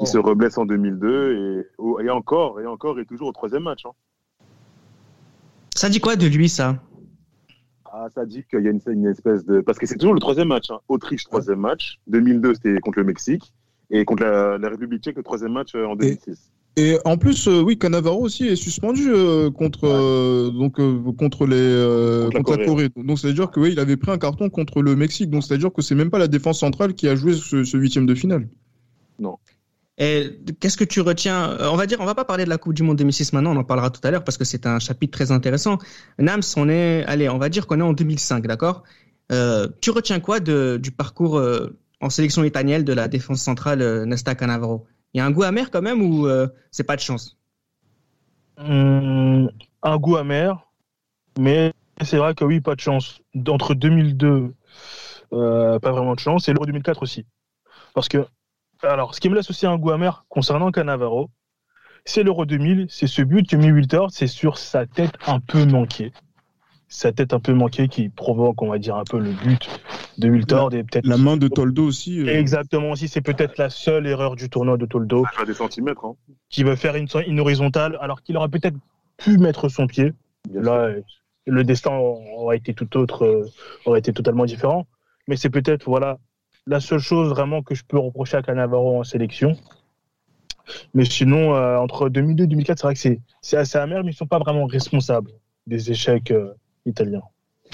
Il 0.00 0.06
se 0.06 0.18
reblesse 0.18 0.58
en 0.58 0.66
2002 0.66 1.60
et, 1.62 1.66
oh, 1.78 1.98
et 2.00 2.10
encore, 2.10 2.60
et 2.60 2.66
encore, 2.66 2.98
et 3.00 3.06
toujours 3.06 3.28
au 3.28 3.32
troisième 3.32 3.62
match. 3.62 3.86
hein. 3.86 3.92
Ça 5.76 5.88
dit 5.88 6.00
quoi 6.00 6.16
de 6.16 6.26
lui, 6.26 6.48
ça? 6.48 6.82
Ah, 7.84 8.06
ça 8.14 8.24
dit 8.24 8.44
qu'il 8.48 8.62
y 8.62 8.68
a 8.68 8.70
une, 8.70 8.80
une 8.86 9.06
espèce 9.06 9.44
de. 9.44 9.60
Parce 9.60 9.78
que 9.78 9.86
c'est 9.86 9.96
toujours 9.96 10.14
le 10.14 10.20
troisième 10.20 10.48
match. 10.48 10.70
hein. 10.70 10.78
Autriche, 10.88 11.24
troisième 11.24 11.60
match. 11.60 11.98
2002, 12.06 12.54
c'était 12.54 12.78
contre 12.80 12.98
le 12.98 13.04
Mexique. 13.04 13.52
Et 13.90 14.04
contre 14.06 14.22
la, 14.24 14.56
la 14.56 14.68
République 14.70 15.02
tchèque, 15.02 15.16
le 15.16 15.22
troisième 15.22 15.52
match 15.52 15.74
euh, 15.74 15.84
en 15.86 15.96
2006. 15.96 16.50
Et 16.78 16.96
en 17.04 17.18
plus, 17.18 17.48
euh, 17.48 17.60
oui, 17.60 17.78
Cannavaro 17.78 18.22
aussi 18.22 18.46
est 18.48 18.56
suspendu 18.56 19.10
euh, 19.12 19.50
contre, 19.50 19.82
Ouais. 19.84 19.90
euh, 19.92 20.50
donc, 20.50 20.80
euh, 20.80 21.12
contre, 21.18 21.44
les, 21.46 21.56
euh, 21.58 22.30
Contre 22.30 22.34
la 22.34 22.38
contre 22.42 22.56
la 22.60 22.64
Corée. 22.64 22.88
Donc, 22.96 23.18
c'est-à-dire 23.18 23.50
que 23.50 23.60
oui, 23.60 23.72
il 23.72 23.78
avait 23.80 23.98
pris 23.98 24.10
un 24.10 24.16
carton 24.16 24.48
contre 24.48 24.80
le 24.80 24.96
Mexique. 24.96 25.28
Donc, 25.28 25.42
c'est-à-dire 25.44 25.70
que 25.70 25.82
c'est 25.82 25.94
même 25.94 26.08
pas 26.10 26.18
la 26.18 26.28
défense 26.28 26.60
centrale 26.60 26.94
qui 26.94 27.08
a 27.08 27.14
joué 27.16 27.34
ce, 27.34 27.76
huitième 27.76 28.06
de 28.06 28.14
finale. 28.14 28.48
Et 29.20 29.24
qu'est-ce 29.98 30.76
que 30.76 30.84
tu 30.84 31.00
retiens 31.00 31.50
euh, 31.50 31.68
On 31.70 31.76
va 31.76 31.86
dire, 31.86 31.98
on 32.00 32.04
va 32.04 32.14
pas 32.14 32.24
parler 32.24 32.44
de 32.44 32.48
la 32.48 32.58
Coupe 32.58 32.74
du 32.74 32.82
Monde 32.82 32.98
2006 32.98 33.32
maintenant, 33.32 33.54
on 33.54 33.60
en 33.60 33.64
parlera 33.64 33.90
tout 33.90 34.00
à 34.04 34.10
l'heure 34.10 34.24
parce 34.24 34.38
que 34.38 34.44
c'est 34.44 34.66
un 34.66 34.78
chapitre 34.78 35.16
très 35.16 35.30
intéressant. 35.30 35.78
Nams, 36.18 36.42
on 36.56 36.68
est, 36.68 37.04
allez, 37.06 37.28
on 37.28 37.38
va 37.38 37.48
dire 37.48 37.66
qu'on 37.66 37.78
est 37.80 37.82
en 37.82 37.92
2005, 37.92 38.46
d'accord? 38.46 38.82
Euh, 39.30 39.68
Tu 39.80 39.90
retiens 39.90 40.20
quoi 40.20 40.40
du 40.40 40.90
parcours 40.90 41.38
euh, 41.38 41.78
en 42.00 42.10
sélection 42.10 42.44
italienne 42.44 42.84
de 42.84 42.92
la 42.92 43.08
défense 43.08 43.40
centrale 43.40 43.82
euh, 43.82 44.04
Nesta 44.04 44.34
Cannavaro? 44.34 44.86
Il 45.14 45.18
y 45.18 45.20
a 45.20 45.26
un 45.26 45.30
goût 45.30 45.42
amer 45.42 45.70
quand 45.70 45.82
même 45.82 46.00
ou 46.02 46.26
c'est 46.70 46.84
pas 46.84 46.96
de 46.96 47.02
chance? 47.02 47.36
Hum, 48.56 49.50
un 49.82 49.96
goût 49.98 50.16
amer, 50.16 50.66
mais 51.38 51.72
c'est 52.00 52.16
vrai 52.16 52.34
que 52.34 52.44
oui, 52.44 52.60
pas 52.60 52.74
de 52.74 52.80
chance. 52.80 53.20
Entre 53.46 53.74
2002, 53.74 54.54
euh, 55.32 55.78
pas 55.78 55.92
vraiment 55.92 56.14
de 56.14 56.20
chance, 56.20 56.48
et 56.48 56.52
l'Euro 56.52 56.66
2004 56.66 57.02
aussi. 57.02 57.26
Parce 57.94 58.08
que, 58.08 58.26
alors, 58.82 59.14
ce 59.14 59.20
qui 59.20 59.28
me 59.28 59.34
laisse 59.34 59.50
aussi 59.50 59.66
un 59.66 59.76
goût 59.76 59.90
amer 59.90 60.24
concernant 60.28 60.70
Cannavaro, 60.70 61.30
c'est 62.04 62.22
l'Euro 62.22 62.44
2000, 62.44 62.86
c'est 62.88 63.06
ce 63.06 63.22
but 63.22 63.48
que 63.48 63.56
mis 63.56 63.70
Wilter, 63.70 64.06
c'est 64.10 64.26
sur 64.26 64.58
sa 64.58 64.86
tête 64.86 65.12
un 65.26 65.40
peu 65.40 65.64
manquée. 65.64 66.12
Sa 66.88 67.12
tête 67.12 67.32
un 67.32 67.40
peu 67.40 67.54
manquée 67.54 67.88
qui 67.88 68.08
provoque, 68.10 68.60
on 68.60 68.68
va 68.68 68.78
dire, 68.78 68.96
un 68.96 69.04
peu 69.04 69.18
le 69.18 69.30
but 69.32 69.80
de 70.18 70.28
Wilter. 70.28 70.66
et 70.72 70.84
peut-être 70.84 71.06
La 71.06 71.16
main 71.16 71.36
de 71.36 71.48
Toldo 71.48 71.86
aussi. 71.86 72.20
euh, 72.20 72.38
Exactement 72.38 72.90
aussi, 72.90 73.08
c'est 73.08 73.22
peut-être 73.22 73.56
la 73.56 73.70
seule 73.70 74.06
erreur 74.06 74.36
du 74.36 74.50
tournoi 74.50 74.76
de 74.76 74.84
Toldo 74.84 75.24
fait 75.34 75.46
des 75.46 75.54
centimètres. 75.54 76.04
Hein. 76.04 76.16
qui 76.50 76.64
veut 76.64 76.76
faire 76.76 76.96
une, 76.96 77.06
une 77.26 77.40
horizontale 77.40 77.96
alors 78.00 78.22
qu'il 78.22 78.36
aurait 78.36 78.48
peut-être 78.50 78.76
pu 79.16 79.38
mettre 79.38 79.68
son 79.68 79.86
pied. 79.86 80.12
Bien 80.50 80.60
Là, 80.62 80.90
le 81.46 81.64
destin 81.64 81.92
aurait 81.92 82.58
été 82.58 82.74
tout 82.74 82.96
autre, 82.98 83.24
euh, 83.24 83.46
aurait 83.86 84.00
été 84.00 84.12
totalement 84.12 84.44
différent. 84.44 84.86
Mais 85.28 85.36
c'est 85.36 85.50
peut-être 85.50 85.84
voilà 85.84 86.18
la 86.66 86.80
seule 86.80 87.00
chose 87.00 87.30
vraiment 87.30 87.62
que 87.62 87.74
je 87.74 87.82
peux 87.84 87.98
reprocher 87.98 88.36
à 88.36 88.42
Cannavaro 88.42 89.00
en 89.00 89.04
sélection. 89.04 89.56
Mais 90.94 91.04
sinon, 91.04 91.54
euh, 91.54 91.76
entre 91.76 92.08
2002 92.08 92.44
et 92.44 92.46
2004, 92.46 92.78
c'est 92.78 92.86
vrai 92.86 92.94
que 92.94 93.20
c'est, 93.40 93.56
assez 93.56 93.78
amer, 93.78 94.02
mais 94.04 94.12
ils 94.12 94.16
sont 94.16 94.26
pas 94.26 94.38
vraiment 94.38 94.66
responsables 94.66 95.30
des 95.66 95.90
échecs 95.90 96.30
euh, 96.30 96.54
italiens. 96.86 97.22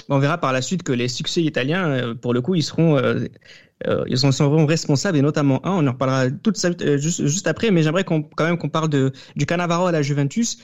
On 0.07 0.17
verra 0.17 0.37
par 0.37 0.53
la 0.53 0.61
suite 0.61 0.83
que 0.83 0.93
les 0.93 1.07
succès 1.07 1.43
italiens, 1.43 1.87
euh, 1.87 2.15
pour 2.15 2.33
le 2.33 2.41
coup, 2.41 2.55
ils 2.55 2.63
seront, 2.63 2.99
ils 4.07 4.17
seront 4.17 4.65
responsables 4.65 5.17
et 5.17 5.21
notamment 5.21 5.65
un. 5.65 5.71
On 5.71 5.87
en 5.87 5.91
reparlera 5.91 6.31
tout 6.31 6.53
juste, 6.55 7.47
après, 7.47 7.69
mais 7.69 7.83
j'aimerais 7.83 8.05
quand 8.05 8.23
même 8.39 8.57
qu'on 8.57 8.69
parle 8.69 8.89
de 8.89 9.11
du 9.35 9.45
Cannavaro 9.45 9.87
à 9.87 9.91
la 9.91 10.01
Juventus. 10.01 10.57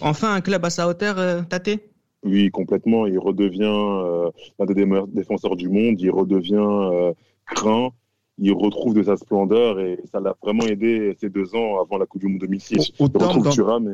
Enfin, 0.00 0.34
un 0.34 0.40
club 0.40 0.64
à 0.64 0.70
sa 0.70 0.86
hauteur, 0.86 1.46
Tate? 1.48 1.80
Oui, 2.24 2.50
complètement. 2.50 3.06
Il 3.06 3.18
redevient 3.18 3.62
euh, 3.64 4.30
l'un 4.58 4.66
des 4.66 4.84
meilleurs 4.86 5.06
défenseurs 5.08 5.56
du 5.56 5.68
monde. 5.68 6.00
Il 6.00 6.10
redevient 6.10 6.54
euh, 6.56 7.12
craint. 7.46 7.90
Il 8.38 8.52
retrouve 8.52 8.94
de 8.94 9.02
sa 9.02 9.16
splendeur 9.16 9.80
et 9.80 9.98
ça 10.12 10.20
l'a 10.20 10.36
vraiment 10.42 10.64
aidé 10.64 11.16
ces 11.20 11.28
deux 11.28 11.54
ans 11.56 11.80
avant 11.80 11.98
la 11.98 12.06
Coupe 12.06 12.20
du 12.20 12.28
Monde 12.28 12.40
2006. 12.40 12.92
Au- 12.98 13.04
au 13.04 13.08
terme 13.08 13.42
d'un- 13.42 13.50
Thuram 13.50 13.88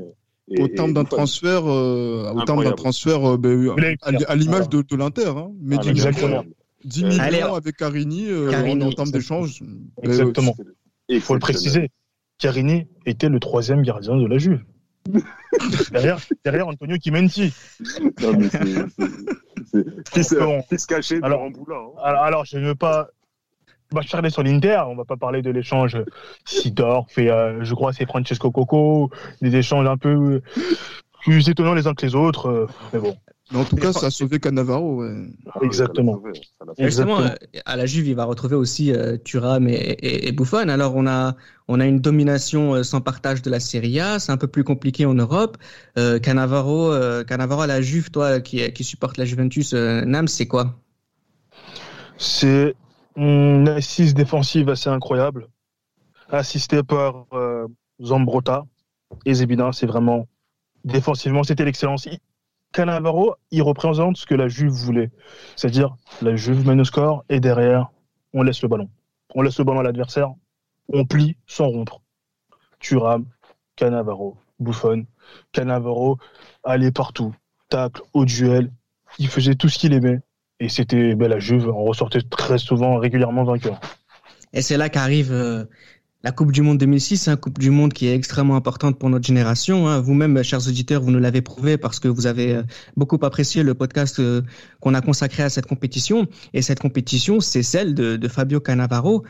et, 0.49 0.55
et- 0.59 0.63
au 0.63 0.67
et 0.67 0.75
terme 0.75 0.93
d'un 0.93 1.03
Buffon. 1.05 1.17
transfert, 1.17 1.67
euh, 1.67 2.31
au 2.35 2.43
terme 2.45 2.63
d'un 2.65 2.73
transfert, 2.73 3.25
euh, 3.27 3.37
ben, 3.39 3.75
à, 4.03 4.37
l'image 4.37 4.69
de, 4.69 4.83
de 4.83 4.97
l'Inter, 4.97 5.29
hein, 5.35 5.51
mais 5.63 5.77
Ah, 5.81 5.89
Exactement. 5.89 6.43
millions, 6.43 6.45
10 6.85 7.05
millions 7.05 7.21
Allez, 7.21 7.41
avec 7.41 7.77
Carini, 7.77 8.27
euh, 8.29 8.51
en, 8.83 8.91
termes 8.93 9.11
d'échange. 9.11 9.63
Exactement. 10.03 10.55
Ben, 10.59 10.65
il 11.09 11.21
faut 11.23 11.33
le 11.35 11.41
préciser. 11.41 11.91
Carini 12.39 12.87
était 13.07 13.29
le 13.31 13.41
troisième 13.41 13.83
gardien 13.83 14.17
de 14.19 14.27
la 14.27 14.37
Juve. 14.37 14.63
derrière, 15.90 16.19
derrière 16.45 16.69
Antonio 16.69 16.97
Chimenti. 17.03 17.55
Non, 18.23 18.33
mais 18.38 18.49
c'est 20.12 20.23
se 20.23 20.87
cacher 20.87 21.21
alors, 21.23 21.43
hein. 21.43 21.53
alors, 22.03 22.23
alors, 22.23 22.45
je 22.45 22.59
ne 22.59 22.67
veux 22.67 22.75
pas 22.75 23.09
m'acharner 23.93 24.31
sur 24.31 24.43
l'Inter. 24.43 24.83
On 24.87 24.97
va 24.97 25.05
pas 25.05 25.17
parler 25.17 25.43
de 25.43 25.51
l'échange 25.51 25.99
Sidorf 26.45 27.19
et 27.19 27.31
euh, 27.31 27.62
je 27.64 27.75
crois 27.75 27.93
c'est 27.93 28.07
Francesco 28.07 28.51
Coco, 28.51 29.11
des 29.40 29.55
échanges 29.57 29.87
un 29.87 29.97
peu 29.97 30.43
plus 31.23 31.49
étonnants 31.49 31.75
les 31.75 31.87
uns 31.87 31.95
que 31.95 32.05
les 32.05 32.14
autres. 32.14 32.49
Euh, 32.49 32.67
mais 32.93 32.99
bon. 32.99 33.17
Mais 33.53 33.59
en 33.59 33.65
tout 33.65 33.77
cas, 33.77 33.93
ça 33.93 34.07
a 34.07 34.11
sauvé 34.11 34.41
Cannavaro. 34.41 35.03
Ouais. 35.03 35.27
Ah 35.53 35.59
Exactement. 35.63 36.23
Exactement. 36.79 37.21
Euh, 37.21 37.35
à 37.67 37.77
la 37.77 37.85
Juve, 37.85 38.09
il 38.09 38.15
va 38.15 38.25
retrouver 38.25 38.57
aussi 38.57 38.91
euh, 38.93 39.19
Thuram 39.19 39.69
et, 39.69 39.99
et, 40.01 40.33
Buffon. 40.33 40.69
Alors, 40.69 40.97
on 40.97 41.07
a, 41.07 41.37
on 41.69 41.79
a 41.79 41.87
une 41.87 42.01
domination 42.01 42.75
euh, 42.75 42.83
sans 42.83 43.03
partage 43.03 43.43
de 43.43 43.51
la 43.51 43.61
Serie 43.61 44.01
A. 44.01 44.19
C'est 44.19 44.33
un 44.33 44.39
peu 44.39 44.47
plus 44.47 44.65
compliqué 44.65 45.05
en 45.05 45.13
Europe. 45.13 45.59
Euh, 45.99 46.19
Cannavaro, 46.19 46.91
euh, 46.91 47.23
Cannavaro 47.23 47.61
à 47.61 47.67
la 47.67 47.83
Juve, 47.83 48.11
toi 48.11 48.41
qui, 48.41 48.73
qui 48.73 48.83
supporte 48.83 49.19
la 49.19 49.27
Juventus, 49.27 49.75
Nam, 49.75 50.27
c'est 50.27 50.47
quoi? 50.47 50.81
C'est 52.17 52.75
une 53.17 53.69
assise 53.69 54.15
défensive 54.15 54.71
assez 54.71 54.89
incroyable, 54.89 55.49
assisté 56.31 56.83
par 56.83 57.27
Zambrotta 58.03 58.65
et 59.27 59.35
Zebina. 59.35 59.71
C'est 59.73 59.87
vraiment 59.87 60.27
défensivement, 60.85 61.43
c'était 61.43 61.65
l'excellence. 61.65 62.09
Cannavaro, 62.75 63.37
il 63.53 63.63
représente 63.63 64.17
ce 64.17 64.27
que 64.27 64.35
la 64.35 64.49
Juve 64.49 64.73
voulait. 64.73 65.11
C'est-à-dire, 65.55 65.97
la 66.21 66.35
Juve 66.35 66.67
mène 66.67 66.81
au 66.81 66.85
score 66.85 67.25
et 67.29 67.39
derrière, 67.39 67.93
on 68.33 68.43
laisse 68.43 68.63
le 68.63 68.69
ballon. 68.69 68.91
On 69.33 69.43
laisse 69.43 69.59
le 69.59 69.65
ballon 69.65 69.79
à 69.79 69.83
l'adversaire, 69.85 70.33
on 70.93 71.05
plie 71.05 71.37
sans 71.47 71.69
rompre. 71.69 72.03
Thuram, 72.81 73.27
Cannavaro, 73.77 74.37
Buffon. 74.59 75.07
Cannavaro 75.53 76.19
allait 76.65 76.91
partout, 76.91 77.33
tacle, 77.69 78.03
au 78.13 78.25
duel. 78.25 78.73
Il 79.21 79.29
faisait 79.29 79.55
tout 79.55 79.69
ce 79.69 79.79
qu'il 79.79 79.93
aimait. 79.93 80.19
Et 80.59 80.69
c'était 80.69 81.15
ben, 81.15 81.29
la 81.29 81.39
Juve, 81.39 81.69
on 81.69 81.85
ressortait 81.85 82.23
très 82.23 82.59
souvent, 82.59 82.99
régulièrement 82.99 83.45
vainqueur. 83.45 83.81
Et 84.53 84.63
c'est 84.63 84.77
là 84.77 84.89
qu'arrive 84.89 85.33
euh, 85.33 85.65
la 86.25 86.33
Coupe 86.33 86.53
du 86.53 86.63
Monde 86.63 86.79
2006, 86.79 87.19
c'est 87.19 87.31
une 87.31 87.37
Coupe 87.37 87.59
du 87.59 87.69
Monde 87.69 87.93
qui 87.93 88.07
est 88.07 88.15
extrêmement 88.15 88.57
importante 88.57 88.99
pour 88.99 89.11
notre 89.11 89.27
génération. 89.27 89.89
Hein. 89.89 90.01
Vous-même, 90.01 90.43
chers 90.43 90.67
auditeurs, 90.67 91.03
vous 91.03 91.11
nous 91.11 91.19
l'avez 91.19 91.43
prouvé 91.43 91.77
parce 91.77 92.01
que 92.01 92.09
vous 92.09 92.27
avez 92.27 92.55
euh, 92.55 92.63
beaucoup 92.97 93.19
apprécié 93.21 93.63
le 93.63 93.75
podcast 93.75 94.19
euh, 94.21 94.41
qu'on 94.81 94.95
a 94.95 95.03
consacré 95.03 95.43
à 95.43 95.51
cette 95.51 95.67
compétition. 95.67 96.27
Et 96.55 96.63
cette 96.63 96.81
compétition, 96.81 97.41
c'est 97.41 97.63
celle 97.63 97.95
de, 97.95 98.27
Fabio 98.27 98.59
Cannavaro. 98.59 99.23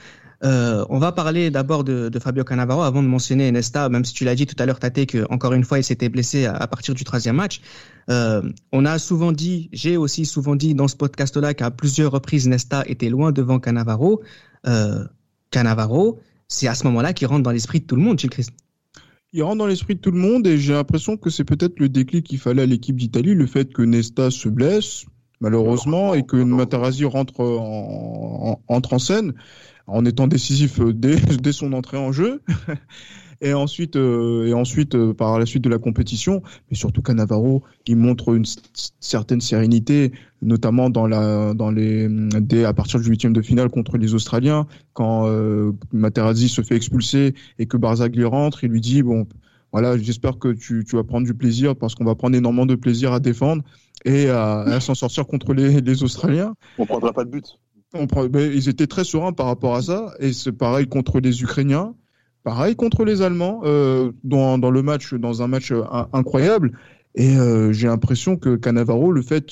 Euh, 0.44 0.84
on 0.88 1.00
va 1.00 1.10
parler 1.10 1.50
d'abord 1.50 1.82
de, 1.82 2.16
Fabio 2.22 2.44
Cannavaro 2.44 2.82
avant 2.82 3.02
de 3.02 3.08
mentionner 3.08 3.50
Nesta, 3.50 3.88
même 3.88 4.04
si 4.04 4.14
tu 4.14 4.24
l'as 4.24 4.36
dit 4.36 4.46
tout 4.46 4.56
à 4.60 4.64
l'heure, 4.64 4.78
Tate, 4.78 5.06
que 5.06 5.26
encore 5.30 5.52
une 5.52 5.64
fois, 5.64 5.80
il 5.80 5.84
s'était 5.84 6.08
blessé 6.08 6.46
à, 6.46 6.64
partir 6.68 6.94
du 6.94 7.02
troisième 7.02 7.34
match. 7.34 7.60
on 8.08 8.84
a 8.84 8.98
souvent 9.00 9.32
dit, 9.32 9.68
j'ai 9.72 9.96
aussi 9.96 10.26
souvent 10.26 10.54
dit 10.54 10.76
dans 10.76 10.86
ce 10.86 10.94
podcast-là 10.94 11.54
qu'à 11.54 11.72
plusieurs 11.72 12.12
reprises, 12.12 12.46
Nesta 12.46 12.84
était 12.86 13.08
loin 13.08 13.32
devant 13.32 13.58
Cannavaro. 13.58 14.22
Cannavaro, 15.50 16.20
c'est 16.48 16.68
à 16.68 16.74
ce 16.74 16.84
moment-là 16.84 17.12
qu'il 17.12 17.26
rentre 17.26 17.42
dans 17.42 17.50
l'esprit 17.50 17.80
de 17.80 17.86
tout 17.86 17.96
le 17.96 18.02
monde, 18.02 18.18
Gilles 18.18 18.30
Christ. 18.30 18.52
Il 19.32 19.42
rentre 19.42 19.58
dans 19.58 19.66
l'esprit 19.66 19.96
de 19.96 20.00
tout 20.00 20.12
le 20.12 20.18
monde 20.18 20.46
et 20.46 20.58
j'ai 20.58 20.74
l'impression 20.74 21.16
que 21.16 21.28
c'est 21.28 21.44
peut-être 21.44 21.80
le 21.80 21.88
déclic 21.88 22.24
qu'il 22.24 22.38
fallait 22.38 22.62
à 22.62 22.66
l'équipe 22.66 22.96
d'Italie, 22.96 23.34
le 23.34 23.46
fait 23.46 23.72
que 23.72 23.82
Nesta 23.82 24.30
se 24.30 24.48
blesse, 24.48 25.06
malheureusement, 25.40 26.14
et 26.14 26.24
que 26.24 26.36
Matarazzi 26.36 27.04
rentre 27.04 27.40
en, 27.40 28.62
entre 28.68 28.92
en 28.92 28.98
scène 28.98 29.34
en 29.86 30.04
étant 30.04 30.26
décisif 30.26 30.80
dès, 30.80 31.16
dès 31.42 31.52
son 31.52 31.72
entrée 31.72 31.96
en 31.96 32.12
jeu. 32.12 32.42
et 33.40 33.54
ensuite, 33.54 33.96
euh, 33.96 34.46
et 34.46 34.54
ensuite 34.54 34.94
euh, 34.94 35.14
par 35.14 35.38
la 35.38 35.46
suite 35.46 35.64
de 35.64 35.68
la 35.68 35.78
compétition, 35.78 36.42
mais 36.70 36.76
surtout 36.76 37.02
Cannavaro, 37.02 37.62
il 37.86 37.96
montre 37.96 38.34
une 38.34 38.44
certaine 39.00 39.40
sérénité, 39.40 40.12
notamment 40.42 40.90
dans 40.90 41.06
la, 41.06 41.54
dans 41.54 41.70
les, 41.70 42.08
dès, 42.40 42.64
à 42.64 42.72
partir 42.72 43.00
du 43.00 43.08
huitième 43.08 43.32
de 43.32 43.42
finale 43.42 43.68
contre 43.70 43.96
les 43.98 44.14
Australiens, 44.14 44.66
quand 44.92 45.26
euh, 45.26 45.72
Materazzi 45.92 46.48
se 46.48 46.62
fait 46.62 46.76
expulser 46.76 47.34
et 47.58 47.66
que 47.66 47.76
Barzagli 47.76 48.24
rentre, 48.24 48.64
il 48.64 48.70
lui 48.70 48.80
dit 48.80 49.02
bon, 49.02 49.26
voilà, 49.72 49.98
j'espère 49.98 50.38
que 50.38 50.52
tu, 50.52 50.84
tu 50.88 50.96
vas 50.96 51.04
prendre 51.04 51.26
du 51.26 51.34
plaisir 51.34 51.74
parce 51.74 51.94
qu'on 51.94 52.04
va 52.04 52.14
prendre 52.14 52.36
énormément 52.36 52.66
de 52.66 52.76
plaisir 52.76 53.12
à 53.12 53.20
défendre 53.20 53.62
et 54.04 54.28
à, 54.28 54.60
à 54.60 54.80
s'en 54.80 54.94
sortir 54.94 55.26
contre 55.26 55.52
les, 55.52 55.80
les 55.80 56.02
Australiens. 56.02 56.54
On 56.78 56.86
prendra 56.86 57.12
pas 57.12 57.24
de 57.24 57.30
but. 57.30 57.58
On, 57.92 58.06
ils 58.34 58.68
étaient 58.68 58.86
très 58.86 59.04
sereins 59.04 59.32
par 59.32 59.46
rapport 59.46 59.74
à 59.74 59.82
ça 59.82 60.14
et 60.18 60.32
c'est 60.32 60.52
pareil 60.52 60.86
contre 60.86 61.20
les 61.20 61.42
Ukrainiens. 61.42 61.94
Pareil 62.44 62.76
contre 62.76 63.06
les 63.06 63.22
Allemands, 63.22 63.62
euh, 63.64 64.12
dans, 64.22 64.58
dans, 64.58 64.70
le 64.70 64.82
match, 64.82 65.14
dans 65.14 65.40
un 65.40 65.48
match 65.48 65.72
euh, 65.72 65.82
incroyable. 66.12 66.78
Et 67.14 67.38
euh, 67.38 67.72
j'ai 67.72 67.86
l'impression 67.86 68.36
que 68.36 68.56
Cannavaro, 68.56 69.12
le 69.12 69.22
fait 69.22 69.46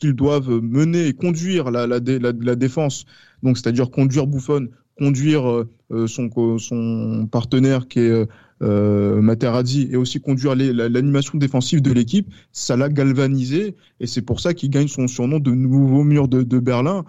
qu'ils 0.00 0.14
doivent 0.14 0.48
mener 0.62 1.06
et 1.06 1.12
conduire 1.12 1.70
la, 1.70 1.86
la, 1.86 2.00
la, 2.00 2.54
défense, 2.56 3.04
donc 3.42 3.58
c'est-à-dire 3.58 3.90
conduire 3.90 4.26
Buffon, 4.26 4.68
conduire 4.98 5.64
son, 6.06 6.58
son 6.58 7.28
partenaire 7.30 7.88
qui 7.88 8.00
est 8.00 8.26
euh, 8.62 9.20
Materazzi 9.20 9.88
et 9.90 9.96
aussi 9.96 10.20
conduire 10.20 10.54
l'animation 10.54 11.38
défensive 11.38 11.82
de 11.82 11.92
l'équipe, 11.92 12.32
ça 12.52 12.76
l'a 12.76 12.88
galvanisé 12.88 13.76
et 14.00 14.06
c'est 14.06 14.22
pour 14.22 14.40
ça 14.40 14.54
qu'il 14.54 14.70
gagne 14.70 14.88
son 14.88 15.08
surnom 15.08 15.38
de 15.38 15.52
nouveau 15.52 16.04
mur 16.04 16.28
de, 16.28 16.58
Berlin, 16.58 17.04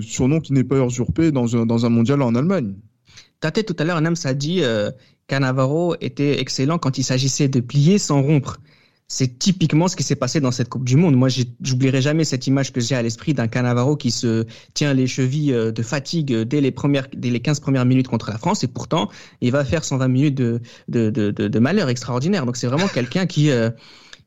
surnom 0.00 0.40
qui 0.40 0.52
n'est 0.52 0.64
pas 0.64 0.84
usurpé 0.84 1.32
dans 1.32 1.56
un, 1.56 1.66
dans 1.66 1.86
un 1.86 1.90
mondial 1.90 2.22
en 2.22 2.34
Allemagne. 2.34 2.74
Tate, 3.40 3.64
tout 3.64 3.76
à 3.78 3.84
l'heure, 3.84 4.00
Nams 4.00 4.16
a 4.24 4.34
dit 4.34 4.62
euh, 4.62 4.90
Cannavaro 5.28 5.94
était 6.00 6.40
excellent 6.40 6.78
quand 6.78 6.98
il 6.98 7.04
s'agissait 7.04 7.48
de 7.48 7.60
plier 7.60 7.98
sans 7.98 8.22
rompre. 8.22 8.58
C'est 9.10 9.38
typiquement 9.38 9.88
ce 9.88 9.96
qui 9.96 10.02
s'est 10.02 10.16
passé 10.16 10.38
dans 10.40 10.50
cette 10.50 10.68
Coupe 10.68 10.84
du 10.84 10.96
Monde. 10.96 11.16
Moi, 11.16 11.28
j'oublierai 11.62 12.02
jamais 12.02 12.24
cette 12.24 12.46
image 12.46 12.72
que 12.72 12.80
j'ai 12.80 12.94
à 12.94 13.00
l'esprit 13.00 13.32
d'un 13.32 13.48
Cannavaro 13.48 13.96
qui 13.96 14.10
se 14.10 14.44
tient 14.74 14.92
les 14.92 15.06
chevilles 15.06 15.54
euh, 15.54 15.72
de 15.72 15.82
fatigue 15.82 16.34
dès 16.42 16.60
les 16.60 16.72
premières, 16.72 17.06
dès 17.14 17.30
les 17.30 17.40
15 17.40 17.60
premières 17.60 17.86
minutes 17.86 18.08
contre 18.08 18.30
la 18.30 18.38
France, 18.38 18.64
et 18.64 18.68
pourtant, 18.68 19.08
il 19.40 19.50
va 19.50 19.64
faire 19.64 19.84
120 19.84 20.08
minutes 20.08 20.34
de, 20.34 20.60
de, 20.88 21.08
de, 21.08 21.30
de 21.30 21.58
malheur 21.58 21.88
extraordinaire. 21.88 22.44
Donc, 22.44 22.56
c'est 22.56 22.66
vraiment 22.66 22.88
quelqu'un 22.88 23.26
qui, 23.26 23.50
euh, 23.50 23.70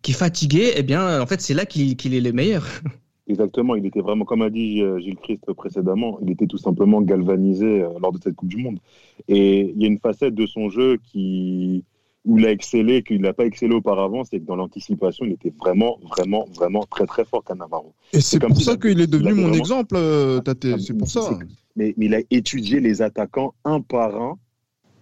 qui 0.01 0.13
fatigué, 0.13 0.73
eh 0.75 0.83
bien, 0.83 1.21
en 1.21 1.27
fait, 1.27 1.41
c'est 1.41 1.53
là 1.53 1.65
qu'il 1.65 2.13
est 2.13 2.21
le 2.21 2.31
meilleur. 2.31 2.65
Exactement, 3.27 3.75
il 3.75 3.85
était 3.85 4.01
vraiment, 4.01 4.25
comme 4.25 4.41
a 4.41 4.49
dit 4.49 4.81
euh, 4.81 4.99
Gilles 4.99 5.15
Christ 5.15 5.53
précédemment, 5.53 6.19
il 6.21 6.31
était 6.31 6.47
tout 6.47 6.57
simplement 6.57 7.01
galvanisé 7.01 7.83
euh, 7.83 7.89
lors 8.01 8.11
de 8.11 8.19
cette 8.21 8.35
Coupe 8.35 8.49
du 8.49 8.57
Monde. 8.57 8.79
Et 9.27 9.71
il 9.75 9.81
y 9.81 9.85
a 9.85 9.87
une 9.87 9.99
facette 9.99 10.33
de 10.33 10.47
son 10.47 10.69
jeu 10.69 10.97
qui, 11.03 11.85
où 12.25 12.39
il 12.39 12.45
a 12.45 12.51
excellé, 12.51 13.03
qu'il 13.03 13.21
n'a 13.21 13.33
pas 13.33 13.45
excellé 13.45 13.75
auparavant, 13.75 14.23
c'est 14.23 14.39
que 14.39 14.45
dans 14.45 14.55
l'anticipation, 14.55 15.25
il 15.25 15.33
était 15.33 15.53
vraiment, 15.59 15.99
vraiment, 16.09 16.47
vraiment 16.55 16.83
très, 16.89 17.05
très 17.05 17.23
fort, 17.23 17.43
Cannavaro. 17.43 17.93
Et 18.11 18.21
c'est 18.21 18.39
pour 18.39 18.59
ça 18.59 18.75
qu'il 18.75 18.99
est 18.99 19.07
devenu 19.07 19.33
mon 19.33 19.53
exemple, 19.53 19.95
euh, 19.95 20.39
Tate, 20.39 20.79
c'est 20.79 20.97
pour 20.97 21.07
ça. 21.07 21.37
Mais, 21.75 21.93
mais, 21.97 22.07
il 22.07 22.15
a 22.15 22.21
étudié 22.31 22.79
les 22.79 23.01
attaquants 23.01 23.53
un 23.63 23.81
par 23.81 24.19
un, 24.19 24.37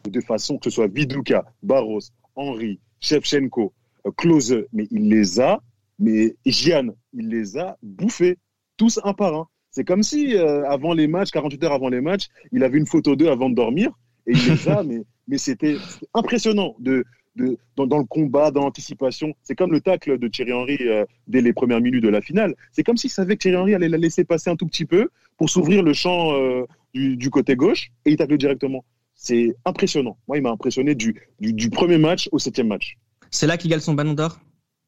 de 0.09 0.21
façon 0.21 0.57
que 0.57 0.65
ce 0.65 0.75
soit 0.75 0.87
Viduka, 0.87 1.45
Barros, 1.63 2.01
Henry, 2.35 2.79
Shevchenko, 2.99 3.73
Klose, 4.17 4.65
mais 4.73 4.87
il 4.91 5.09
les 5.09 5.39
a 5.39 5.61
mais 5.99 6.35
Gian, 6.45 6.89
il 7.13 7.29
les 7.29 7.57
a 7.57 7.77
bouffés, 7.83 8.37
tous 8.77 8.99
un 9.03 9.13
par 9.13 9.35
un. 9.35 9.47
C'est 9.71 9.83
comme 9.83 10.01
si, 10.01 10.35
euh, 10.35 10.67
avant 10.67 10.93
les 10.93 11.07
matchs, 11.07 11.31
48 11.31 11.63
heures 11.65 11.73
avant 11.73 11.89
les 11.89 12.01
matchs, 12.01 12.27
il 12.51 12.63
avait 12.63 12.77
une 12.77 12.87
photo 12.87 13.15
d'eux 13.15 13.29
avant 13.29 13.49
de 13.49 13.55
dormir, 13.55 13.91
et 14.25 14.31
il 14.31 14.45
les 14.47 14.67
a, 14.67 14.83
mais, 14.83 15.03
mais 15.27 15.37
c'était 15.37 15.77
impressionnant 16.13 16.75
de, 16.79 17.03
de, 17.35 17.57
dans, 17.75 17.99
le 17.99 18.05
combat, 18.05 18.51
dans 18.51 18.61
l'anticipation. 18.61 19.33
C'est 19.43 19.55
comme 19.55 19.71
le 19.71 19.81
tacle 19.81 20.17
de 20.17 20.27
Thierry 20.27 20.53
Henry 20.53 20.77
euh, 20.81 21.05
dès 21.27 21.41
les 21.41 21.53
premières 21.53 21.81
minutes 21.81 22.03
de 22.03 22.09
la 22.09 22.21
finale. 22.21 22.55
C'est 22.71 22.83
comme 22.83 22.97
s'il 22.97 23.11
savait 23.11 23.35
que 23.35 23.41
Thierry 23.41 23.57
Henry 23.57 23.75
allait 23.75 23.89
la 23.89 23.97
laisser 23.97 24.23
passer 24.23 24.49
un 24.49 24.55
tout 24.55 24.65
petit 24.65 24.85
peu 24.85 25.09
pour 25.37 25.49
s'ouvrir 25.49 25.83
le 25.83 25.93
champ 25.93 26.33
euh, 26.33 26.65
du, 26.93 27.15
du, 27.17 27.29
côté 27.29 27.55
gauche, 27.55 27.91
et 28.05 28.11
il 28.11 28.17
tacle 28.17 28.37
directement. 28.37 28.83
C'est 29.13 29.53
impressionnant. 29.65 30.17
Moi, 30.27 30.37
il 30.37 30.43
m'a 30.43 30.51
impressionné 30.51 30.95
du, 30.95 31.21
du, 31.39 31.53
du 31.53 31.69
premier 31.69 31.97
match 31.97 32.29
au 32.31 32.39
septième 32.39 32.67
match. 32.67 32.97
C'est 33.29 33.45
là 33.45 33.57
qu'il 33.57 33.69
gagne 33.69 33.81
son 33.81 33.93
ballon 33.93 34.13
d'or? 34.13 34.39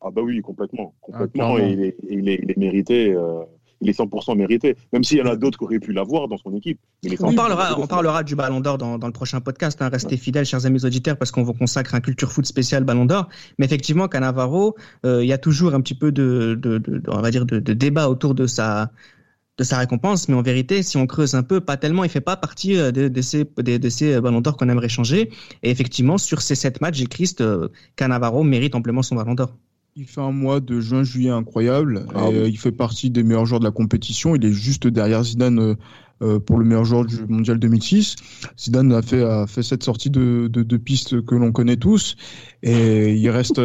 Ah 0.02 0.10
bah 0.12 0.22
oui, 0.24 0.42
complètement. 0.42 0.94
Complètement. 1.02 1.58
et 1.60 1.72
il, 1.72 1.84
est, 1.84 1.96
il, 2.10 2.30
est, 2.30 2.58
mérité. 2.58 3.14
Euh, 3.14 3.44
il 3.82 3.90
est 3.90 3.98
100% 3.98 4.38
mérité. 4.38 4.76
Même 4.94 5.04
s'il 5.04 5.18
y 5.18 5.22
en 5.22 5.26
a 5.26 5.36
d'autres 5.36 5.58
qui 5.58 5.66
auraient 5.66 5.80
pu 5.80 5.92
l'avoir 5.92 6.28
dans 6.28 6.38
son 6.38 6.56
équipe. 6.56 6.80
on, 7.20 7.34
parlera, 7.34 7.80
on 7.80 7.88
parlera 7.88 8.24
du 8.24 8.36
Ballon 8.36 8.62
d'Or 8.62 8.78
dans, 8.78 8.98
dans, 8.98 9.08
le 9.08 9.14
prochain 9.14 9.42
podcast. 9.42 9.82
Hein. 9.82 9.90
Restez 9.90 10.18
fidèles, 10.18 10.46
chers 10.46 10.66
amis 10.66 10.86
auditeurs, 10.86 11.18
parce 11.18 11.32
qu'on 11.32 11.44
vous 11.44 11.54
consacre 11.54 11.96
un 11.96 12.00
culture 12.00 12.32
foot 12.32 12.46
spécial 12.46 12.84
Ballon 12.84 13.06
d'Or. 13.06 13.28
Mais 13.58 13.66
effectivement, 13.66 14.08
Canavaro, 14.08 14.76
euh, 15.06 15.24
il 15.24 15.28
y 15.28 15.34
a 15.34 15.38
toujours 15.38 15.74
un 15.74 15.82
petit 15.82 15.96
peu 15.96 16.12
de, 16.12 16.58
de, 16.62 16.78
de 16.78 17.02
on 17.08 17.22
va 17.22 17.32
dire, 17.32 17.46
de, 17.46 17.60
de, 17.60 17.74
débat 17.74 18.08
autour 18.08 18.36
de 18.36 18.48
sa 18.48 18.92
de 19.58 19.66
sa 19.66 19.78
récompense, 19.78 20.30
mais 20.30 20.36
en 20.36 20.42
vérité, 20.42 20.82
si 20.82 20.96
on 20.98 21.06
creuse 21.06 21.36
un 21.36 21.44
peu, 21.44 21.60
pas 21.60 21.76
tellement, 21.78 22.04
il 22.04 22.10
fait 22.10 22.22
pas 22.22 22.38
partie 22.38 22.78
euh, 22.78 22.92
de, 22.92 23.10
de 23.10 23.22
ces, 23.22 23.44
de, 23.44 23.78
de 23.78 23.90
ces 23.90 24.20
ballons 24.22 24.42
d'or 24.42 24.58
qu'on 24.58 24.70
aimerait 24.70 24.90
changer. 24.90 25.30
Et 25.62 25.70
effectivement, 25.70 26.18
sur 26.18 26.42
ces 26.42 26.56
sept 26.56 26.82
matchs, 26.82 26.96
Gilles 26.96 27.10
Christ, 27.10 27.44
Canavaro 27.96 28.44
mérite 28.44 28.76
amplement 28.76 29.04
son 29.04 29.16
ballon 29.16 29.36
d'or. 29.36 29.58
Il 29.96 30.06
fait 30.06 30.22
un 30.22 30.32
mois 30.32 30.62
de 30.62 30.80
juin-juillet 30.80 31.32
incroyable. 31.32 32.06
Ah 32.16 32.30
et, 32.30 32.36
euh, 32.36 32.48
il 32.48 32.58
fait 32.58 32.72
partie 32.72 33.10
des 33.10 33.24
meilleurs 33.24 33.46
joueurs 33.46 33.60
de 33.60 33.66
la 33.66 33.72
compétition. 33.72 34.36
Il 34.36 34.46
est 34.46 34.54
juste 34.54 34.88
derrière 34.88 35.24
Zidane 35.24 35.60
euh, 35.60 35.76
euh, 36.22 36.40
pour 36.40 36.60
le 36.60 36.66
meilleur 36.66 36.86
joueur 36.86 37.06
du 37.06 37.26
mondial 37.28 37.58
2006. 37.58 38.16
Zidane 38.58 38.94
a 38.94 39.02
fait, 39.02 39.24
a 39.24 39.48
fait 39.48 39.64
cette 39.64 39.84
sortie 39.84 40.12
de, 40.12 40.48
de, 40.52 40.62
de 40.62 40.78
piste 40.78 41.26
que 41.26 41.34
l'on 41.34 41.52
connaît 41.52 41.78
tous. 41.78 42.16
Et 42.62 43.16
il 43.16 43.30
reste, 43.32 43.60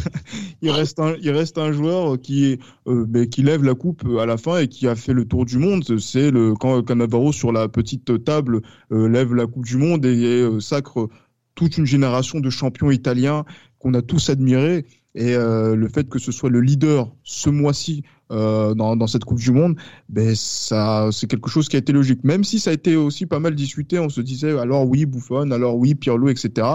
il 0.62 0.70
reste, 0.70 0.98
un, 0.98 1.14
il 1.22 1.30
reste 1.30 1.58
un 1.58 1.70
joueur 1.70 2.20
qui, 2.20 2.58
euh, 2.88 3.04
ben, 3.06 3.28
qui 3.28 3.42
lève 3.42 3.62
la 3.62 3.74
coupe 3.74 4.04
à 4.20 4.26
la 4.26 4.36
fin 4.36 4.58
et 4.58 4.68
qui 4.68 4.88
a 4.88 4.96
fait 4.96 5.12
le 5.12 5.26
tour 5.26 5.44
du 5.44 5.58
monde. 5.58 5.98
C'est 6.00 6.32
le 6.32 6.54
quand 6.54 6.82
Cannavaro 6.82 7.32
sur 7.32 7.52
la 7.52 7.68
petite 7.68 8.24
table 8.24 8.62
euh, 8.90 9.08
lève 9.08 9.32
la 9.34 9.46
coupe 9.46 9.64
du 9.64 9.76
monde 9.76 10.04
et, 10.04 10.40
et 10.40 10.60
sacre 10.60 11.08
toute 11.54 11.78
une 11.78 11.86
génération 11.86 12.40
de 12.40 12.50
champions 12.50 12.90
italiens 12.90 13.44
qu'on 13.78 13.94
a 13.94 14.02
tous 14.02 14.28
admirés. 14.28 14.86
Et 15.14 15.34
euh, 15.34 15.76
le 15.76 15.88
fait 15.88 16.08
que 16.08 16.18
ce 16.18 16.32
soit 16.32 16.48
le 16.48 16.60
leader 16.60 17.12
ce 17.22 17.50
mois-ci 17.50 18.02
euh, 18.30 18.74
dans, 18.74 18.96
dans, 18.96 19.06
cette 19.06 19.24
Coupe 19.24 19.38
du 19.38 19.50
Monde, 19.50 19.76
ben 20.08 20.34
ça, 20.34 21.10
c'est 21.12 21.26
quelque 21.26 21.50
chose 21.50 21.68
qui 21.68 21.76
a 21.76 21.78
été 21.78 21.92
logique. 21.92 22.24
Même 22.24 22.44
si 22.44 22.58
ça 22.58 22.70
a 22.70 22.72
été 22.72 22.96
aussi 22.96 23.26
pas 23.26 23.38
mal 23.38 23.54
discuté, 23.54 23.98
on 23.98 24.08
se 24.08 24.22
disait 24.22 24.58
alors 24.58 24.88
oui 24.88 25.04
Buffon, 25.04 25.50
alors 25.50 25.76
oui 25.76 25.94
Pirlo, 25.94 26.28
etc. 26.30 26.66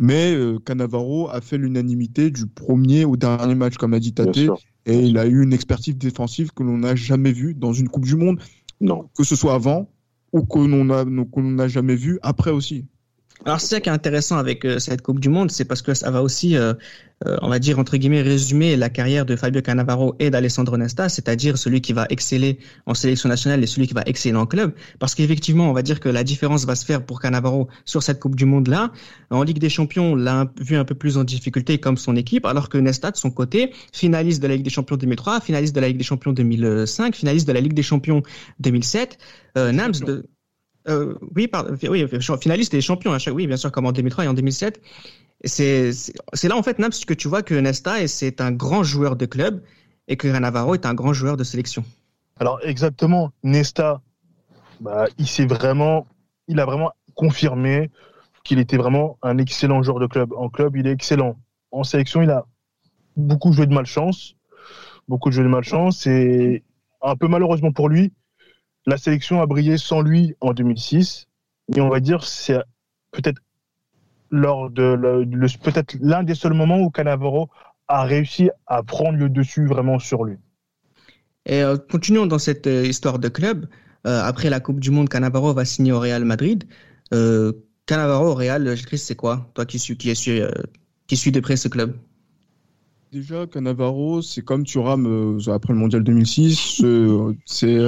Mais 0.00 0.34
euh, 0.34 0.58
Cannavaro 0.58 1.28
a 1.30 1.40
fait 1.40 1.58
l'unanimité 1.58 2.30
du 2.30 2.46
premier 2.46 3.04
au 3.04 3.16
dernier 3.16 3.54
match, 3.54 3.76
comme 3.76 3.94
a 3.94 4.00
dit 4.00 4.12
Tate, 4.12 4.38
et 4.86 4.98
il 4.98 5.16
a 5.18 5.26
eu 5.26 5.42
une 5.42 5.52
expertise 5.52 5.96
défensive 5.96 6.50
que 6.52 6.64
l'on 6.64 6.78
n'a 6.78 6.96
jamais 6.96 7.32
vue 7.32 7.54
dans 7.54 7.72
une 7.72 7.88
Coupe 7.88 8.06
du 8.06 8.16
Monde. 8.16 8.40
Non. 8.80 9.08
Que 9.16 9.22
ce 9.22 9.36
soit 9.36 9.54
avant 9.54 9.88
ou 10.32 10.44
que 10.44 10.58
l'on 10.58 10.84
n'a 10.84 11.68
jamais 11.68 11.94
vu 11.94 12.18
après 12.22 12.50
aussi. 12.50 12.86
Alors 13.44 13.60
c'est 13.60 13.66
ça 13.66 13.80
qui 13.80 13.88
est 13.88 13.92
intéressant 13.92 14.38
avec 14.38 14.64
euh, 14.64 14.78
cette 14.78 15.02
Coupe 15.02 15.18
du 15.18 15.28
Monde, 15.28 15.50
c'est 15.50 15.64
parce 15.64 15.82
que 15.82 15.94
ça 15.94 16.12
va 16.12 16.22
aussi, 16.22 16.56
euh, 16.56 16.74
euh, 17.26 17.36
on 17.42 17.48
va 17.48 17.58
dire 17.58 17.80
entre 17.80 17.96
guillemets, 17.96 18.22
résumer 18.22 18.76
la 18.76 18.88
carrière 18.88 19.26
de 19.26 19.34
Fabio 19.34 19.60
Cannavaro 19.60 20.14
et 20.20 20.30
d'Alessandro 20.30 20.76
Nesta, 20.76 21.08
c'est-à-dire 21.08 21.58
celui 21.58 21.80
qui 21.80 21.92
va 21.92 22.06
exceller 22.08 22.60
en 22.86 22.94
sélection 22.94 23.28
nationale 23.28 23.60
et 23.60 23.66
celui 23.66 23.88
qui 23.88 23.94
va 23.94 24.02
exceller 24.06 24.36
en 24.36 24.46
club. 24.46 24.72
Parce 25.00 25.16
qu'effectivement, 25.16 25.68
on 25.68 25.72
va 25.72 25.82
dire 25.82 25.98
que 25.98 26.08
la 26.08 26.22
différence 26.22 26.66
va 26.66 26.76
se 26.76 26.84
faire 26.84 27.04
pour 27.04 27.20
Cannavaro 27.20 27.68
sur 27.84 28.04
cette 28.04 28.20
Coupe 28.20 28.36
du 28.36 28.44
Monde-là. 28.44 28.92
En 29.30 29.42
Ligue 29.42 29.58
des 29.58 29.70
Champions, 29.70 30.12
on 30.12 30.14
l'a 30.14 30.52
vu 30.60 30.76
un 30.76 30.84
peu 30.84 30.94
plus 30.94 31.16
en 31.16 31.24
difficulté 31.24 31.78
comme 31.78 31.96
son 31.96 32.14
équipe, 32.14 32.46
alors 32.46 32.68
que 32.68 32.78
Nesta, 32.78 33.10
de 33.10 33.16
son 33.16 33.32
côté, 33.32 33.72
finaliste 33.92 34.40
de 34.40 34.46
la 34.46 34.54
Ligue 34.54 34.64
des 34.64 34.70
Champions 34.70 34.96
2003, 34.96 35.40
finaliste 35.40 35.74
de 35.74 35.80
la 35.80 35.88
Ligue 35.88 35.98
des 35.98 36.04
Champions 36.04 36.32
2005, 36.32 37.16
finaliste 37.16 37.48
de 37.48 37.52
la 37.52 37.60
Ligue 37.60 37.74
des 37.74 37.82
Champions 37.82 38.22
2007, 38.60 39.18
euh, 39.58 39.72
Nams 39.72 39.92
de 40.06 40.28
euh, 40.88 41.14
oui, 41.36 41.50
finaliste 42.40 42.74
et 42.74 42.80
champion 42.80 43.12
à 43.12 43.18
chaque, 43.18 43.34
oui, 43.34 43.46
bien 43.46 43.56
sûr, 43.56 43.70
comme 43.70 43.86
en 43.86 43.92
2003 43.92 44.24
et 44.24 44.28
en 44.28 44.34
2007. 44.34 44.80
C'est 45.44 45.92
là, 46.44 46.56
en 46.56 46.62
fait, 46.62 46.78
Naps, 46.78 47.04
que 47.04 47.14
tu 47.14 47.28
vois 47.28 47.42
que 47.42 47.54
Nesta, 47.54 48.06
c'est 48.08 48.40
un 48.40 48.52
grand 48.52 48.82
joueur 48.82 49.16
de 49.16 49.26
club 49.26 49.62
et 50.08 50.16
que 50.16 50.28
Navarro 50.28 50.74
est 50.74 50.86
un 50.86 50.94
grand 50.94 51.12
joueur 51.12 51.36
de 51.36 51.44
sélection. 51.44 51.84
Alors, 52.38 52.60
exactement, 52.62 53.32
Nesta, 53.42 54.00
bah, 54.80 55.06
il 55.18 55.26
s'est 55.26 55.46
vraiment, 55.46 56.06
il 56.48 56.60
a 56.60 56.64
vraiment 56.64 56.92
confirmé 57.14 57.90
qu'il 58.44 58.58
était 58.58 58.76
vraiment 58.76 59.18
un 59.22 59.38
excellent 59.38 59.82
joueur 59.82 60.00
de 60.00 60.06
club. 60.06 60.32
En 60.36 60.48
club, 60.48 60.76
il 60.76 60.86
est 60.86 60.92
excellent. 60.92 61.36
En 61.70 61.84
sélection, 61.84 62.22
il 62.22 62.30
a 62.30 62.46
beaucoup 63.16 63.52
joué 63.52 63.66
de 63.66 63.74
malchance, 63.74 64.34
beaucoup 65.08 65.28
de 65.28 65.34
joué 65.34 65.44
de 65.44 65.48
malchance 65.48 66.06
et 66.06 66.62
un 67.02 67.16
peu 67.16 67.28
malheureusement 67.28 67.72
pour 67.72 67.88
lui, 67.88 68.12
la 68.86 68.96
sélection 68.96 69.40
a 69.40 69.46
brillé 69.46 69.78
sans 69.78 70.00
lui 70.00 70.34
en 70.40 70.52
2006. 70.52 71.26
Et 71.74 71.80
on 71.80 71.88
va 71.88 72.00
dire 72.00 72.24
c'est 72.24 72.58
peut-être 73.12 73.40
lors 74.30 74.70
de 74.70 74.96
peut-être 75.62 75.96
l'un 76.00 76.22
des 76.22 76.34
seuls 76.34 76.54
moments 76.54 76.80
où 76.80 76.90
Cannavaro 76.90 77.50
a 77.88 78.04
réussi 78.04 78.50
à 78.66 78.82
prendre 78.82 79.18
le 79.18 79.28
dessus 79.28 79.66
vraiment 79.66 79.98
sur 79.98 80.24
lui. 80.24 80.38
Et 81.46 81.62
euh, 81.62 81.76
continuons 81.76 82.26
dans 82.26 82.38
cette 82.38 82.66
euh, 82.66 82.86
histoire 82.86 83.18
de 83.18 83.28
club. 83.28 83.66
Euh, 84.06 84.20
après 84.22 84.50
la 84.50 84.60
Coupe 84.60 84.80
du 84.80 84.90
Monde, 84.90 85.08
Cannavaro 85.08 85.52
va 85.52 85.64
signer 85.64 85.92
au 85.92 86.00
Real 86.00 86.24
Madrid. 86.24 86.64
Cannavaro 87.84 88.28
au 88.28 88.34
Real, 88.34 88.74
Chris, 88.86 88.98
c'est 88.98 89.16
quoi? 89.16 89.50
Toi 89.54 89.66
qui 89.66 89.78
suis 89.78 89.96
qui, 89.96 90.14
suis, 90.16 90.40
qui 91.06 91.16
suis 91.16 91.30
de 91.30 91.40
près 91.40 91.56
ce 91.56 91.68
club? 91.68 91.94
Déjà, 93.12 93.46
Cannavaro, 93.46 94.22
c'est 94.22 94.42
comme 94.42 94.64
Thuram 94.64 95.38
après 95.48 95.74
le 95.74 95.78
Mondial 95.78 96.02
2006. 96.02 96.82
c'est 97.44 97.78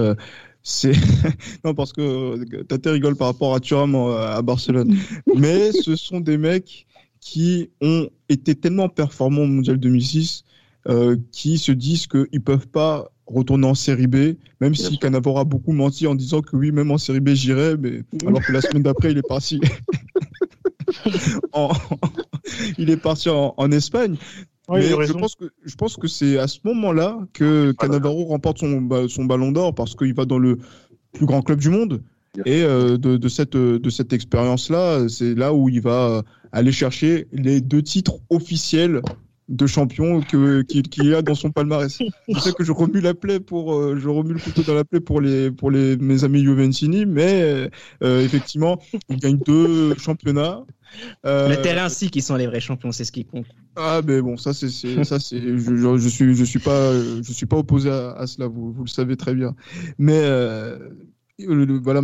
c'est 0.65 0.93
non 1.65 1.75
parce 1.75 1.93
que 1.93 2.63
Tate 2.63 2.87
rigole 2.87 3.15
par 3.17 3.29
rapport 3.29 3.55
à 3.55 3.61
Thuram 3.61 3.95
à 3.95 4.43
Barcelone, 4.43 4.97
mais 5.37 5.71
ce 5.73 5.95
sont 5.95 6.21
des 6.21 6.39
mecs 6.39 6.87
qui 7.21 7.71
ont 7.81 8.09
été 8.29 8.55
tellement 8.55 8.89
performants 8.89 9.43
au 9.43 9.47
Mondial 9.47 9.79
2006 9.79 10.45
euh, 10.89 11.17
qui 11.33 11.59
se 11.59 11.71
disent 11.73 12.07
qu'ils 12.07 12.43
peuvent 12.43 12.67
pas 12.67 13.11
retourner 13.27 13.67
en 13.67 13.75
série 13.75 14.07
B, 14.07 14.37
même 14.61 14.75
si 14.75 14.99
Cannavaro 14.99 15.39
a 15.39 15.45
beaucoup 15.45 15.73
menti 15.73 16.07
en 16.07 16.15
disant 16.15 16.43
que 16.43 16.57
oui, 16.57 16.73
même 16.73 16.91
en 16.91 16.99
série 16.99 17.21
B 17.21 17.31
j'irai, 17.31 17.77
mais 17.77 18.03
alors 18.27 18.43
que 18.43 18.53
la 18.53 18.61
semaine 18.61 18.83
d'après 18.83 19.13
il 19.13 19.19
est 19.19 19.29
parti. 19.29 19.61
il 22.79 22.91
est 22.91 22.97
parti 22.97 23.29
en 23.31 23.71
Espagne 23.71 24.17
je 24.69 25.13
pense 25.13 25.35
que 25.35 25.45
je 25.65 25.75
pense 25.75 25.97
que 25.97 26.09
c'est 26.09 26.39
à 26.39 26.47
ce 26.47 26.59
moment-là 26.65 27.19
que 27.33 27.73
Cannavaro 27.73 28.25
remporte 28.25 28.59
son, 28.59 29.09
son 29.09 29.25
ballon 29.25 29.53
d'or 29.53 29.75
parce 29.75 29.95
qu'il 29.95 30.15
va 30.15 30.25
dans 30.25 30.39
le 30.39 30.59
plus 31.13 31.27
grand 31.27 31.43
club 31.43 31.61
du 31.61 31.71
monde. 31.71 32.03
Et 32.47 32.65
euh, 32.65 32.99
de, 32.99 33.17
de, 33.17 33.29
cette 33.29 33.57
de 33.57 33.91
cette 33.91 34.13
expérience-là, 34.13 35.09
c'est 35.09 35.35
là 35.35 35.55
où 35.55 35.69
il 35.69 35.81
va 35.81 36.25
aller 36.51 36.73
chercher 36.73 37.29
les 37.33 37.61
deux 37.61 37.83
titres 37.83 38.19
officiels 38.29 39.03
de 39.49 39.67
champion 39.67 40.21
qu'il 40.23 41.15
a 41.15 41.23
dans 41.23 41.35
son 41.35 41.51
palmarès. 41.51 41.99
Je 42.29 42.39
sais 42.39 42.53
que 42.53 42.65
je 42.65 42.73
remue 42.73 43.01
la 43.01 43.15
plaie 43.15 43.41
pour 43.41 43.75
euh, 43.75 43.97
je 43.99 44.09
remue 44.09 44.33
le 44.33 44.41
couteau 44.41 44.63
dans 44.63 44.75
la 44.75 44.85
plaie 44.85 45.01
pour 45.01 45.21
les 45.21 45.51
pour 45.51 45.71
les 45.71 45.97
mes 45.97 46.25
amis 46.25 46.43
Juventini, 46.43 47.05
mais 47.05 47.69
euh, 48.03 48.25
effectivement, 48.25 48.79
il 49.09 49.19
gagne 49.19 49.39
deux 49.39 49.95
championnats. 49.97 50.65
Euh, 51.27 51.49
le 51.49 51.61
terrain 51.61 51.89
si 51.89 52.09
qui 52.09 52.23
sont 52.23 52.37
les 52.37 52.47
vrais 52.47 52.61
champions, 52.61 52.93
c'est 52.93 53.05
ce 53.05 53.13
qui 53.13 53.25
compte. 53.25 53.47
Ah 53.77 54.01
mais 54.07 54.23
bon, 54.23 54.37
ça 54.37 54.55
c'est 54.55 54.69
ça 54.69 55.19
c'est 55.19 55.41
je, 55.41 55.97
je, 55.99 56.09
suis 56.09 56.35
je 56.35 56.45
suis 56.45 56.61
pas 56.61 56.93
je 56.95 57.33
suis 57.33 57.47
pas 57.47 57.57
opposé 57.57 57.91
à, 57.91 58.13
à 58.13 58.27
cela, 58.27 58.47
vous, 58.47 58.73
vous 58.73 58.85
le 58.85 58.89
savez 58.89 59.17
très 59.17 59.35
bien. 59.35 59.55
Mais 59.99 60.23
voilà, 61.39 62.01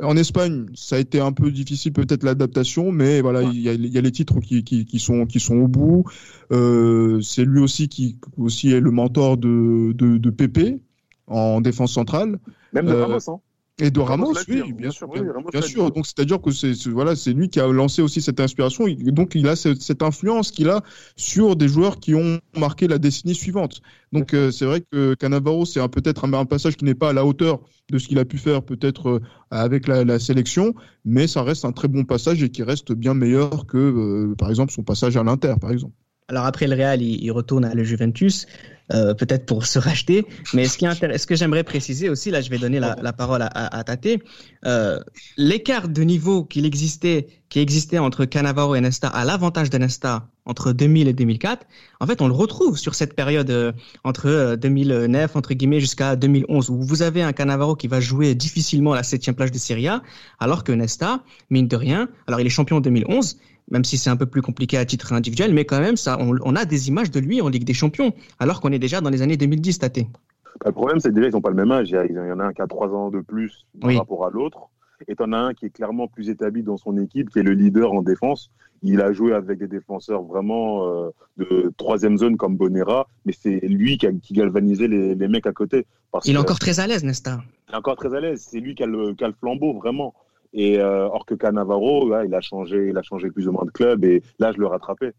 en 0.00 0.16
Espagne, 0.16 0.66
ça 0.74 0.96
a 0.96 0.98
été 0.98 1.18
un 1.18 1.32
peu 1.32 1.50
difficile 1.50 1.92
peut-être 1.92 2.22
l'adaptation, 2.22 2.92
mais 2.92 3.22
voilà, 3.22 3.42
il 3.42 3.60
y, 3.60 3.68
a, 3.68 3.72
y, 3.72 3.98
a, 3.98 4.00
les 4.00 4.12
titres 4.12 4.40
qui, 4.40 4.62
qui, 4.62 4.84
qui, 4.84 4.98
sont 4.98 5.24
qui 5.24 5.40
sont 5.40 5.56
au 5.56 5.68
bout. 5.68 6.04
Euh, 6.52 7.20
c'est 7.22 7.44
lui 7.44 7.60
aussi 7.60 7.88
qui 7.88 8.18
aussi 8.36 8.72
est 8.72 8.80
le 8.80 8.90
mentor 8.90 9.38
de 9.38 9.92
de, 9.92 10.18
de 10.18 10.30
Pépé 10.30 10.80
en 11.26 11.62
défense 11.62 11.92
centrale. 11.92 12.38
Même 12.72 12.86
de 12.86 12.92
euh, 12.92 13.06
Ramos, 13.06 13.18
hein. 13.28 13.40
Et 13.80 13.90
de 13.90 13.98
Ramos, 13.98 14.34
oui, 14.48 14.72
bien 14.72 14.92
sûr, 14.92 15.08
bien, 15.08 15.60
sûr. 15.60 15.90
Donc 15.90 16.06
c'est-à-dire 16.06 16.40
que 16.40 16.52
c'est 16.52 16.86
voilà, 16.86 17.16
c'est 17.16 17.32
lui 17.32 17.48
qui 17.48 17.58
a 17.58 17.66
lancé 17.66 18.02
aussi 18.02 18.22
cette 18.22 18.38
inspiration. 18.38 18.84
Donc 19.06 19.34
il 19.34 19.48
a 19.48 19.56
cette, 19.56 20.00
influence 20.00 20.52
qu'il 20.52 20.68
a 20.68 20.80
sur 21.16 21.56
des 21.56 21.66
joueurs 21.66 21.98
qui 21.98 22.14
ont 22.14 22.38
marqué 22.56 22.86
la 22.86 22.98
décennie 22.98 23.34
suivante. 23.34 23.80
Donc 24.12 24.32
euh, 24.32 24.52
c'est 24.52 24.64
vrai 24.64 24.80
que 24.92 25.14
Cannavaro, 25.14 25.64
c'est 25.64 25.80
peut-être 25.88 26.24
un, 26.24 26.44
passage 26.44 26.76
qui 26.76 26.84
n'est 26.84 26.94
pas 26.94 27.10
à 27.10 27.12
la 27.12 27.26
hauteur 27.26 27.62
de 27.90 27.98
ce 27.98 28.06
qu'il 28.06 28.20
a 28.20 28.24
pu 28.24 28.38
faire 28.38 28.62
peut-être 28.62 29.08
euh, 29.08 29.20
avec 29.50 29.88
la, 29.88 30.20
sélection, 30.20 30.72
mais 31.04 31.26
ça 31.26 31.42
reste 31.42 31.64
un 31.64 31.72
très 31.72 31.88
bon 31.88 32.04
passage 32.04 32.44
et 32.44 32.50
qui 32.50 32.62
reste 32.62 32.92
bien 32.92 33.14
meilleur 33.14 33.66
que 33.66 33.76
euh, 33.76 34.34
par 34.36 34.50
exemple 34.50 34.72
son 34.72 34.84
passage 34.84 35.16
à 35.16 35.24
l'Inter, 35.24 35.54
par 35.60 35.72
exemple. 35.72 35.94
Alors 36.28 36.46
après 36.46 36.66
le 36.66 36.74
Real, 36.74 37.02
il, 37.02 37.30
retourne 37.32 37.66
à 37.66 37.74
le 37.74 37.84
Juventus, 37.84 38.46
euh, 38.94 39.12
peut-être 39.12 39.44
pour 39.44 39.66
se 39.66 39.78
racheter. 39.78 40.24
Mais 40.54 40.64
ce 40.64 40.78
qui 40.78 40.86
intéresse, 40.86 41.22
ce 41.22 41.26
que 41.26 41.34
j'aimerais 41.34 41.64
préciser 41.64 42.08
aussi, 42.08 42.30
là, 42.30 42.40
je 42.40 42.48
vais 42.48 42.56
donner 42.56 42.80
la, 42.80 43.12
parole 43.12 43.42
à, 43.42 43.48
à, 43.48 43.84
Tate. 43.84 44.22
Euh, 44.64 45.00
l'écart 45.36 45.86
de 45.86 46.02
niveau 46.02 46.42
qu'il 46.44 46.64
existait, 46.64 47.26
qui 47.50 47.60
existait 47.60 47.98
entre 47.98 48.24
Cannavaro 48.24 48.74
et 48.74 48.80
Nesta, 48.80 49.08
à 49.08 49.26
l'avantage 49.26 49.68
de 49.68 49.76
Nesta 49.76 50.26
entre 50.46 50.72
2000 50.72 51.08
et 51.08 51.12
2004, 51.12 51.66
en 52.00 52.06
fait, 52.06 52.22
on 52.22 52.28
le 52.28 52.34
retrouve 52.34 52.78
sur 52.78 52.94
cette 52.94 53.14
période 53.14 53.50
euh, 53.50 53.72
entre 54.02 54.56
2009 54.56 55.36
entre 55.36 55.52
guillemets 55.52 55.80
jusqu'à 55.80 56.16
2011, 56.16 56.70
où 56.70 56.80
vous 56.80 57.02
avez 57.02 57.22
un 57.22 57.34
Cannavaro 57.34 57.76
qui 57.76 57.86
va 57.86 58.00
jouer 58.00 58.34
difficilement 58.34 58.94
la 58.94 59.02
septième 59.02 59.36
plage 59.36 59.52
de 59.52 59.58
Serie 59.58 59.88
A, 59.88 60.02
alors 60.38 60.64
que 60.64 60.72
Nesta, 60.72 61.22
mine 61.50 61.68
de 61.68 61.76
rien, 61.76 62.08
alors 62.26 62.40
il 62.40 62.46
est 62.46 62.50
champion 62.50 62.78
en 62.78 62.80
2011 62.80 63.36
même 63.70 63.84
si 63.84 63.98
c'est 63.98 64.10
un 64.10 64.16
peu 64.16 64.26
plus 64.26 64.42
compliqué 64.42 64.76
à 64.76 64.84
titre 64.84 65.12
individuel, 65.12 65.54
mais 65.54 65.64
quand 65.64 65.80
même, 65.80 65.96
ça, 65.96 66.18
on, 66.20 66.56
a 66.56 66.64
des 66.64 66.88
images 66.88 67.10
de 67.10 67.20
lui 67.20 67.40
en 67.40 67.48
Ligue 67.48 67.64
des 67.64 67.74
Champions, 67.74 68.12
alors 68.38 68.60
qu'on 68.60 68.72
est 68.72 68.78
déjà 68.78 69.00
dans 69.00 69.10
les 69.10 69.22
années 69.22 69.36
2010, 69.36 69.78
Tate. 69.78 69.98
Bah, 69.98 70.66
le 70.66 70.72
problème, 70.72 71.00
c'est 71.00 71.12
déjà, 71.12 71.28
ils 71.28 71.32
n'ont 71.32 71.40
pas 71.40 71.50
le 71.50 71.56
même 71.56 71.72
âge. 71.72 71.90
Il 71.90 72.14
y 72.14 72.32
en 72.32 72.40
a 72.40 72.44
un 72.44 72.52
qui 72.52 72.62
a 72.62 72.66
trois 72.66 72.88
ans 72.88 73.10
de 73.10 73.20
plus 73.20 73.66
par 73.80 73.94
rapport 73.94 74.26
à 74.26 74.30
l'autre. 74.30 74.68
Et 75.08 75.14
en 75.20 75.32
as 75.32 75.38
un 75.38 75.54
qui 75.54 75.66
est 75.66 75.70
clairement 75.70 76.08
plus 76.08 76.30
établi 76.30 76.62
dans 76.62 76.76
son 76.76 76.96
équipe, 76.98 77.30
qui 77.30 77.38
est 77.38 77.42
le 77.42 77.52
leader 77.52 77.92
en 77.92 78.02
défense. 78.02 78.50
Il 78.82 79.00
a 79.00 79.12
joué 79.12 79.32
avec 79.32 79.58
des 79.58 79.66
défenseurs 79.66 80.22
vraiment 80.22 80.86
euh, 80.88 81.10
de 81.36 81.72
troisième 81.76 82.18
zone 82.18 82.36
comme 82.36 82.56
Bonera, 82.56 83.08
mais 83.24 83.32
c'est 83.32 83.60
lui 83.60 83.98
qui 83.98 84.06
a 84.06 84.12
qui 84.12 84.34
galvanisé 84.34 84.88
les, 84.88 85.28
mecs 85.28 85.46
à 85.46 85.52
côté. 85.52 85.86
il 86.24 86.34
est 86.34 86.38
encore 86.38 86.58
très 86.58 86.80
à 86.80 86.86
l'aise, 86.86 87.02
Nesta. 87.02 87.40
Il 87.68 87.74
est 87.74 87.76
encore 87.76 87.96
très 87.96 88.14
à 88.14 88.20
l'aise. 88.20 88.46
C'est 88.48 88.60
lui 88.60 88.74
qui 88.74 88.82
a, 88.82 88.86
le, 88.86 89.14
qui 89.14 89.24
a 89.24 89.28
le 89.28 89.34
flambeau, 89.34 89.72
vraiment. 89.74 90.14
Et 90.56 90.78
euh, 90.78 91.06
or 91.08 91.26
que 91.26 91.34
Cannavaro, 91.34 92.08
là, 92.08 92.24
il 92.24 92.32
a 92.34 92.40
changé, 92.40 92.88
il 92.88 92.96
a 92.96 93.02
changé 93.02 93.28
plus 93.30 93.48
ou 93.48 93.52
moins 93.52 93.64
de 93.64 93.70
club 93.72 94.04
et 94.04 94.22
là, 94.38 94.52
je 94.52 94.58
le 94.58 94.66
rattrapais. 94.68 95.12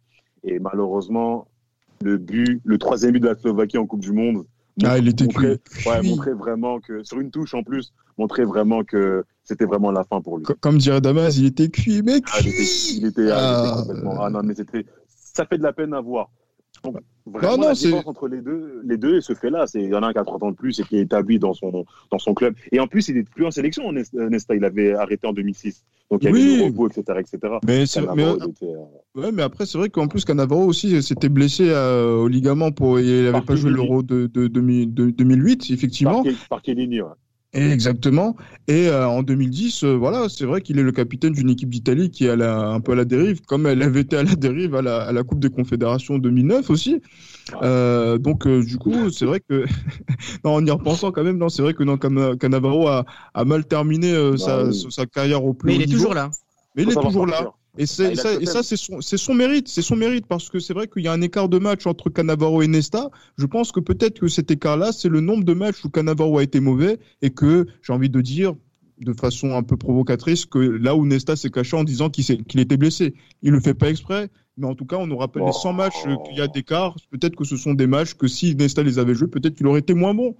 Et 0.43 0.59
malheureusement, 0.59 1.47
le 2.01 2.17
but, 2.17 2.61
le 2.63 2.77
troisième 2.77 3.11
but 3.11 3.19
de 3.19 3.27
la 3.27 3.35
Slovaquie 3.35 3.77
en 3.77 3.85
Coupe 3.85 3.99
du 4.01 4.13
Monde 4.13 4.45
Ah, 4.83 4.97
il 4.97 5.07
était 5.09 5.25
montrer, 5.25 5.57
cuit. 5.57 5.87
ouais, 5.89 6.01
montrer 6.03 6.33
vraiment 6.33 6.79
que, 6.79 7.03
sur 7.03 7.19
une 7.19 7.31
touche 7.31 7.53
en 7.53 7.63
plus, 7.63 7.93
montrer 8.17 8.45
vraiment 8.45 8.83
que 8.85 9.25
c'était 9.43 9.65
vraiment 9.65 9.91
la 9.91 10.03
fin 10.05 10.21
pour 10.21 10.37
lui. 10.37 10.45
Co- 10.45 10.55
Comme 10.61 10.77
dirait 10.77 11.01
Damas, 11.01 11.37
il 11.37 11.45
était 11.47 11.69
cuit, 11.69 12.01
mais 12.01 12.21
Ah, 12.31 12.39
il 12.41 12.47
était, 12.47 12.55
cuit 12.57 12.97
il 12.99 13.05
était, 13.05 13.31
ah, 13.31 13.41
il 13.41 13.51
était 13.65 13.73
Ah, 13.73 13.75
complètement. 13.81 14.23
Ah 14.23 14.29
non, 14.29 14.41
mais 14.43 14.55
c'était. 14.55 14.85
Ça 15.07 15.45
fait 15.45 15.57
de 15.57 15.63
la 15.63 15.73
peine 15.73 15.93
à 15.93 15.99
voir. 15.99 16.29
Donc, 16.85 16.95
Non, 17.27 17.31
vraiment, 17.39 17.57
non, 17.57 17.67
la 17.69 17.75
c'est- 17.75 17.85
différence 17.87 18.07
entre 18.07 18.27
les 18.27 18.41
deux, 18.41 18.81
les 18.85 18.97
deux 18.97 19.19
se 19.21 19.33
fait 19.33 19.49
là. 19.49 19.65
C'est 19.67 19.81
il 19.81 19.89
y 19.89 19.95
en 19.95 20.03
a 20.03 20.07
un 20.07 20.13
qui 20.13 20.19
a 20.19 20.23
30 20.23 20.43
ans 20.43 20.51
de 20.51 20.55
plus 20.55 20.79
et 20.79 20.83
qui 20.83 20.97
est 20.97 21.01
établi 21.01 21.39
dans 21.39 21.53
son 21.53 21.85
dans 22.11 22.19
son 22.19 22.33
club. 22.33 22.53
Et 22.71 22.79
en 22.79 22.87
plus, 22.87 23.07
il 23.09 23.15
n'est 23.15 23.23
plus 23.23 23.45
en 23.45 23.51
sélection. 23.51 23.91
Nesta, 23.91 24.29
Nesta. 24.29 24.55
il 24.55 24.63
avait 24.63 24.93
arrêté 24.93 25.25
en 25.27 25.33
2006. 25.33 25.83
Donc 26.11 26.21
il 26.21 26.25
y 26.25 26.27
avait 26.29 26.39
Oui. 26.39 26.55
du 26.57 26.63
repos, 26.63 26.87
etc., 26.87 27.19
etc. 27.19 27.53
Mais, 27.65 27.83
était, 27.83 27.99
euh, 27.99 29.19
ouais, 29.21 29.31
mais 29.31 29.41
après, 29.41 29.65
c'est 29.65 29.77
vrai 29.79 29.89
qu'en 29.89 30.07
plus, 30.07 30.23
Cannavaro 30.23 30.63
aussi 30.65 31.01
s'était 31.01 31.29
blessé 31.29 31.65
euh, 31.69 32.15
au 32.17 32.27
ligament. 32.27 32.71
Pour, 32.71 32.99
il 32.99 33.23
n'avait 33.23 33.41
pas 33.41 33.55
joué 33.55 33.71
l'Euro 33.71 34.03
de, 34.03 34.27
de, 34.27 34.47
2000 34.47 34.93
de 34.93 35.09
2008, 35.09 35.71
effectivement. 35.71 36.23
par, 36.23 36.33
par 36.49 36.61
Chiellini, 36.63 37.01
ouais. 37.01 37.09
Et 37.55 37.69
exactement. 37.71 38.35
Et 38.67 38.89
euh, 38.89 39.07
en 39.07 39.23
2010, 39.23 39.83
euh, 39.85 39.95
voilà, 39.95 40.27
c'est 40.27 40.43
vrai 40.45 40.59
qu'il 40.61 40.77
est 40.77 40.83
le 40.83 40.91
capitaine 40.91 41.31
d'une 41.31 41.49
équipe 41.49 41.69
d'Italie 41.69 42.11
qui 42.11 42.25
est 42.25 42.29
à 42.31 42.35
la- 42.35 42.67
un 42.67 42.81
peu 42.81 42.91
à 42.91 42.95
la 42.95 43.05
dérive, 43.05 43.41
comme 43.43 43.65
elle 43.65 43.81
avait 43.81 44.01
été 44.01 44.17
à 44.17 44.23
la 44.23 44.35
dérive 44.35 44.75
à 44.75 44.81
la, 44.81 45.03
à 45.03 45.11
la 45.13 45.23
Coupe 45.23 45.39
des 45.39 45.49
Confédérations 45.49 46.17
2009 46.17 46.69
aussi. 46.69 47.01
Euh, 47.63 48.17
donc, 48.17 48.45
euh, 48.45 48.61
du 48.61 48.77
coup, 48.77 49.09
c'est 49.09 49.25
vrai 49.25 49.39
que, 49.39 49.65
non, 50.43 50.55
en 50.55 50.65
y 50.65 50.69
repensant 50.71 51.11
quand 51.13 51.23
même, 51.23 51.37
non, 51.37 51.47
c'est 51.47 51.61
vrai 51.61 51.73
que 51.73 51.83
non, 51.83 51.97
Cam- 51.97 52.37
Cannavaro 52.37 52.87
a, 52.89 53.05
a 53.33 53.45
mal 53.45 53.65
terminé 53.65 54.11
euh, 54.13 54.31
Bah 54.31 54.37
sa, 54.37 54.65
oui. 54.65 54.87
sa 54.89 55.05
carrière 55.05 55.45
au 55.45 55.53
plus 55.53 55.69
Mais 55.69 55.75
haut 55.75 55.79
il 55.79 55.83
est 55.83 55.85
niveau. 55.85 55.97
toujours 55.99 56.13
là. 56.13 56.29
Mais 56.75 56.83
il 56.83 56.91
est 56.91 56.95
toujours 56.95 57.25
là. 57.25 57.51
Partir. 57.75 58.05
Et, 58.05 58.15
ça, 58.15 58.33
et 58.33 58.45
c'est 59.01 59.17
son, 59.17 59.33
mérite, 59.33 59.67
c'est 59.67 59.81
son 59.81 59.95
mérite 59.95 60.25
parce 60.27 60.49
que 60.49 60.59
c'est 60.59 60.73
vrai 60.73 60.87
qu'il 60.87 61.03
y 61.03 61.07
a 61.07 61.13
un 61.13 61.21
écart 61.21 61.49
de 61.49 61.59
match 61.59 61.85
entre 61.85 62.09
Cannavaro 62.09 62.61
et 62.61 62.67
Nesta. 62.67 63.09
Je 63.37 63.45
pense 63.45 63.71
que 63.71 63.79
peut-être 63.79 64.19
que 64.19 64.27
cet 64.27 64.51
écart-là, 64.51 64.91
c'est 64.91 65.09
le 65.09 65.21
nombre 65.21 65.43
de 65.43 65.53
matchs 65.53 65.83
où 65.83 65.89
Cannavaro 65.89 66.37
a 66.39 66.43
été 66.43 66.59
mauvais 66.59 66.99
et 67.21 67.29
que 67.29 67.65
j'ai 67.81 67.93
envie 67.93 68.09
de 68.09 68.21
dire 68.21 68.53
de 68.99 69.13
façon 69.13 69.53
un 69.53 69.63
peu 69.63 69.77
provocatrice 69.77 70.45
que 70.45 70.59
là 70.59 70.95
où 70.95 71.05
Nesta 71.05 71.35
s'est 71.35 71.49
caché 71.49 71.75
en 71.75 71.83
disant 71.83 72.09
qu'il, 72.09 72.59
était 72.59 72.77
blessé. 72.77 73.13
Il 73.41 73.51
le 73.51 73.59
fait 73.59 73.73
pas 73.73 73.89
exprès, 73.89 74.29
mais 74.57 74.67
en 74.67 74.75
tout 74.75 74.85
cas, 74.85 74.95
on 74.95 75.07
nous 75.07 75.17
rappelle 75.17 75.43
les 75.45 75.51
100 75.51 75.73
matchs 75.73 76.03
qu'il 76.25 76.37
y 76.37 76.41
a 76.41 76.47
d'écart. 76.47 76.95
Peut-être 77.11 77.35
que 77.35 77.43
ce 77.43 77.57
sont 77.57 77.73
des 77.73 77.87
matchs 77.87 78.13
que 78.13 78.27
si 78.27 78.55
Nesta 78.55 78.83
les 78.83 78.99
avait 78.99 79.13
joués, 79.13 79.27
peut-être 79.27 79.55
qu'il 79.55 79.67
aurait 79.67 79.81
été 79.81 79.93
moins 79.93 80.13
bon. 80.13 80.35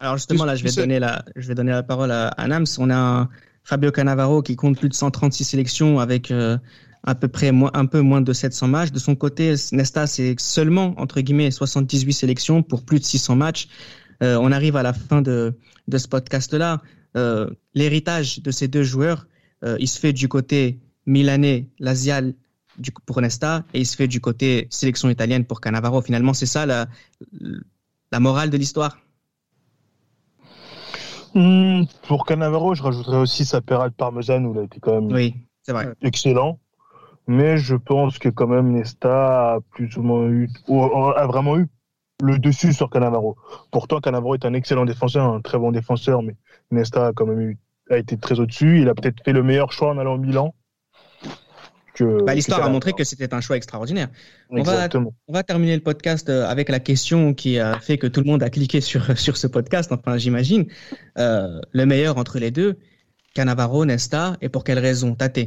Alors 0.00 0.16
justement, 0.16 0.44
là, 0.44 0.56
je 0.56 0.64
vais 0.64 0.72
donner 0.72 0.98
la, 0.98 1.24
je 1.36 1.46
vais 1.46 1.54
donner 1.54 1.72
la 1.72 1.82
parole 1.82 2.10
à, 2.10 2.28
à 2.28 2.48
Nams. 2.48 2.66
On 2.78 2.90
a 2.90 2.96
un 2.96 3.28
Fabio 3.64 3.90
Cannavaro 3.90 4.42
qui 4.42 4.56
compte 4.56 4.78
plus 4.78 4.88
de 4.88 4.94
136 4.94 5.44
sélections 5.44 6.00
avec 6.00 6.30
euh, 6.30 6.58
à 7.02 7.14
peu 7.14 7.28
près 7.28 7.50
un 7.50 7.86
peu 7.86 8.00
moins 8.00 8.20
de 8.20 8.32
700 8.32 8.68
matchs. 8.68 8.92
De 8.92 8.98
son 8.98 9.14
côté, 9.14 9.54
Nesta, 9.72 10.06
c'est 10.06 10.38
seulement, 10.38 10.94
entre 10.98 11.20
guillemets, 11.20 11.50
78 11.50 12.12
sélections 12.12 12.62
pour 12.62 12.84
plus 12.84 12.98
de 12.98 13.04
600 13.04 13.36
matchs. 13.36 13.68
Euh, 14.22 14.36
on 14.40 14.52
arrive 14.52 14.76
à 14.76 14.82
la 14.82 14.92
fin 14.92 15.22
de, 15.22 15.54
de 15.88 15.98
ce 15.98 16.08
podcast-là. 16.08 16.82
Euh, 17.16 17.50
L'héritage 17.74 18.42
de 18.42 18.50
ces 18.50 18.68
deux 18.68 18.82
joueurs, 18.82 19.26
il 19.78 19.88
se 19.88 19.98
fait 19.98 20.14
du 20.14 20.26
côté 20.26 20.80
milanais, 21.04 21.68
Lazial 21.78 22.32
du, 22.78 22.92
pour 23.04 23.20
Nesta, 23.20 23.64
et 23.74 23.80
il 23.80 23.86
se 23.86 23.94
fait 23.94 24.08
du 24.08 24.20
côté 24.20 24.68
sélection 24.70 25.10
italienne 25.10 25.44
pour 25.44 25.60
Cannavaro. 25.60 26.00
Finalement, 26.00 26.32
c'est 26.32 26.46
ça 26.46 26.64
la 26.64 26.86
morale 28.20 28.48
de 28.48 28.56
l'histoire. 28.56 28.98
Hmm, 31.34 31.84
pour 32.08 32.26
Cannavaro, 32.26 32.74
je 32.74 32.82
rajouterais 32.82 33.18
aussi 33.18 33.44
sa 33.44 33.60
pérade 33.60 33.92
parmesane 33.94 34.46
où 34.46 34.52
il 34.52 34.58
a 34.58 34.62
été 34.62 34.80
quand 34.80 35.00
même 35.00 35.12
Oui, 35.12 35.36
vrai. 35.68 35.88
excellent. 36.02 36.58
Mais 37.26 37.58
je 37.58 37.76
pense 37.76 38.18
que 38.18 38.28
quand 38.28 38.48
même 38.48 38.72
Nesta 38.72 39.54
a 39.54 39.60
plus 39.70 39.96
ou 39.96 40.02
moins 40.02 40.26
eu, 40.26 40.48
ou 40.66 40.82
a 40.82 41.26
vraiment 41.26 41.56
eu 41.58 41.68
le 42.22 42.38
dessus 42.38 42.72
sur 42.72 42.90
Cannavaro. 42.90 43.36
Pourtant, 43.70 44.00
Cannavaro 44.00 44.34
est 44.34 44.44
un 44.44 44.54
excellent 44.54 44.84
défenseur, 44.84 45.24
un 45.32 45.40
très 45.40 45.58
bon 45.58 45.70
défenseur, 45.70 46.22
mais 46.22 46.34
Nesta 46.70 47.08
a 47.08 47.12
quand 47.12 47.26
même 47.26 47.40
eu, 47.40 47.58
a 47.88 47.98
été 47.98 48.16
très 48.16 48.40
au-dessus. 48.40 48.80
Il 48.80 48.88
a 48.88 48.94
peut-être 48.94 49.22
fait 49.24 49.32
le 49.32 49.42
meilleur 49.42 49.72
choix 49.72 49.90
en 49.90 49.98
allant 49.98 50.14
au 50.14 50.18
Milan. 50.18 50.54
Que, 52.00 52.22
Bah, 52.24 52.34
L'histoire 52.34 52.62
a 52.64 52.68
montré 52.70 52.92
que 52.94 53.04
c'était 53.04 53.34
un 53.34 53.40
choix 53.42 53.56
extraordinaire. 53.56 54.08
on 54.48 54.56
va- 54.62 54.72
Exactement. 54.72 55.12
On 55.28 55.32
va 55.34 55.42
terminer 55.42 55.74
le 55.76 55.82
podcast 55.82 56.30
euh, 56.30 56.46
avec 56.46 56.68
la 56.70 56.80
question 56.80 57.34
qui 57.34 57.58
a 57.58 57.78
fait 57.78 57.98
que 57.98 58.06
tout 58.06 58.20
le 58.20 58.26
monde 58.26 58.42
a 58.42 58.48
cliqué 58.50 58.80
sur, 58.80 59.02
sur 59.18 59.36
ce 59.36 59.46
podcast, 59.46 59.92
enfin 59.92 60.16
j'imagine. 60.16 60.66
Euh, 61.18 61.60
le 61.72 61.84
meilleur 61.86 62.16
entre 62.16 62.38
les 62.38 62.50
deux, 62.50 62.78
Cannavaro, 63.34 63.84
Nesta, 63.84 64.36
et 64.40 64.48
pour 64.48 64.64
quelle 64.64 64.78
raison 64.78 65.14
Tate? 65.14 65.40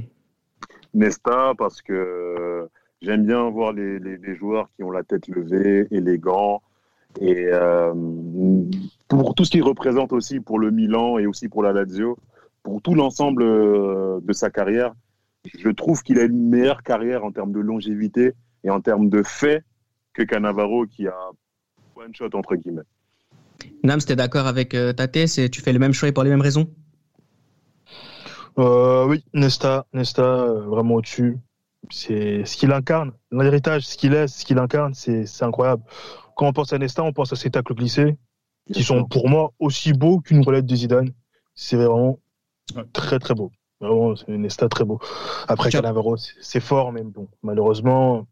Nesta, 0.93 1.53
parce 1.57 1.81
que 1.81 2.67
j'aime 3.01 3.25
bien 3.25 3.49
voir 3.49 3.73
les, 3.73 3.97
les, 3.99 4.17
les 4.17 4.35
joueurs 4.35 4.69
qui 4.75 4.83
ont 4.83 4.91
la 4.91 5.03
tête 5.03 5.27
levée, 5.27 5.87
élégants, 5.91 6.61
et 7.19 7.47
euh, 7.51 7.93
pour 9.07 9.33
tout 9.35 9.43
ce 9.45 9.49
qu'il 9.51 9.63
représente 9.63 10.13
aussi 10.13 10.39
pour 10.39 10.59
le 10.59 10.71
Milan 10.71 11.17
et 11.17 11.25
aussi 11.25 11.47
pour 11.49 11.63
la 11.63 11.73
Lazio, 11.73 12.17
pour 12.63 12.81
tout 12.81 12.95
l'ensemble 12.95 13.43
de 13.43 14.33
sa 14.33 14.49
carrière, 14.49 14.93
je 15.45 15.69
trouve 15.69 16.01
qu'il 16.03 16.19
a 16.19 16.23
une 16.23 16.49
meilleure 16.49 16.83
carrière 16.83 17.23
en 17.23 17.31
termes 17.31 17.51
de 17.51 17.59
longévité 17.59 18.33
et 18.63 18.69
en 18.69 18.81
termes 18.81 19.09
de 19.09 19.23
faits 19.23 19.63
que 20.13 20.23
Cannavaro 20.23 20.85
qui 20.85 21.07
a 21.07 21.15
one 21.95 22.13
shot 22.15 22.29
entre 22.33 22.55
guillemets. 22.55 22.83
Nams, 23.83 24.01
t'es 24.01 24.15
d'accord 24.15 24.47
avec 24.47 24.73
euh, 24.73 24.93
Tate 24.93 25.27
c'est, 25.27 25.49
Tu 25.49 25.61
fais 25.61 25.73
le 25.73 25.79
même 25.79 25.93
choix 25.93 26.09
et 26.09 26.11
pour 26.11 26.23
les 26.23 26.29
mêmes 26.29 26.41
raisons? 26.41 26.67
Euh, 28.59 29.05
oui, 29.07 29.23
Nesta, 29.33 29.85
Nesta, 29.93 30.23
euh, 30.23 30.61
vraiment 30.61 30.95
au-dessus. 30.95 31.37
C'est 31.89 32.45
ce 32.45 32.55
qu'il 32.55 32.71
incarne, 32.71 33.11
l'héritage, 33.31 33.85
ce 33.85 33.97
qu'il 33.97 34.13
est, 34.13 34.27
ce 34.27 34.45
qu'il 34.45 34.57
incarne, 34.57 34.93
c'est 34.93 35.25
c'est 35.25 35.43
incroyable. 35.43 35.83
Quand 36.35 36.47
on 36.47 36.53
pense 36.53 36.71
à 36.71 36.77
Nesta, 36.77 37.03
on 37.03 37.11
pense 37.11 37.33
à 37.33 37.35
ses 37.35 37.49
tacles 37.49 37.73
glissés, 37.73 38.17
qui 38.71 38.83
sont 38.83 39.03
pour 39.05 39.27
moi 39.27 39.51
aussi 39.59 39.91
beaux 39.91 40.19
qu'une 40.21 40.41
roulette 40.41 40.65
de 40.65 40.75
Zidane. 40.75 41.11
C'est 41.55 41.75
vraiment 41.75 42.19
Ouais. 42.75 42.83
très 42.93 43.19
très 43.19 43.33
beau. 43.33 43.51
Vraiment, 43.83 44.15
c'est 44.15 44.29
Nesta 44.29 44.69
très 44.69 44.85
beau. 44.85 44.99
Après 45.47 45.69
Tiens. 45.69 45.81
Cannavaro, 45.81 46.15
c'est- 46.17 46.59
fort, 46.59 46.91
mais 46.93 47.03
bon, 47.03 47.27
malheureusement, 47.41 48.25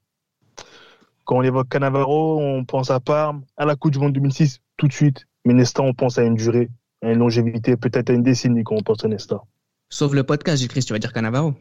quand 1.26 1.38
on 1.38 1.41
évoque 1.41 1.68
Cannavaro, 1.70 2.39
on 2.41 2.64
pense 2.64 2.89
à 2.89 2.99
Parme, 2.99 3.43
à 3.58 3.66
la 3.66 3.76
Coupe 3.76 3.91
du 3.91 3.99
Monde 3.99 4.14
2006, 4.14 4.60
tout 4.78 4.88
de 4.88 4.93
suite. 4.93 5.28
Mais 5.45 5.54
Nesta, 5.54 5.82
on 5.84 5.93
pense 5.93 6.18
à 6.18 6.24
une 6.24 6.36
durée, 6.36 6.70
à 7.02 7.12
une 7.12 7.20
longévité, 7.20 7.76
peut-être 7.76 8.10
à 8.10 8.14
une 8.14 8.24
décennie 8.24 8.64
quand 8.64 8.76
on 8.76 8.82
pense 8.82 9.04
à 9.04 9.08
Nesta. 9.08 9.41
Sauf 9.89 10.14
le 10.14 10.24
podcast, 10.24 10.60
Gilles-Christ, 10.60 10.88
tu 10.88 10.93
vas 10.93 10.99
dire 10.99 11.12
Cannavaro? 11.12 11.54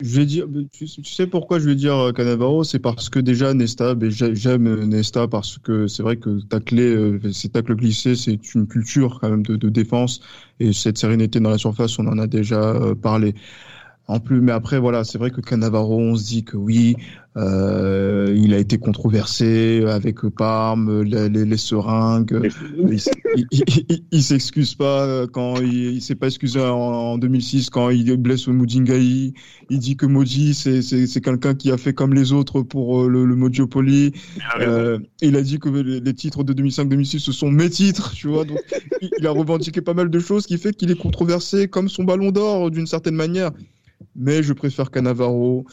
Je 0.00 0.16
vais 0.18 0.26
dire, 0.26 0.46
tu, 0.72 0.88
sais 0.88 1.28
pourquoi 1.28 1.60
je 1.60 1.68
vais 1.68 1.76
dire 1.76 1.94
euh, 1.96 2.12
Cannavaro? 2.12 2.64
C'est 2.64 2.80
parce 2.80 3.08
que 3.08 3.20
déjà 3.20 3.54
Nesta, 3.54 3.94
ben, 3.94 4.10
j'ai- 4.10 4.34
j'aime 4.34 4.66
euh, 4.66 4.84
Nesta 4.84 5.28
parce 5.28 5.58
que 5.58 5.86
c'est 5.86 6.02
vrai 6.02 6.16
que 6.16 6.40
tacler, 6.40 6.82
euh, 6.92 7.32
ces 7.32 7.50
tacles 7.50 7.76
glissés, 7.76 8.16
c'est 8.16 8.54
une 8.54 8.66
culture 8.66 9.20
quand 9.20 9.30
même 9.30 9.44
de, 9.44 9.68
défense 9.68 10.20
et 10.58 10.72
cette 10.72 10.98
sérénité 10.98 11.38
dans 11.38 11.50
la 11.50 11.58
surface, 11.58 11.98
on 12.00 12.06
en 12.08 12.18
a 12.18 12.26
déjà 12.26 12.74
parlé. 13.00 13.34
En 14.08 14.18
plus, 14.20 14.40
mais 14.40 14.52
après 14.52 14.78
voilà, 14.78 15.04
c'est 15.04 15.16
vrai 15.16 15.30
que 15.30 15.40
Cannavaro, 15.40 15.98
on 15.98 16.16
se 16.16 16.24
dit 16.24 16.44
que 16.44 16.56
oui, 16.56 16.96
euh, 17.36 18.34
il 18.36 18.52
a 18.52 18.58
été 18.58 18.76
controversé 18.76 19.84
avec 19.86 20.20
Parme, 20.36 21.02
les, 21.02 21.28
les, 21.28 21.44
les 21.44 21.56
seringues. 21.56 22.50
Il, 22.76 23.00
il- 23.36 23.46
il- 23.88 24.04
il- 24.10 24.22
s'excuse 24.22 24.74
pas 24.74 25.04
euh, 25.06 25.26
quand 25.26 25.54
il, 25.62 26.02
s'est 26.02 26.14
pas 26.16 26.26
excusé 26.26 26.60
en, 26.60 26.66
en 26.76 27.16
2006 27.18 27.70
quand 27.70 27.90
il 27.90 28.16
blesse 28.16 28.48
Moudingaï. 28.48 29.32
Il 29.70 29.78
dit 29.78 29.96
que 29.96 30.04
Moji 30.04 30.52
c'est 30.54 31.20
quelqu'un 31.22 31.54
qui 31.54 31.70
a 31.70 31.78
fait 31.78 31.94
comme 31.94 32.12
les 32.12 32.32
autres 32.32 32.60
pour 32.62 33.02
euh, 33.04 33.08
le, 33.08 33.24
le. 33.24 33.36
Euh, 34.60 34.98
il 35.22 35.36
a 35.36 35.42
dit 35.42 35.58
que 35.58 35.68
les, 35.68 36.00
les 36.00 36.14
titres 36.14 36.44
de 36.44 36.52
2005-2006 36.52 37.18
ce 37.20 37.32
sont 37.32 37.50
mes 37.50 37.70
titres, 37.70 38.12
tu 38.14 38.28
vois. 38.28 38.44
Donc 38.44 38.58
il, 39.00 39.10
il 39.18 39.26
a 39.26 39.30
revendiqué 39.30 39.80
pas 39.80 39.94
mal 39.94 40.10
de 40.10 40.18
choses 40.18 40.46
qui 40.46 40.58
fait 40.58 40.74
qu'il 40.74 40.90
est 40.90 40.98
controversé 40.98 41.68
comme 41.68 41.88
son 41.88 42.04
Ballon 42.04 42.30
d'Or 42.32 42.70
d'une 42.70 42.86
certaine 42.86 43.14
manière. 43.14 43.52
Mais 44.16 44.42
je 44.42 44.52
préfère 44.52 44.90
Cannavaro 44.90 45.66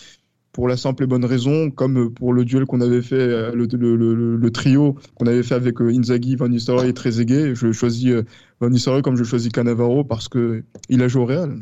pour 0.51 0.67
la 0.67 0.77
simple 0.77 1.03
et 1.03 1.07
bonne 1.07 1.25
raison, 1.25 1.69
comme 1.69 2.13
pour 2.13 2.33
le 2.33 2.43
duel 2.43 2.65
qu'on 2.65 2.81
avait 2.81 3.01
fait, 3.01 3.15
euh, 3.15 3.51
le, 3.53 4.49
trio 4.49 4.95
qu'on 5.15 5.27
avait 5.27 5.43
fait 5.43 5.55
avec 5.55 5.79
euh, 5.81 5.91
Inzaghi, 5.91 6.35
Van 6.35 6.49
Nistelrooy 6.49 6.89
et 6.89 6.93
Trezeguet. 6.93 7.55
Je 7.55 7.71
choisis 7.71 8.07
euh, 8.07 8.23
Van 8.59 8.69
Nistelrooy 8.69 9.01
comme 9.01 9.15
je 9.15 9.23
choisis 9.23 9.51
Cannavaro 9.51 10.03
parce 10.03 10.27
que 10.27 10.63
il 10.89 11.01
a 11.03 11.07
joué 11.07 11.21
au 11.21 11.25
Real. 11.25 11.59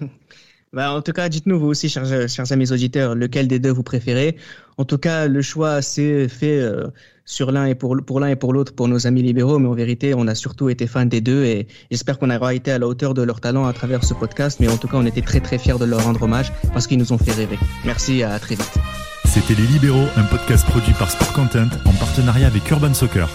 Bah, 0.72 0.92
en 0.92 1.00
tout 1.00 1.12
cas, 1.12 1.28
dites-nous 1.28 1.58
vous 1.58 1.68
aussi, 1.68 1.88
chers, 1.88 2.28
chers 2.28 2.52
amis 2.52 2.72
auditeurs, 2.72 3.14
lequel 3.14 3.48
des 3.48 3.58
deux 3.58 3.70
vous 3.70 3.82
préférez. 3.82 4.36
En 4.76 4.84
tout 4.84 4.98
cas, 4.98 5.26
le 5.26 5.40
choix 5.40 5.80
s'est 5.80 6.28
fait 6.28 6.60
euh, 6.60 6.88
sur 7.24 7.52
l'un 7.52 7.66
et 7.66 7.74
pour, 7.74 7.94
l'un 8.20 8.28
et 8.28 8.36
pour 8.36 8.52
l'autre 8.52 8.74
pour 8.74 8.86
nos 8.86 9.06
amis 9.06 9.22
libéraux, 9.22 9.58
mais 9.58 9.68
en 9.68 9.74
vérité, 9.74 10.14
on 10.14 10.26
a 10.26 10.34
surtout 10.34 10.68
été 10.68 10.86
fans 10.86 11.06
des 11.06 11.20
deux 11.20 11.44
et 11.44 11.66
j'espère 11.90 12.18
qu'on 12.18 12.30
aura 12.30 12.54
été 12.54 12.70
à 12.70 12.78
la 12.78 12.86
hauteur 12.86 13.14
de 13.14 13.22
leur 13.22 13.40
talent 13.40 13.66
à 13.66 13.72
travers 13.72 14.04
ce 14.04 14.14
podcast. 14.14 14.60
Mais 14.60 14.68
en 14.68 14.76
tout 14.76 14.88
cas, 14.88 14.98
on 14.98 15.06
était 15.06 15.22
très 15.22 15.40
très 15.40 15.58
fiers 15.58 15.78
de 15.78 15.84
leur 15.84 16.04
rendre 16.04 16.22
hommage 16.22 16.52
parce 16.72 16.86
qu'ils 16.86 16.98
nous 16.98 17.12
ont 17.12 17.18
fait 17.18 17.32
rêver. 17.32 17.58
Merci, 17.84 18.22
à 18.22 18.38
très 18.38 18.54
vite. 18.54 18.78
C'était 19.24 19.54
Les 19.54 19.66
Libéraux, 19.66 20.06
un 20.16 20.24
podcast 20.24 20.66
produit 20.66 20.94
par 20.94 21.10
Sport 21.10 21.32
Content 21.32 21.68
en 21.84 21.92
partenariat 21.92 22.46
avec 22.46 22.70
Urban 22.70 22.94
Soccer. 22.94 23.28